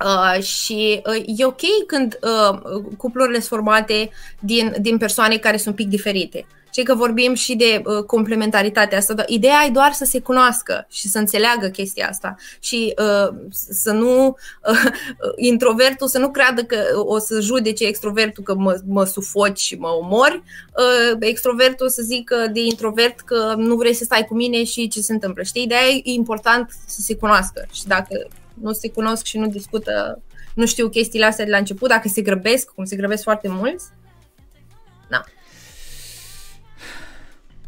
Uh, 0.04 0.42
și 0.42 1.02
uh, 1.06 1.22
e 1.26 1.44
ok 1.44 1.60
când 1.86 2.18
uh, 2.22 2.82
cuplurile 2.96 3.36
sunt 3.36 3.48
formate 3.48 4.10
din, 4.38 4.74
din 4.80 4.98
persoane 4.98 5.36
care 5.36 5.56
sunt 5.56 5.68
un 5.68 5.84
pic 5.84 5.88
diferite. 5.88 6.46
Știi 6.70 6.84
că 6.84 6.94
vorbim 6.94 7.34
și 7.34 7.56
de 7.56 7.82
uh, 7.84 8.04
complementaritatea 8.04 8.98
asta, 8.98 9.14
dar 9.14 9.24
ideea 9.28 9.64
e 9.66 9.70
doar 9.70 9.92
să 9.92 10.04
se 10.04 10.20
cunoască 10.20 10.86
și 10.90 11.08
să 11.08 11.18
înțeleagă 11.18 11.68
chestia 11.68 12.08
asta 12.08 12.36
și 12.60 12.94
uh, 12.98 13.34
să 13.50 13.92
nu 13.92 14.26
uh, 14.26 14.92
introvertul 15.50 16.08
să 16.08 16.18
nu 16.18 16.30
creadă 16.30 16.62
că 16.62 16.76
o 16.94 17.18
să 17.18 17.40
judece 17.40 17.86
extrovertul 17.86 18.42
că 18.42 18.54
mă, 18.54 18.80
mă 18.86 19.04
sufoci 19.04 19.58
și 19.58 19.74
mă 19.74 19.88
omori, 19.88 20.42
uh, 20.76 21.16
extrovertul 21.18 21.88
să 21.88 22.02
zică 22.02 22.36
de 22.52 22.60
introvert 22.60 23.20
că 23.20 23.54
nu 23.56 23.76
vrei 23.76 23.94
să 23.94 24.04
stai 24.04 24.24
cu 24.24 24.34
mine 24.34 24.64
și 24.64 24.88
ce 24.88 25.00
se 25.00 25.12
întâmplă. 25.12 25.42
Știi, 25.42 25.62
ideea 25.62 25.88
e 25.88 26.00
important 26.02 26.70
să 26.86 27.00
se 27.00 27.14
cunoască 27.14 27.66
și 27.72 27.86
dacă 27.86 28.28
nu 28.54 28.72
se 28.72 28.90
cunosc 28.90 29.24
și 29.24 29.38
nu 29.38 29.46
discută, 29.46 30.22
nu 30.54 30.66
știu 30.66 30.88
chestiile 30.88 31.26
astea 31.26 31.44
de 31.44 31.50
la 31.50 31.56
început, 31.56 31.88
dacă 31.88 32.08
se 32.08 32.22
grăbesc, 32.22 32.70
cum 32.74 32.84
se 32.84 32.96
grăbesc 32.96 33.22
foarte 33.22 33.48
mulți, 33.48 33.84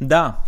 Da. 0.07 0.43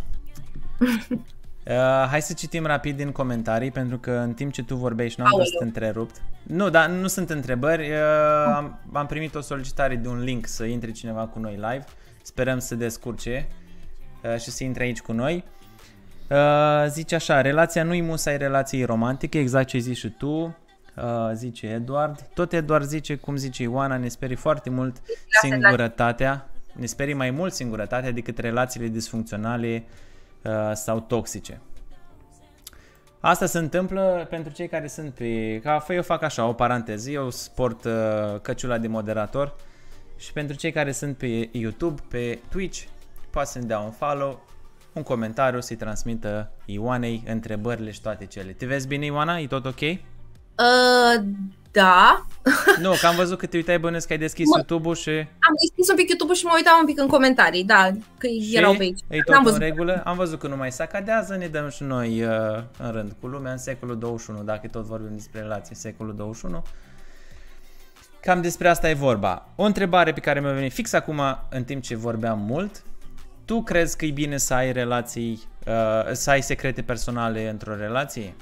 Uh, 1.67 2.07
hai 2.09 2.23
să 2.23 2.33
citim 2.33 2.67
rapid 2.67 2.97
din 2.97 3.13
comentarii, 3.13 3.71
pentru 3.71 3.99
că 3.99 4.11
în 4.11 4.33
timp 4.33 4.53
ce 4.53 4.63
tu 4.63 4.77
vorbești 4.77 5.21
nu 5.21 5.27
am 5.27 5.33
Aoleu. 5.33 5.47
fost 5.51 5.63
întrerupt. 5.63 6.23
Nu, 6.43 6.71
dar 6.71 6.89
nu 6.89 7.07
sunt 7.07 7.31
întrebări. 7.31 7.91
Uh, 7.91 7.97
am, 8.55 8.81
am 8.93 9.07
primit 9.07 9.35
o 9.35 9.41
solicitare 9.41 9.97
de 9.97 10.09
un 10.09 10.23
link 10.23 10.47
să 10.47 10.65
intre 10.65 10.91
cineva 10.91 11.27
cu 11.27 11.39
noi 11.39 11.53
live. 11.53 11.85
Sperăm 12.23 12.59
să 12.59 12.75
descurce 12.75 13.49
uh, 14.23 14.39
și 14.41 14.51
să 14.51 14.65
intre 14.65 14.83
aici 14.83 15.01
cu 15.01 15.13
noi. 15.13 15.45
Uh, 16.31 16.85
zice 16.89 17.15
așa, 17.15 17.41
relația 17.41 17.83
nu-i 17.83 18.01
musai 18.01 18.37
relației 18.37 18.85
romantice, 18.85 19.39
exact 19.39 19.67
ce 19.67 19.79
zici 19.79 19.97
și 19.97 20.09
tu, 20.09 20.57
uh, 20.97 21.31
zice 21.35 21.67
Eduard. 21.67 22.21
Tot 22.35 22.53
Eduard 22.53 22.85
zice, 22.85 23.15
cum 23.15 23.37
zice 23.37 23.63
Ioana, 23.63 23.97
ne 23.97 24.09
sperie 24.09 24.37
foarte 24.37 24.71
mult 24.71 24.97
singurătatea, 25.41 26.49
ne 26.75 26.87
sperie 26.87 27.15
mai 27.15 27.31
mult 27.31 27.53
singurătatea 27.53 28.11
decât 28.11 28.39
relațiile 28.39 28.87
disfuncționale 28.87 29.85
uh, 30.43 30.71
sau 30.73 31.01
toxice. 31.01 31.61
Asta 33.21 33.47
se 33.47 33.59
întâmplă 33.59 34.27
pentru 34.31 34.53
cei 34.53 34.69
care 34.69 34.87
sunt 34.87 35.15
pe... 35.15 35.61
Ca 35.63 35.85
eu 35.89 36.03
fac 36.03 36.23
așa, 36.23 36.47
o 36.47 36.53
paranteză, 36.53 37.11
eu 37.11 37.31
sport 37.31 37.85
uh, 37.85 37.93
căciula 38.43 38.79
de 38.79 38.87
moderator 38.87 39.55
și 40.17 40.33
pentru 40.33 40.57
cei 40.57 40.73
care 40.73 40.93
sunt 40.93 41.17
pe 41.17 41.49
YouTube, 41.53 42.03
pe 42.09 42.39
Twitch, 42.51 42.83
poate 43.31 43.49
să-mi 43.49 43.67
dea 43.67 43.79
un 43.79 43.91
follow, 43.91 44.47
un 44.93 45.03
comentariu, 45.03 45.61
să-i 45.61 45.77
transmită 45.77 46.53
Ioanei 46.65 47.23
întrebările 47.27 47.91
și 47.91 48.01
toate 48.01 48.27
cele. 48.27 48.53
Te 48.53 48.67
vezi 48.67 48.87
bine, 48.87 49.05
Ioana? 49.05 49.39
E 49.39 49.47
tot 49.47 49.65
ok? 49.65 49.81
Uh, 49.81 49.99
da, 51.75 52.27
nu, 52.81 52.93
că 53.01 53.07
am 53.07 53.15
văzut 53.17 53.39
că 53.39 53.47
te 53.47 53.57
uitai 53.57 53.79
bănesc 53.79 54.07
că 54.07 54.13
ai 54.13 54.19
deschis 54.19 54.47
Mă- 54.49 54.53
YouTube-ul 54.57 54.95
și... 54.95 55.11
am 55.11 55.55
deschis 55.63 55.89
un 55.91 55.97
pic 55.97 56.09
YouTube 56.09 56.33
și 56.33 56.45
mă 56.45 56.53
uitam 56.55 56.75
un 56.81 56.87
pic 56.87 57.01
în 57.01 57.07
comentarii, 57.07 57.65
da, 57.65 57.91
că 58.19 58.27
și 58.27 58.57
erau 58.57 58.75
pe 58.75 58.83
aici. 58.83 59.01
E 59.09 59.17
tot 59.19 59.35
N-am 59.35 59.39
în 59.39 59.45
văzut. 59.45 59.61
regulă. 59.61 60.03
Am 60.05 60.17
văzut 60.17 60.39
că 60.39 60.47
nu 60.49 60.57
mai 60.57 60.73
sacadează, 60.73 61.37
ne 61.37 61.47
dăm 61.47 61.69
și 61.69 61.83
noi 61.83 62.23
uh, 62.25 62.63
în 62.79 62.91
rând 62.93 63.13
cu 63.21 63.27
lumea 63.27 63.53
în 63.53 63.59
secolul 63.59 63.99
21, 63.99 64.43
dacă 64.43 64.67
tot 64.69 64.85
vorbim 64.85 65.15
despre 65.15 65.41
relații 65.41 65.75
în 65.75 65.81
secolul 65.81 66.15
21. 66.17 66.63
Cam 68.21 68.41
despre 68.43 68.69
asta 68.69 68.91
e 68.91 68.95
vorba. 68.95 69.49
O 69.57 69.63
întrebare 69.63 70.13
pe 70.13 70.21
care 70.21 70.41
mi-a 70.41 70.53
venit 70.53 70.73
fix 70.73 70.93
acum 70.93 71.21
în 71.51 71.65
timp 71.65 71.83
ce 71.83 71.97
vorbeam 71.97 72.39
mult. 72.39 72.83
Tu 73.45 73.63
crezi 73.63 73.97
că 73.97 74.05
e 74.05 74.11
bine 74.11 74.37
să 74.37 74.55
ai 74.55 74.73
relații, 74.73 75.43
uh, 75.67 76.13
să 76.13 76.31
ai 76.31 76.43
secrete 76.43 76.83
personale 76.83 77.49
într-o 77.49 77.77
relație? 77.77 78.35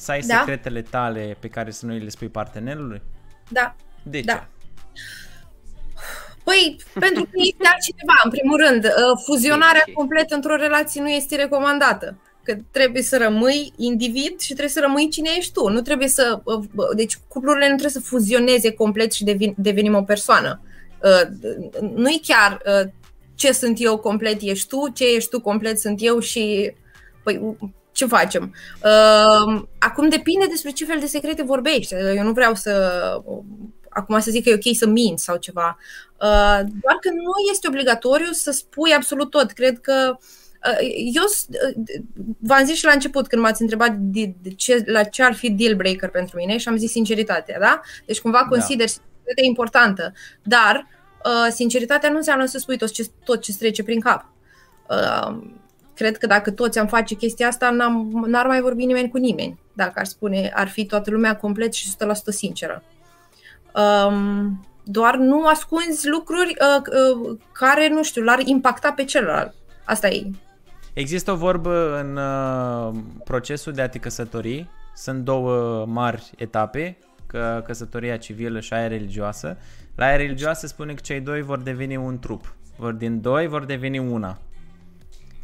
Să 0.00 0.10
ai 0.10 0.20
Da. 0.20 0.36
secretele 0.38 0.82
tale 0.82 1.36
pe 1.40 1.48
care 1.48 1.70
să 1.70 1.86
nu 1.86 1.92
îi 1.92 1.98
le 2.00 2.08
spui 2.08 2.28
partenerului? 2.28 3.02
Da. 3.48 3.74
De 4.02 4.20
Da. 4.20 4.32
ce? 4.32 4.42
Păi, 6.44 6.76
pentru 7.00 7.22
că 7.22 7.30
este 7.34 7.66
altcineva, 7.72 8.14
în 8.24 8.30
primul 8.30 8.64
rând. 8.66 8.84
Uh, 8.84 9.20
Fuzionarea 9.24 9.82
Ok. 9.86 9.92
completă 9.94 10.34
într-o 10.34 10.56
relație 10.56 11.00
nu 11.00 11.08
este 11.08 11.36
recomandată. 11.36 12.16
Că 12.42 12.56
trebuie 12.70 13.02
să 13.02 13.16
rămâi 13.18 13.72
individ 13.76 14.40
și 14.40 14.46
trebuie 14.48 14.68
să 14.68 14.80
rămâi 14.80 15.08
cine 15.08 15.30
ești 15.36 15.52
tu. 15.52 15.68
Nu 15.68 15.80
trebuie 15.80 16.08
să. 16.08 16.40
uh, 16.44 16.54
uh, 16.74 16.86
Deci, 16.96 17.16
cuplurile 17.28 17.64
nu 17.68 17.76
trebuie 17.76 18.02
să 18.02 18.08
fuzioneze 18.08 18.72
complet 18.72 19.12
și 19.12 19.24
devin, 19.24 19.54
devenim 19.56 19.94
o 19.94 20.02
persoană. 20.02 20.60
Uh, 21.02 21.28
Nu 21.94 22.08
e 22.08 22.18
chiar 22.22 22.60
uh, 22.66 22.90
ce 23.34 23.52
sunt 23.52 23.76
eu 23.80 23.98
complet 23.98 24.40
ești 24.40 24.68
tu, 24.68 24.88
ce 24.94 25.14
ești 25.14 25.30
tu 25.30 25.40
complet 25.40 25.78
sunt 25.80 25.98
eu 26.02 26.18
și. 26.18 26.72
Păi, 27.22 27.56
ce 28.00 28.06
facem? 28.14 28.54
Uh, 28.84 29.62
Acum 29.78 30.08
depinde 30.08 30.46
despre 30.48 30.70
ce 30.70 30.84
fel 30.84 30.98
de 31.00 31.06
secrete 31.06 31.42
vorbești. 31.42 31.94
Eu 31.94 32.22
nu 32.22 32.32
vreau 32.32 32.54
să. 32.54 32.72
Acum 33.88 34.20
să 34.20 34.30
zic 34.30 34.42
că 34.44 34.50
e 34.50 34.54
ok 34.54 34.76
să 34.76 34.86
minți 34.86 35.24
sau 35.24 35.36
ceva. 35.36 35.78
Uh, 36.20 36.60
doar 36.82 36.96
că 37.00 37.08
nu 37.10 37.30
este 37.52 37.68
obligatoriu 37.68 38.32
să 38.32 38.50
spui 38.50 38.92
absolut 38.92 39.30
tot. 39.30 39.50
Cred 39.52 39.80
că 39.80 40.16
uh, 40.18 40.78
eu 41.14 41.24
s- 41.26 41.46
uh, 41.50 41.84
v-am 42.38 42.64
zis 42.64 42.76
și 42.76 42.84
la 42.84 42.92
început 42.92 43.26
când 43.26 43.42
m-ați 43.42 43.62
întrebat 43.62 43.92
de, 43.96 44.34
de 44.42 44.50
ce, 44.50 44.82
la 44.86 45.02
ce 45.02 45.22
ar 45.22 45.34
fi 45.34 45.50
deal 45.50 45.74
breaker 45.74 46.08
pentru 46.08 46.36
mine 46.36 46.56
și 46.56 46.68
am 46.68 46.76
zis 46.76 46.90
sinceritatea, 46.90 47.58
da? 47.58 47.80
Deci 48.06 48.20
cumva 48.20 48.46
consider 48.48 48.86
sinceritatea 48.86 49.44
importantă, 49.44 50.12
dar 50.42 50.86
uh, 51.24 51.52
sinceritatea 51.52 52.10
nu 52.10 52.16
înseamnă 52.16 52.44
să 52.44 52.58
spui 52.58 52.76
tot 52.78 52.90
ce, 52.92 53.06
tot 53.24 53.40
ce 53.42 53.56
trece 53.56 53.82
prin 53.82 54.00
cap. 54.00 54.24
Uh, 56.00 56.06
cred 56.06 56.18
că 56.18 56.26
dacă 56.26 56.50
toți 56.50 56.78
am 56.78 56.86
face 56.86 57.14
chestia 57.14 57.46
asta, 57.46 57.70
n-am, 57.70 58.24
n-ar 58.26 58.46
mai 58.46 58.60
vorbi 58.60 58.84
nimeni 58.84 59.08
cu 59.08 59.18
nimeni. 59.18 59.58
Dacă 59.72 59.92
ar 59.94 60.04
spune, 60.04 60.50
ar 60.54 60.68
fi 60.68 60.86
toată 60.86 61.10
lumea 61.10 61.36
complet 61.36 61.72
și 61.72 61.88
100% 61.88 61.92
sinceră. 62.26 62.82
Um, 63.74 64.66
doar 64.84 65.16
nu 65.16 65.46
ascunzi 65.46 66.08
lucruri 66.08 66.56
uh, 66.60 66.82
uh, 67.22 67.38
care, 67.52 67.88
nu 67.88 68.02
știu, 68.02 68.22
l-ar 68.22 68.40
impacta 68.44 68.92
pe 68.92 69.04
celălalt. 69.04 69.54
Asta 69.84 70.08
e. 70.08 70.30
Există 70.92 71.32
o 71.32 71.36
vorbă 71.36 71.98
în 72.00 72.16
uh, 72.16 73.02
procesul 73.24 73.72
de 73.72 73.82
a 73.82 73.88
te 73.88 73.98
căsători. 73.98 74.68
Sunt 74.94 75.24
două 75.24 75.84
mari 75.86 76.30
etape, 76.36 76.98
că 77.26 77.62
căsătoria 77.66 78.16
civilă 78.16 78.60
și 78.60 78.72
aia 78.72 78.86
religioasă. 78.86 79.56
La 79.96 80.04
aia 80.06 80.16
religioasă 80.16 80.66
spune 80.66 80.94
că 80.94 81.00
cei 81.02 81.20
doi 81.20 81.42
vor 81.42 81.58
deveni 81.58 81.96
un 81.96 82.18
trup. 82.18 82.54
Vor 82.76 82.92
din 82.92 83.20
doi 83.20 83.46
vor 83.46 83.64
deveni 83.64 83.98
una. 83.98 84.38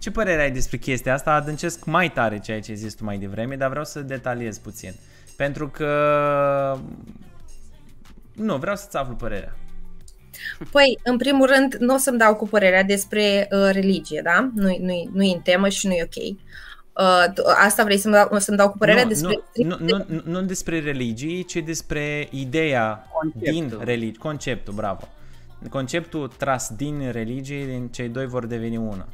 Ce 0.06 0.12
părere 0.12 0.42
ai 0.42 0.50
despre 0.50 0.76
chestia 0.76 1.14
asta? 1.14 1.32
Adâncesc 1.32 1.84
mai 1.84 2.12
tare 2.12 2.38
ceea 2.38 2.60
ce 2.60 2.70
ai 2.70 2.76
zis 2.76 2.94
tu 2.94 3.04
mai 3.04 3.18
devreme, 3.18 3.56
dar 3.56 3.68
vreau 3.68 3.84
să 3.84 4.00
detaliez 4.00 4.58
puțin. 4.58 4.94
Pentru 5.36 5.68
că... 5.68 6.78
Nu, 8.34 8.56
vreau 8.56 8.76
să-ți 8.76 8.96
aflu 8.96 9.14
părerea. 9.14 9.56
Păi, 10.70 10.98
în 11.04 11.16
primul 11.16 11.46
rând, 11.46 11.74
nu 11.74 11.94
o 11.94 11.96
să-mi 11.96 12.18
dau 12.18 12.34
cu 12.34 12.48
părerea 12.48 12.82
despre 12.82 13.48
uh, 13.50 13.68
religie, 13.72 14.20
da? 14.24 14.50
Nu-i, 14.54 14.78
nu-i, 14.80 15.10
nu-i 15.12 15.32
în 15.32 15.40
temă 15.40 15.68
și 15.68 15.86
nu-i 15.86 16.02
ok. 16.02 16.24
Uh, 16.24 17.32
t- 17.32 17.64
asta 17.64 17.84
vrei 17.84 17.98
să-mi 17.98 18.14
dau, 18.14 18.38
să-mi 18.38 18.56
dau 18.56 18.70
cu 18.70 18.78
părerea 18.78 19.02
nu, 19.02 19.08
despre... 19.08 19.40
nu, 19.54 19.76
nu, 19.80 20.04
nu, 20.08 20.22
nu 20.24 20.42
despre 20.42 20.80
religii, 20.80 21.44
ci 21.44 21.56
despre 21.56 22.28
ideea 22.30 23.06
Conceptul. 23.12 23.52
din 23.52 23.78
religie. 23.84 24.18
Conceptul, 24.18 24.74
bravo. 24.74 25.08
Conceptul 25.70 26.28
tras 26.28 26.70
din 26.76 27.10
religie, 27.10 27.66
din 27.66 27.88
cei 27.88 28.08
doi 28.08 28.26
vor 28.26 28.46
deveni 28.46 28.76
una. 28.76 29.06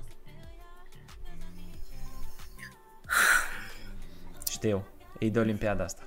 Știu, 4.50 4.84
e 5.18 5.28
de 5.28 5.38
Olimpiada 5.38 5.84
asta. 5.84 6.02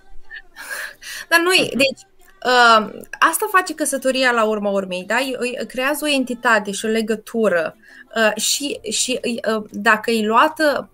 Dar 1.30 1.40
nu 1.40 1.50
deci 1.78 2.02
uh, 2.46 3.02
asta 3.20 3.48
face 3.52 3.74
căsătoria 3.74 4.32
la 4.32 4.44
urma 4.44 4.70
urmei, 4.70 5.04
da? 5.04 5.20
E- 5.20 5.38
e- 5.42 5.66
Creează 5.66 6.06
o 6.06 6.08
entitate 6.08 6.72
și 6.72 6.86
o 6.86 6.90
legătură 6.90 7.76
uh, 8.16 8.42
și, 8.42 8.80
și 8.92 9.20
uh, 9.24 9.64
dacă 9.72 10.12
e 10.12 10.26
luată 10.26 10.90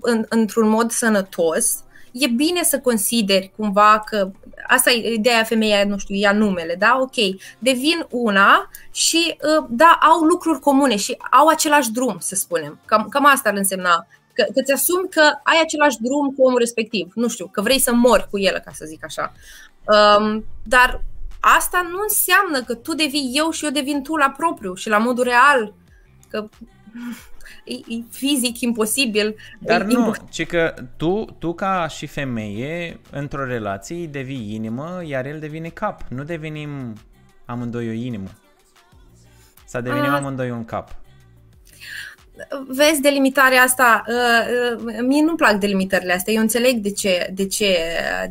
în, 0.00 0.24
într-un 0.28 0.68
mod 0.68 0.90
sănătos, 0.90 1.84
e 2.12 2.26
bine 2.26 2.62
să 2.62 2.80
consideri 2.80 3.52
cumva 3.56 4.02
că 4.06 4.30
asta 4.66 4.90
e 4.90 5.12
ideea 5.12 5.44
femeia, 5.44 5.84
nu 5.84 5.98
știu, 5.98 6.14
ia 6.14 6.32
numele, 6.32 6.74
da? 6.74 6.98
Ok, 7.00 7.14
devin 7.58 8.06
una 8.10 8.70
și 8.92 9.36
uh, 9.58 9.66
da, 9.68 9.98
au 10.00 10.20
lucruri 10.20 10.60
comune 10.60 10.96
și 10.96 11.16
au 11.30 11.46
același 11.46 11.90
drum, 11.90 12.16
să 12.18 12.34
spunem. 12.34 12.78
Cam, 12.84 13.08
cam 13.08 13.26
asta 13.26 13.48
ar 13.48 13.56
însemna 13.56 14.06
că, 14.44 14.52
că 14.52 14.62
ți 14.62 14.72
asumi 14.72 15.08
că 15.10 15.20
ai 15.42 15.60
același 15.62 15.96
drum 16.00 16.34
cu 16.36 16.42
omul 16.46 16.58
respectiv. 16.58 17.12
Nu 17.14 17.28
știu, 17.28 17.46
că 17.46 17.60
vrei 17.60 17.78
să 17.78 17.92
mori 17.92 18.28
cu 18.30 18.38
el, 18.38 18.58
ca 18.64 18.70
să 18.74 18.84
zic 18.88 19.04
așa. 19.04 19.32
Um, 20.18 20.44
dar 20.64 21.04
asta 21.40 21.88
nu 21.90 21.98
înseamnă 22.02 22.62
că 22.62 22.74
tu 22.74 22.94
devii 22.94 23.32
eu 23.34 23.50
și 23.50 23.64
eu 23.64 23.70
devin 23.70 24.02
tu 24.02 24.16
la 24.16 24.34
propriu 24.36 24.74
și 24.74 24.88
la 24.88 24.98
modul 24.98 25.24
real. 25.24 25.74
Că 26.28 26.48
e, 27.64 27.74
e 27.74 28.02
fizic 28.10 28.60
imposibil. 28.60 29.34
Dar 29.58 29.80
e 29.80 29.84
nu, 29.84 29.98
imposibil. 29.98 30.28
ci 30.30 30.46
că 30.46 30.74
tu, 30.96 31.24
tu 31.38 31.54
ca 31.54 31.86
și 31.88 32.06
femeie, 32.06 33.00
într-o 33.10 33.44
relație, 33.44 34.06
devii 34.06 34.54
inimă, 34.54 35.02
iar 35.04 35.26
el 35.26 35.38
devine 35.38 35.68
cap. 35.68 36.00
Nu 36.08 36.24
devenim 36.24 36.92
amândoi 37.44 37.88
o 37.88 37.92
inimă. 37.92 38.28
Să 39.66 39.80
devenim 39.80 40.10
Ah. 40.10 40.18
amândoi 40.18 40.50
un 40.50 40.64
cap. 40.64 40.96
Vezi 42.66 43.00
delimitarea 43.00 43.62
asta, 43.62 44.04
uh, 44.08 44.76
uh, 44.76 44.96
mie 45.06 45.22
nu-mi 45.22 45.36
plac 45.36 45.54
delimitările 45.54 46.12
astea, 46.12 46.32
eu 46.32 46.40
înțeleg 46.40 46.76
de 46.76 46.90
ce, 46.90 47.30
de 47.34 47.46
ce, 47.46 47.76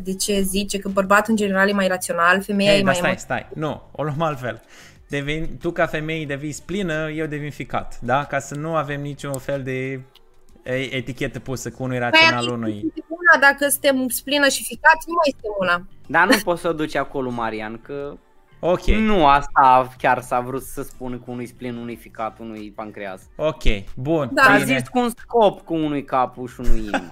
de 0.04 0.14
ce 0.16 0.42
zice 0.42 0.78
că 0.80 0.90
bărbatul 0.90 1.30
în 1.30 1.36
general 1.36 1.70
e 1.70 1.74
mai 1.74 1.88
rațional, 1.88 2.42
femeia 2.42 2.72
Ei, 2.72 2.80
e 2.80 2.84
dar 2.84 2.86
mai 2.86 2.96
stai, 2.96 3.16
stai. 3.18 3.48
Nu, 3.54 3.82
o 3.92 4.04
luăm 4.04 4.22
altfel. 4.22 4.62
devin, 5.10 5.58
tu 5.62 5.72
ca 5.72 5.86
femeie 5.86 6.26
devii 6.26 6.52
splină, 6.52 7.10
eu 7.16 7.26
devin 7.26 7.52
ficat, 7.52 8.00
da? 8.02 8.26
Ca 8.26 8.40
să 8.40 8.56
nu 8.56 8.76
avem 8.76 9.02
niciun 9.02 9.34
fel 9.34 9.62
de 9.64 10.02
e- 10.64 10.96
etichetă 10.96 11.40
pusă 11.40 11.70
cu 11.70 11.84
unui 11.84 11.98
rațional 11.98 12.46
Păi, 12.46 12.54
unui. 12.54 12.84
este 12.88 13.06
una, 13.08 13.40
dacă 13.50 13.68
suntem 13.70 14.08
splină 14.08 14.48
și 14.48 14.64
ficați, 14.64 15.06
nu 15.08 15.14
mai 15.14 15.34
este 15.36 15.48
una. 15.60 15.88
Dar 16.08 16.28
nu 16.28 16.42
poți 16.44 16.62
să 16.62 16.68
o 16.68 16.74
duci 16.74 16.96
acolo, 16.96 17.30
Marian, 17.30 17.80
că 17.84 18.18
Ok, 18.64 18.86
nu 18.86 19.26
asta 19.28 19.92
chiar 19.98 20.22
s-a 20.22 20.40
vrut 20.40 20.62
să 20.64 20.82
spună 20.82 21.16
cu 21.18 21.32
unui 21.32 21.46
splin, 21.48 21.76
unui 21.76 21.96
ficat, 21.96 22.40
unui 22.40 22.74
pancreas. 22.76 23.22
ok, 23.36 23.64
bun, 23.96 24.30
Da. 24.32 24.42
A 24.44 24.58
bine. 24.58 24.78
zis 24.78 24.88
cu 24.88 25.00
un 25.00 25.10
scop 25.10 25.62
cu 25.62 25.74
unui 25.74 26.04
capul 26.04 26.48
și 26.48 26.60
unui 26.60 26.80
inimă. 26.80 27.10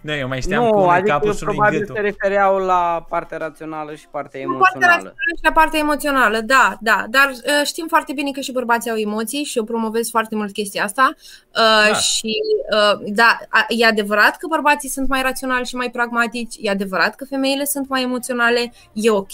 Nu, 0.00 0.12
eu 0.22 0.28
mai 0.28 0.40
știam 0.40 0.64
nu, 0.64 0.70
cu 0.70 0.76
unui 0.78 0.90
adică 0.90 1.10
capul 1.12 1.34
și 1.34 1.42
unui 1.42 1.54
probabil 1.54 1.78
gâtul. 1.78 1.94
se 1.94 2.00
refereau 2.00 2.58
la 2.58 3.06
partea 3.08 3.38
rațională 3.38 3.94
și 3.94 4.06
partea 4.10 4.40
Partea 4.40 4.40
emoțională. 4.40 4.92
rațională 4.92 5.14
și 5.36 5.42
la 5.42 5.52
partea 5.52 5.78
emoțională, 5.80 6.40
da, 6.40 6.76
da, 6.80 7.04
dar 7.10 7.28
uh, 7.30 7.66
știm 7.66 7.86
foarte 7.88 8.12
bine 8.12 8.30
că 8.30 8.40
și 8.40 8.52
bărbații 8.52 8.90
au 8.90 8.96
emoții 8.96 9.44
și 9.44 9.58
eu 9.58 9.64
promovez 9.64 10.10
foarte 10.10 10.34
mult 10.34 10.52
chestia 10.52 10.84
asta 10.84 11.14
uh, 11.16 11.88
Da. 11.90 11.94
și 11.94 12.34
uh, 12.72 13.00
da, 13.14 13.38
a- 13.48 13.66
e 13.68 13.86
adevărat 13.86 14.36
că 14.36 14.46
bărbații 14.48 14.88
sunt 14.88 15.08
mai 15.08 15.22
raționali 15.22 15.66
și 15.66 15.76
mai 15.76 15.90
pragmatici, 15.90 16.54
e 16.60 16.70
adevărat 16.70 17.14
că 17.14 17.24
femeile 17.24 17.64
sunt 17.64 17.88
mai 17.88 18.02
emoționale, 18.02 18.72
e 18.92 19.10
ok, 19.10 19.32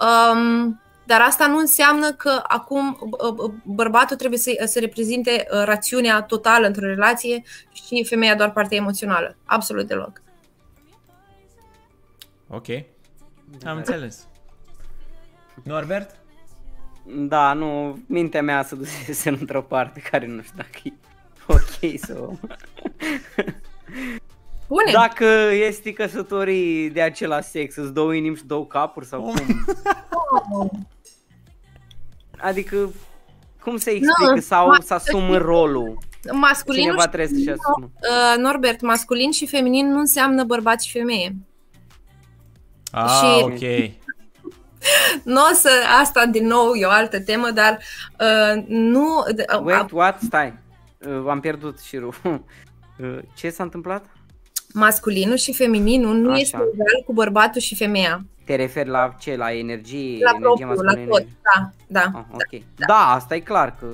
um, 0.00 0.80
dar 1.10 1.20
asta 1.20 1.46
nu 1.46 1.58
înseamnă 1.58 2.12
că 2.12 2.40
acum 2.42 2.98
uh, 3.00 3.34
uh, 3.36 3.52
bărbatul 3.64 4.16
trebuie 4.16 4.38
să, 4.38 4.62
să 4.64 4.78
reprezinte 4.78 5.30
uh, 5.30 5.62
rațiunea 5.64 6.22
totală 6.22 6.66
într-o 6.66 6.86
relație 6.86 7.42
și 7.72 8.04
femeia 8.08 8.34
doar 8.34 8.52
partea 8.52 8.76
emoțională, 8.76 9.36
absolut 9.44 9.86
deloc. 9.86 10.22
Ok, 12.48 12.66
am 13.64 13.76
înțeles. 13.76 14.28
Norbert? 15.62 16.16
Da, 17.06 17.52
nu, 17.52 17.98
mintea 18.06 18.42
mea 18.42 18.62
se 18.62 18.74
dusese 18.74 19.28
într-o 19.40 19.62
parte 19.62 20.00
care 20.00 20.26
nu 20.26 20.42
știu 20.42 20.56
dacă 20.56 20.78
e 20.82 20.92
ok 21.46 22.00
să 22.00 22.18
o... 24.70 24.74
Bune! 24.74 24.92
Dacă 24.92 25.24
este 25.52 25.92
căsătorii 25.92 26.90
de 26.90 27.00
același 27.02 27.48
sex, 27.48 27.76
îți 27.76 27.92
două 27.92 28.14
inimi 28.14 28.36
și 28.36 28.44
două 28.46 28.66
capuri 28.66 29.06
sau 29.06 29.26
Oh. 29.26 29.34
cum? 30.50 30.88
Adică, 32.42 32.92
cum 33.62 33.76
se 33.76 33.90
explică 33.90 34.30
Nu, 34.34 34.40
sau 34.40 34.68
ma- 34.76 34.84
să 34.84 34.94
asumă 34.94 35.36
rolul? 35.36 35.98
Masculinul 36.32 36.84
Cineva 36.86 37.02
și 37.02 37.08
trebuie 37.08 37.38
să-și 37.38 37.50
asumă. 37.50 37.90
Uh, 37.94 38.42
Norbert, 38.42 38.80
masculin 38.80 39.30
și 39.30 39.46
feminin 39.46 39.88
nu 39.92 39.98
înseamnă 39.98 40.44
bărbat 40.44 40.80
și 40.82 40.98
femeie. 40.98 41.36
Ah, 42.90 43.10
Și- 43.10 43.42
ok. 43.42 43.58
Nu 45.24 45.40
o 45.50 45.54
să, 45.54 45.70
asta 46.00 46.26
din 46.26 46.46
nou 46.46 46.72
e 46.74 46.86
o 46.86 46.90
altă 46.90 47.20
temă, 47.20 47.50
dar 47.50 47.78
uh, 48.20 48.62
nu... 48.66 49.06
Uh, 49.54 49.60
Wait, 49.64 49.90
what? 49.92 50.20
Stai. 50.20 50.58
Uh, 50.98 51.24
am 51.28 51.40
pierdut 51.40 51.80
șirul. 51.80 52.14
Uh, 53.02 53.18
Ce 53.36 53.50
s-a 53.50 53.62
întâmplat? 53.62 54.04
Masculinul 54.74 55.36
și 55.36 55.52
femininul 55.54 56.16
nu 56.16 56.30
Așa. 56.30 56.40
este 56.40 56.56
egal 56.56 57.02
cu 57.06 57.12
bărbatul 57.12 57.60
și 57.60 57.76
femeia. 57.76 58.24
Te 58.44 58.54
referi 58.54 58.88
la 58.88 59.14
ce? 59.20 59.36
La 59.36 59.52
energie? 59.52 60.18
La 60.24 60.30
energie 60.34 60.40
propriu, 60.40 60.66
la 60.66 60.74
masculină? 60.82 61.08
tot. 61.10 61.24
Da, 61.42 61.70
da. 61.86 62.18
Ah, 62.18 62.24
ok. 62.32 62.62
Da, 62.86 63.12
asta 63.14 63.34
e 63.34 63.38
clar 63.40 63.76
că 63.80 63.86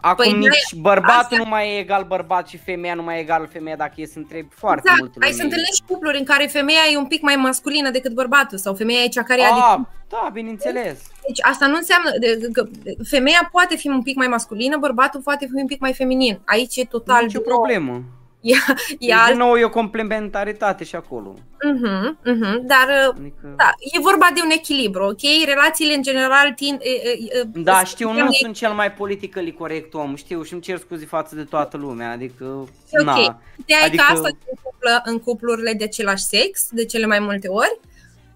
Acum 0.00 0.24
Păi, 0.24 0.38
nici 0.38 0.74
bărbatul 0.80 1.14
asta- 1.22 1.36
nu 1.36 1.44
mai 1.48 1.74
e 1.74 1.78
egal 1.78 2.04
bărbat 2.04 2.48
și 2.48 2.56
femeia 2.56 2.94
nu 2.94 3.02
mai 3.02 3.16
e 3.16 3.20
egal 3.20 3.48
femeia 3.52 3.76
dacă 3.76 3.92
e 3.96 4.06
să 4.06 4.18
întrebi 4.18 4.48
foarte 4.54 4.80
Exact. 4.84 5.00
multe 5.00 5.18
Ai 5.26 5.32
să 5.32 5.42
întâlnești 5.42 5.82
cupluri 5.86 6.18
în 6.18 6.24
care 6.24 6.46
femeia 6.46 6.80
e 6.92 6.96
un 6.96 7.06
pic 7.06 7.22
mai 7.22 7.34
masculină 7.36 7.90
decât 7.90 8.12
bărbatul 8.12 8.58
sau 8.58 8.74
femeia 8.74 9.00
e 9.02 9.08
cea 9.08 9.22
care 9.22 9.42
are 9.42 9.60
Ah, 9.72 9.78
da, 10.08 10.30
bineînțeles. 10.32 10.98
Deci 11.26 11.38
asta 11.42 11.66
nu 11.66 11.74
înseamnă 11.76 12.10
de- 12.20 12.48
că 12.52 12.66
femeia 13.08 13.48
poate 13.52 13.76
fi 13.76 13.88
un 13.88 14.02
pic 14.02 14.16
mai 14.16 14.26
masculină, 14.26 14.76
bărbatul 14.76 15.20
poate 15.20 15.46
fi 15.46 15.52
un 15.60 15.66
pic 15.66 15.80
mai 15.80 15.92
feminin. 15.92 16.40
Aici 16.44 16.76
e 16.76 16.84
total 16.84 17.22
Nici 17.24 17.34
o 17.34 17.38
din 17.38 17.48
nou- 17.48 17.58
problemă. 17.58 18.02
E, 18.40 18.52
e 18.52 18.96
Din 18.98 19.12
alt. 19.12 19.36
nou 19.36 19.56
e 19.56 19.64
o 19.64 19.68
complementaritate 19.70 20.84
și 20.84 20.96
acolo. 20.96 21.34
Uh-huh, 21.34 22.08
uh-huh, 22.32 22.60
dar 22.62 22.86
uh, 23.08 23.14
Adică... 23.18 23.54
da, 23.56 23.70
e 23.78 23.98
vorba 24.00 24.26
de 24.34 24.40
un 24.44 24.50
echilibru, 24.50 25.04
ok? 25.04 25.20
Relațiile 25.44 25.94
în 25.94 26.02
general 26.02 26.52
tind. 26.52 26.78
e, 26.82 26.88
e, 26.88 27.38
e, 27.38 27.42
Da, 27.54 27.74
sunt- 27.74 27.86
știu, 27.86 28.12
nu 28.12 28.30
sunt 28.32 28.54
cel 28.54 28.72
mai 28.72 28.92
politically 28.92 29.52
corect 29.52 29.94
om, 29.94 30.14
știu 30.14 30.42
și 30.42 30.52
îmi 30.52 30.62
cer 30.62 30.78
scuze 30.78 31.06
față 31.06 31.34
de 31.34 31.42
toată 31.44 31.76
lumea, 31.76 32.10
adică, 32.10 32.68
E 32.90 33.00
ok. 33.00 33.04
na. 33.06 33.12
Ideea 33.16 33.38
adică... 33.56 33.64
e 33.66 33.84
Adică- 33.86 34.02
că 34.06 34.12
asta 34.12 34.28
se 34.28 34.36
întâmplă 34.50 35.02
în 35.04 35.18
cuplurile 35.18 35.72
de 35.72 35.84
același 35.84 36.22
sex, 36.22 36.68
de 36.70 36.84
cele 36.84 37.06
mai 37.06 37.18
multe 37.18 37.48
ori. 37.48 37.80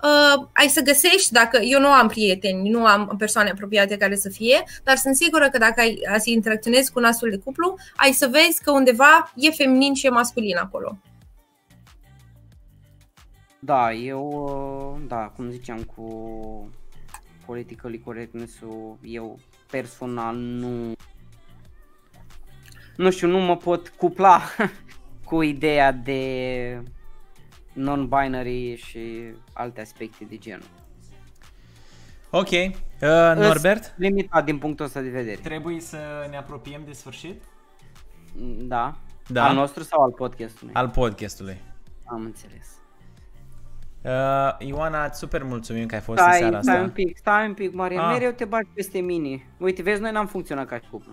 Uh, 0.03 0.47
ai 0.53 0.69
să 0.69 0.81
găsești, 0.81 1.33
dacă 1.33 1.59
eu 1.59 1.81
nu 1.81 1.87
am 1.87 2.09
prieteni, 2.09 2.69
nu 2.69 2.85
am 2.87 3.15
persoane 3.19 3.51
apropiate 3.51 3.97
care 3.97 4.17
să 4.17 4.29
fie, 4.29 4.63
dar 4.85 4.97
sunt 4.97 5.17
sigură 5.17 5.49
că 5.51 5.59
dacă 5.59 5.81
ai, 5.81 6.01
ați 6.13 6.25
să 6.25 6.31
interacționezi 6.31 6.93
cu 6.93 6.99
un 6.99 7.05
astfel 7.05 7.31
de 7.31 7.39
cuplu, 7.39 7.75
ai 7.97 8.13
să 8.13 8.29
vezi 8.31 8.63
că 8.63 8.71
undeva 8.71 9.33
e 9.37 9.51
feminin 9.51 9.95
și 9.95 10.07
e 10.07 10.11
masculin 10.11 10.57
acolo. 10.57 10.99
Da, 13.59 13.93
eu, 13.93 14.29
uh, 14.97 15.05
da, 15.09 15.17
cum 15.17 15.51
ziceam, 15.51 15.83
cu 15.83 16.71
politically 17.47 18.01
correctness-ul, 18.05 18.99
eu 19.03 19.39
personal 19.71 20.37
nu, 20.37 20.93
nu 22.97 23.11
știu, 23.11 23.29
nu 23.29 23.39
mă 23.39 23.57
pot 23.57 23.89
cupla 23.89 24.41
cu 25.29 25.43
ideea 25.43 25.93
de 25.93 26.83
non-binary 27.75 28.77
și 28.77 29.01
alte 29.53 29.81
aspecte 29.81 30.25
de 30.29 30.37
genul. 30.39 30.67
Ok, 32.31 32.51
uh, 32.51 32.73
Norbert? 33.37 33.95
Limitat 33.97 34.45
din 34.45 34.59
punctul 34.59 34.85
ăsta 34.85 35.01
de 35.01 35.09
vedere. 35.09 35.41
Trebuie 35.43 35.81
să 35.81 35.97
ne 36.31 36.37
apropiem 36.37 36.83
de 36.87 36.93
sfârșit 36.93 37.43
Da? 38.59 38.97
Da. 39.27 39.45
Al 39.49 39.55
nostru 39.55 39.83
sau 39.83 40.03
al 40.03 40.11
podcastului? 40.11 40.75
al 40.75 40.89
podcastului. 40.89 41.61
Am 42.05 42.23
înțeles. 42.25 42.67
Uh, 44.03 44.67
Ioana, 44.69 45.05
îți 45.05 45.19
super 45.19 45.43
mulțumim 45.43 45.87
că 45.87 45.95
ai 45.95 46.01
fost 46.01 46.19
în 46.19 46.25
Stai, 46.25 46.39
seara 46.39 46.61
stai 46.61 46.75
asta. 46.75 46.85
un 46.87 46.91
pic, 46.91 47.17
stai 47.17 47.47
un 47.47 47.55
pic, 47.55 47.73
Maria, 47.73 48.01
Ah. 48.07 48.13
mereu 48.13 48.31
te 48.31 48.45
bagi 48.45 48.69
peste 48.75 48.99
mine. 49.01 49.47
Uite, 49.59 49.83
vezi, 49.83 50.01
noi 50.01 50.13
n-am 50.13 50.27
funcționat 50.27 50.67
ca 50.67 50.77
și 50.77 50.89
cuplu. 50.91 51.13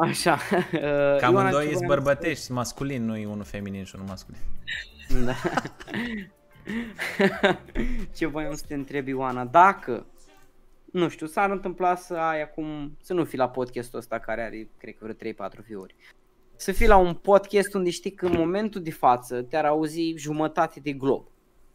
Așa. 0.00 0.32
uh, 0.56 0.60
Că 0.70 1.18
Ioana, 1.20 1.26
amândoi 1.26 1.62
ce 1.62 1.68
ești 1.68 1.84
voiam 1.84 1.88
bărbătești, 2.02 2.42
sunt 2.44 2.56
masculin, 2.56 3.04
nu 3.04 3.16
e 3.16 3.26
unul 3.26 3.44
feminin 3.44 3.84
și 3.84 3.92
unul 3.94 4.06
masculin. 4.08 4.40
Să- 5.08 5.18
Da. 5.24 5.34
ce 8.16 8.26
voiam 8.26 8.54
să 8.54 8.64
te 8.68 8.74
întreb, 8.74 9.08
Ioana, 9.08 9.44
dacă, 9.44 10.06
nu 10.92 11.08
știu, 11.08 11.26
s-ar 11.26 11.50
întâmpla 11.50 11.94
să 11.94 12.14
ai 12.14 12.42
acum, 12.42 12.96
să 13.02 13.14
nu 13.14 13.24
fii 13.24 13.38
la 13.38 13.48
podcastul 13.48 13.98
ăsta 13.98 14.18
care 14.18 14.42
are, 14.42 14.68
cred 14.78 14.94
că 14.98 15.04
vreo 15.04 15.14
3-4 15.50 15.64
view-uri. 15.66 15.94
Să 16.56 16.72
fii 16.72 16.86
la 16.86 16.96
un 16.96 17.14
podcast 17.14 17.74
unde 17.74 17.90
știi 17.90 18.10
că 18.12 18.26
în 18.26 18.32
momentul 18.36 18.82
de 18.82 18.90
față 18.90 19.42
te-ar 19.42 19.64
auzi 19.64 20.14
jumătate 20.16 20.80
de 20.80 20.92
glob. 20.92 21.26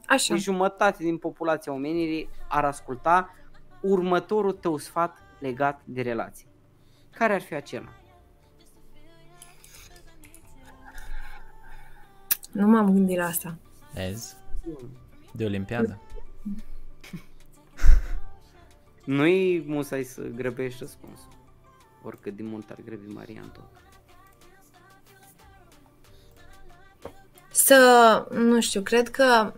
Așa. 0.06 0.34
Deci 0.34 0.44
jumătate 0.44 1.04
din 1.04 1.18
populația 1.18 1.74
omenirii 1.74 2.30
ar 2.50 2.66
asculta 2.66 3.36
următorul 3.82 4.52
tău 4.52 4.78
sfat 4.78 5.18
legat 5.40 5.82
de 5.86 6.02
relații. 6.02 6.48
Care 7.12 7.34
ar 7.34 7.42
fi 7.42 7.54
acela? 7.54 7.90
Nu 12.54 12.68
m-am 12.68 12.94
gândit 12.94 13.18
la 13.18 13.26
asta. 13.26 13.56
Vezi? 13.94 14.36
De 15.32 15.46
Olimpiadă. 15.46 16.02
Nu-i 19.06 19.64
musai 19.68 20.04
să 20.04 20.22
grăbești 20.22 20.78
răspunsul. 20.80 21.28
Oricât 22.04 22.36
de 22.36 22.44
mult 22.44 22.70
ar 22.70 22.78
grăbi 22.86 23.14
Marian 23.14 23.52
tot. 23.54 23.64
Să, 27.52 28.28
nu 28.32 28.62
știu, 28.62 28.82
cred 28.82 29.10
că 29.10 29.54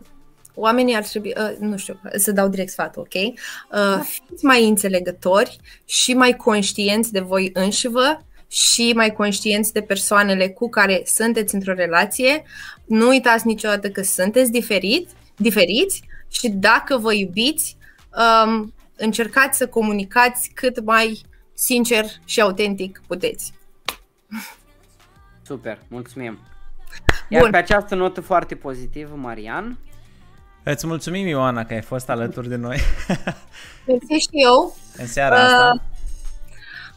oamenii 0.54 0.96
ar 0.96 1.04
trebui, 1.04 1.34
uh, 1.38 1.56
nu 1.60 1.78
știu, 1.78 2.00
să 2.16 2.32
dau 2.32 2.48
direct 2.48 2.72
sfatul, 2.72 3.02
ok? 3.02 3.14
Uh, 3.14 4.04
fiți 4.04 4.46
mai 4.46 4.68
înțelegători 4.68 5.60
și 5.86 6.14
mai 6.14 6.36
conștienți 6.36 7.12
de 7.12 7.20
voi 7.20 7.50
înșivă 7.54 8.26
și 8.56 8.92
mai 8.96 9.14
conștienți 9.14 9.74
de 9.74 9.82
persoanele 9.82 10.50
cu 10.50 10.70
care 10.70 11.02
sunteți 11.06 11.56
într-o 11.56 11.74
relație. 11.74 12.44
Nu 12.86 13.08
uitați 13.08 13.48
niciodată 13.48 13.90
că 13.90 14.02
sunteți 14.02 14.52
diferit, 14.52 15.10
diferiți 15.36 16.04
și 16.32 16.50
dacă 16.50 16.98
vă 16.98 17.14
iubiți, 17.14 17.78
um, 18.46 18.74
încercați 18.96 19.58
să 19.58 19.68
comunicați 19.68 20.52
cât 20.54 20.84
mai 20.84 21.22
sincer 21.54 22.06
și 22.26 22.42
autentic 22.42 23.02
puteți. 23.08 23.54
Super, 25.42 25.80
mulțumim. 25.88 26.40
Iar 27.30 27.42
Bun. 27.42 27.52
pe 27.52 27.58
această 27.58 27.96
notă 27.96 28.22
foarte 28.22 28.56
pozitivă, 28.56 29.16
Marian, 29.16 29.78
Îți 30.64 30.88
mulțumim, 30.88 31.28
Ioana, 31.28 31.66
că 31.66 31.74
ai 31.74 31.82
fost 31.82 32.10
alături 32.10 32.50
de 32.50 32.56
noi 32.56 32.80
Mersi 33.88 34.24
și 34.24 34.30
eu. 34.32 34.76
în 34.98 35.08
seara 35.08 35.36
asta. 35.44 35.84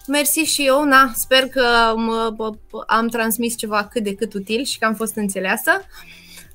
Mersi 0.08 0.38
și 0.38 0.66
eu, 0.66 0.84
na, 0.84 1.10
sper 1.14 1.48
că 1.48 1.92
mă, 1.96 2.32
bă, 2.36 2.50
bă, 2.70 2.84
am 2.86 3.08
transmis 3.08 3.56
ceva 3.56 3.88
cât 3.92 4.02
de 4.02 4.14
cât 4.14 4.34
util 4.34 4.64
și 4.64 4.78
că 4.78 4.84
am 4.84 4.94
fost 4.94 5.16
înțeleasă. 5.16 5.70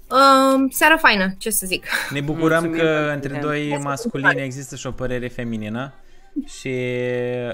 Uh, 0.09 0.69
seara 0.69 0.97
faină, 0.97 1.35
ce 1.37 1.49
să 1.49 1.65
zic. 1.65 1.85
Ne 2.09 2.21
bucurăm 2.21 2.63
Mulțumim 2.63 2.85
că 2.85 2.91
pentru 2.93 3.13
între 3.13 3.29
prezent. 3.29 3.69
doi 3.69 3.77
masculini 3.83 4.41
există 4.41 4.75
și 4.75 4.87
o 4.87 4.91
părere 4.91 5.27
feminină 5.27 5.93
și 6.45 6.87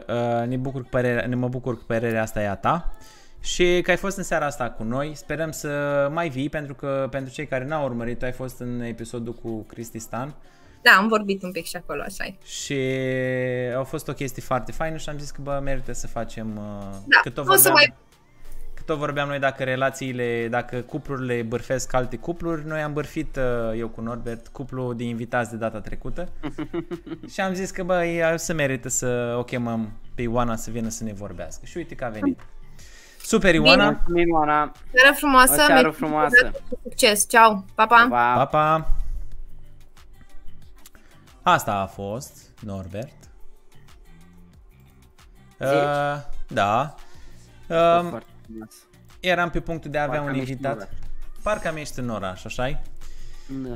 uh, 0.08 0.48
ne, 0.48 0.58
bucur 0.58 0.82
că 0.82 0.88
părerea, 0.90 1.28
ne 1.28 1.36
mă 1.36 1.48
bucur 1.48 1.78
că 1.78 1.84
părerea 1.88 2.22
asta 2.22 2.42
e 2.42 2.50
a 2.50 2.56
ta 2.56 2.98
și 3.42 3.82
că 3.84 3.92
ai 3.92 3.98
fost 3.98 4.18
în 4.18 4.24
seara 4.24 4.46
asta 4.46 4.70
cu 4.70 4.84
noi. 4.84 5.12
Sperăm 5.16 5.52
să 5.52 5.70
mai 6.14 6.30
vii 6.30 6.50
pentru 6.50 6.74
că 6.74 7.08
pentru 7.12 7.34
cei 7.34 7.48
care 7.48 7.66
n-au 7.66 7.86
urmărit, 7.86 8.20
tu 8.20 8.26
ai 8.26 8.32
fost 8.32 8.60
în 8.60 8.82
episodul 8.82 9.34
cu 9.34 9.66
Cristi 9.68 10.00
Stan 10.00 10.36
Da, 10.82 10.92
am 10.98 11.08
vorbit 11.08 11.44
un 11.44 11.52
pic 11.52 11.66
și 11.66 11.76
acolo, 11.76 12.02
așa 12.02 12.24
e. 12.26 12.36
și 12.46 12.78
au 13.76 13.84
fost 13.84 14.08
o 14.08 14.14
chestie 14.14 14.42
foarte 14.42 14.72
faină 14.72 14.98
și 14.98 15.10
am 15.10 15.18
zis 15.18 15.32
că 15.32 15.42
bă, 15.42 15.60
merită 15.64 15.94
să 15.94 16.08
facem 16.08 16.48
uh, 16.58 16.84
Da, 17.06 17.20
cât 17.22 17.38
o 17.38 17.42
o 17.42 17.44
să 17.44 17.50
vorbeam, 17.50 17.74
mai- 17.74 17.94
cât 18.74 18.86
tot 18.86 18.98
vorbeam 18.98 19.28
noi 19.28 19.40
dacă 19.40 19.64
relațiile, 19.64 20.48
dacă 20.50 20.82
cuplurile 20.82 21.42
bârfesc 21.42 21.94
alte 21.94 22.18
cupluri, 22.18 22.68
noi 22.68 22.82
am 22.82 22.94
bârfit 22.94 23.36
uh, 23.36 23.78
eu 23.80 23.88
cu 23.88 24.02
Norbert 24.02 24.48
cuplul 24.48 24.96
de 24.96 25.04
invitați 25.04 25.50
de 25.52 25.56
data 25.56 25.80
trecută 25.82 26.30
și 27.34 27.40
am 27.42 27.54
zis 27.54 27.72
că 27.72 27.84
bă, 27.84 28.06
e, 28.06 28.38
să 28.38 28.54
merită 28.54 28.90
să 28.90 29.36
o 29.38 29.44
chemăm 29.44 29.92
pe 30.16 30.22
Ioana 30.22 30.56
să 30.56 30.72
vină 30.72 30.90
să 30.90 31.04
ne 31.04 31.14
vorbească 31.14 31.66
și 31.66 31.78
uite 31.78 31.96
că 31.96 32.06
a 32.06 32.10
venit. 32.10 32.40
Super 33.22 33.54
Ioana, 33.54 33.90
Mulțumim, 33.90 34.28
Ioana. 34.28 34.72
Seară 34.94 35.16
frumoasă, 35.16 35.52
O 35.52 35.56
seară 35.56 35.82
mersi 35.82 35.98
frumoasă. 35.98 36.40
mult, 36.44 36.64
Succes, 36.84 37.30
ceau, 37.30 37.66
pa, 37.76 37.86
pa! 37.86 38.08
Pa. 38.10 38.34
pa 38.36 38.46
pa! 38.46 38.92
Asta 41.54 41.74
a 41.74 41.86
fost 41.86 42.38
Norbert. 42.60 43.14
Uh, 45.58 45.68
da. 46.48 46.96
Um, 47.68 48.10
Foarte 48.10 48.28
frumos. 48.46 48.76
eram 49.20 49.50
pe 49.50 49.60
punctul 49.60 49.92
de 49.92 49.98
a 49.98 50.04
avea 50.04 50.20
Parcă 50.20 50.30
un 50.34 50.40
am 50.40 50.40
ieșit 50.46 50.64
în 50.64 50.70
invitat. 50.70 50.90
Parcă 51.44 51.68
am 51.68 51.78
ieșit 51.78 51.98
în 51.98 52.10
oraș, 52.10 52.46
așa 52.46 52.82
Da. 53.48 53.76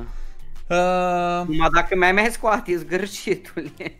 uh, 1.41 1.47
Numai 1.47 1.69
dacă 1.73 1.95
mi-ai 1.95 2.11
mai 2.11 2.29
scoate 2.31 2.77
zgârșitule. 2.77 3.71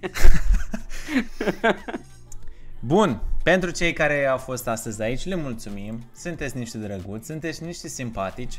Bun, 2.79 3.21
pentru 3.43 3.71
cei 3.71 3.93
care 3.93 4.25
au 4.25 4.37
fost 4.37 4.67
astăzi 4.67 5.01
aici, 5.01 5.25
le 5.25 5.35
mulțumim. 5.35 6.03
Sunteți 6.15 6.57
niște 6.57 6.77
drăguți, 6.77 7.25
sunteți 7.25 7.63
niște 7.63 7.87
simpatici. 7.87 8.53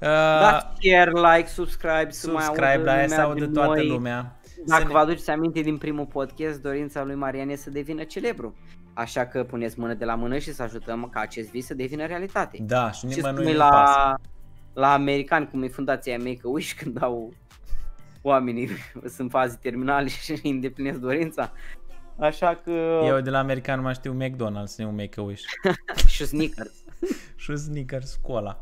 Uh, 0.00 0.08
Dați 0.40 0.66
share, 0.80 1.10
like, 1.10 1.48
subscribe, 1.48 2.06
să 2.10 2.30
mai 2.30 2.42
subscribe 2.42 2.70
audă 2.72 2.84
la 2.84 2.92
aia, 2.92 3.02
lumea 3.02 3.16
să 3.18 3.22
audă 3.24 3.44
de 3.44 3.52
toată 3.52 3.74
noi. 3.74 3.86
lumea. 3.88 4.36
Dacă 4.66 4.80
Să 4.82 4.86
ne- 4.86 4.92
vă 4.92 4.98
aduceți 4.98 5.30
aminte 5.30 5.60
din 5.60 5.78
primul 5.78 6.06
podcast, 6.06 6.62
dorința 6.62 7.04
lui 7.04 7.14
Marian 7.14 7.48
e 7.48 7.54
să 7.56 7.70
devină 7.70 8.04
celebru. 8.04 8.56
Așa 8.94 9.26
că 9.26 9.44
puneți 9.44 9.78
mână 9.80 9.94
de 9.94 10.04
la 10.04 10.14
mână 10.14 10.38
și 10.38 10.52
să 10.52 10.62
ajutăm 10.62 11.08
ca 11.12 11.20
acest 11.20 11.50
vis 11.50 11.66
să 11.66 11.74
devină 11.74 12.06
realitate. 12.06 12.58
Da, 12.60 12.90
și 12.90 12.98
și 12.98 13.06
nimănui 13.16 13.34
spune 13.40 13.52
nu 13.52 13.58
la... 13.58 13.68
pasă. 13.68 13.98
la, 13.98 14.16
la 14.72 14.92
americani, 14.92 15.48
cum 15.50 15.62
e 15.62 15.68
fundația 15.68 16.16
Make-A-Wish, 16.18 16.72
când 16.82 17.02
au 17.02 17.32
oamenii 18.22 18.68
sunt 19.16 19.30
faze 19.30 19.58
terminale 19.62 20.08
și 20.08 20.30
își 20.30 20.46
îndeplinesc 20.54 20.98
dorința. 20.98 21.52
Așa 22.18 22.54
că... 22.64 23.00
Eu 23.04 23.20
de 23.20 23.30
la 23.30 23.38
american 23.38 23.76
nu 23.76 23.82
mai 23.82 23.94
știu 23.94 24.16
McDonald's, 24.24 24.76
nu 24.76 24.90
Make-A-Wish. 24.90 25.42
și 26.06 26.26
Snickers. 26.26 26.84
și 27.36 27.56
Snickers, 27.56 28.18
cola. 28.22 28.60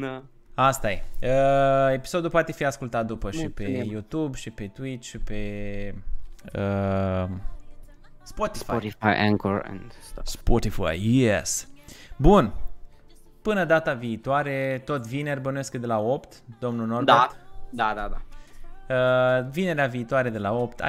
Da. 0.00 0.24
Asta 0.54 0.90
e. 0.90 1.02
Uh, 1.22 1.92
episodul 1.92 2.30
poate 2.30 2.52
fi 2.52 2.64
ascultat 2.64 3.06
după 3.06 3.30
și 3.30 3.48
pe 3.48 3.64
Mulțumim. 3.66 3.92
YouTube, 3.92 4.36
și 4.36 4.50
pe 4.50 4.66
Twitch, 4.66 5.08
și 5.08 5.18
pe 5.18 5.94
uh, 6.54 7.28
Spotify. 8.22 8.64
Spotify, 8.64 8.96
Anchor 9.06 9.64
and 9.68 9.92
stuff. 10.02 10.26
Spotify, 10.26 11.22
yes. 11.22 11.68
Bun. 12.16 12.52
Până 13.42 13.64
data 13.64 13.92
viitoare, 13.92 14.82
tot 14.84 15.06
vineri, 15.06 15.40
bănuiesc 15.40 15.70
că 15.70 15.78
de 15.78 15.86
la 15.86 15.98
8, 15.98 16.42
domnul 16.58 16.86
Norbert. 16.86 17.06
Da, 17.06 17.30
da, 17.70 17.92
da, 17.94 18.08
da. 18.08 18.20
Uh, 18.94 19.50
vinerea 19.50 19.86
viitoare 19.86 20.30
de 20.30 20.38
la 20.38 20.52
8, 20.52 20.80
ai 20.80 20.88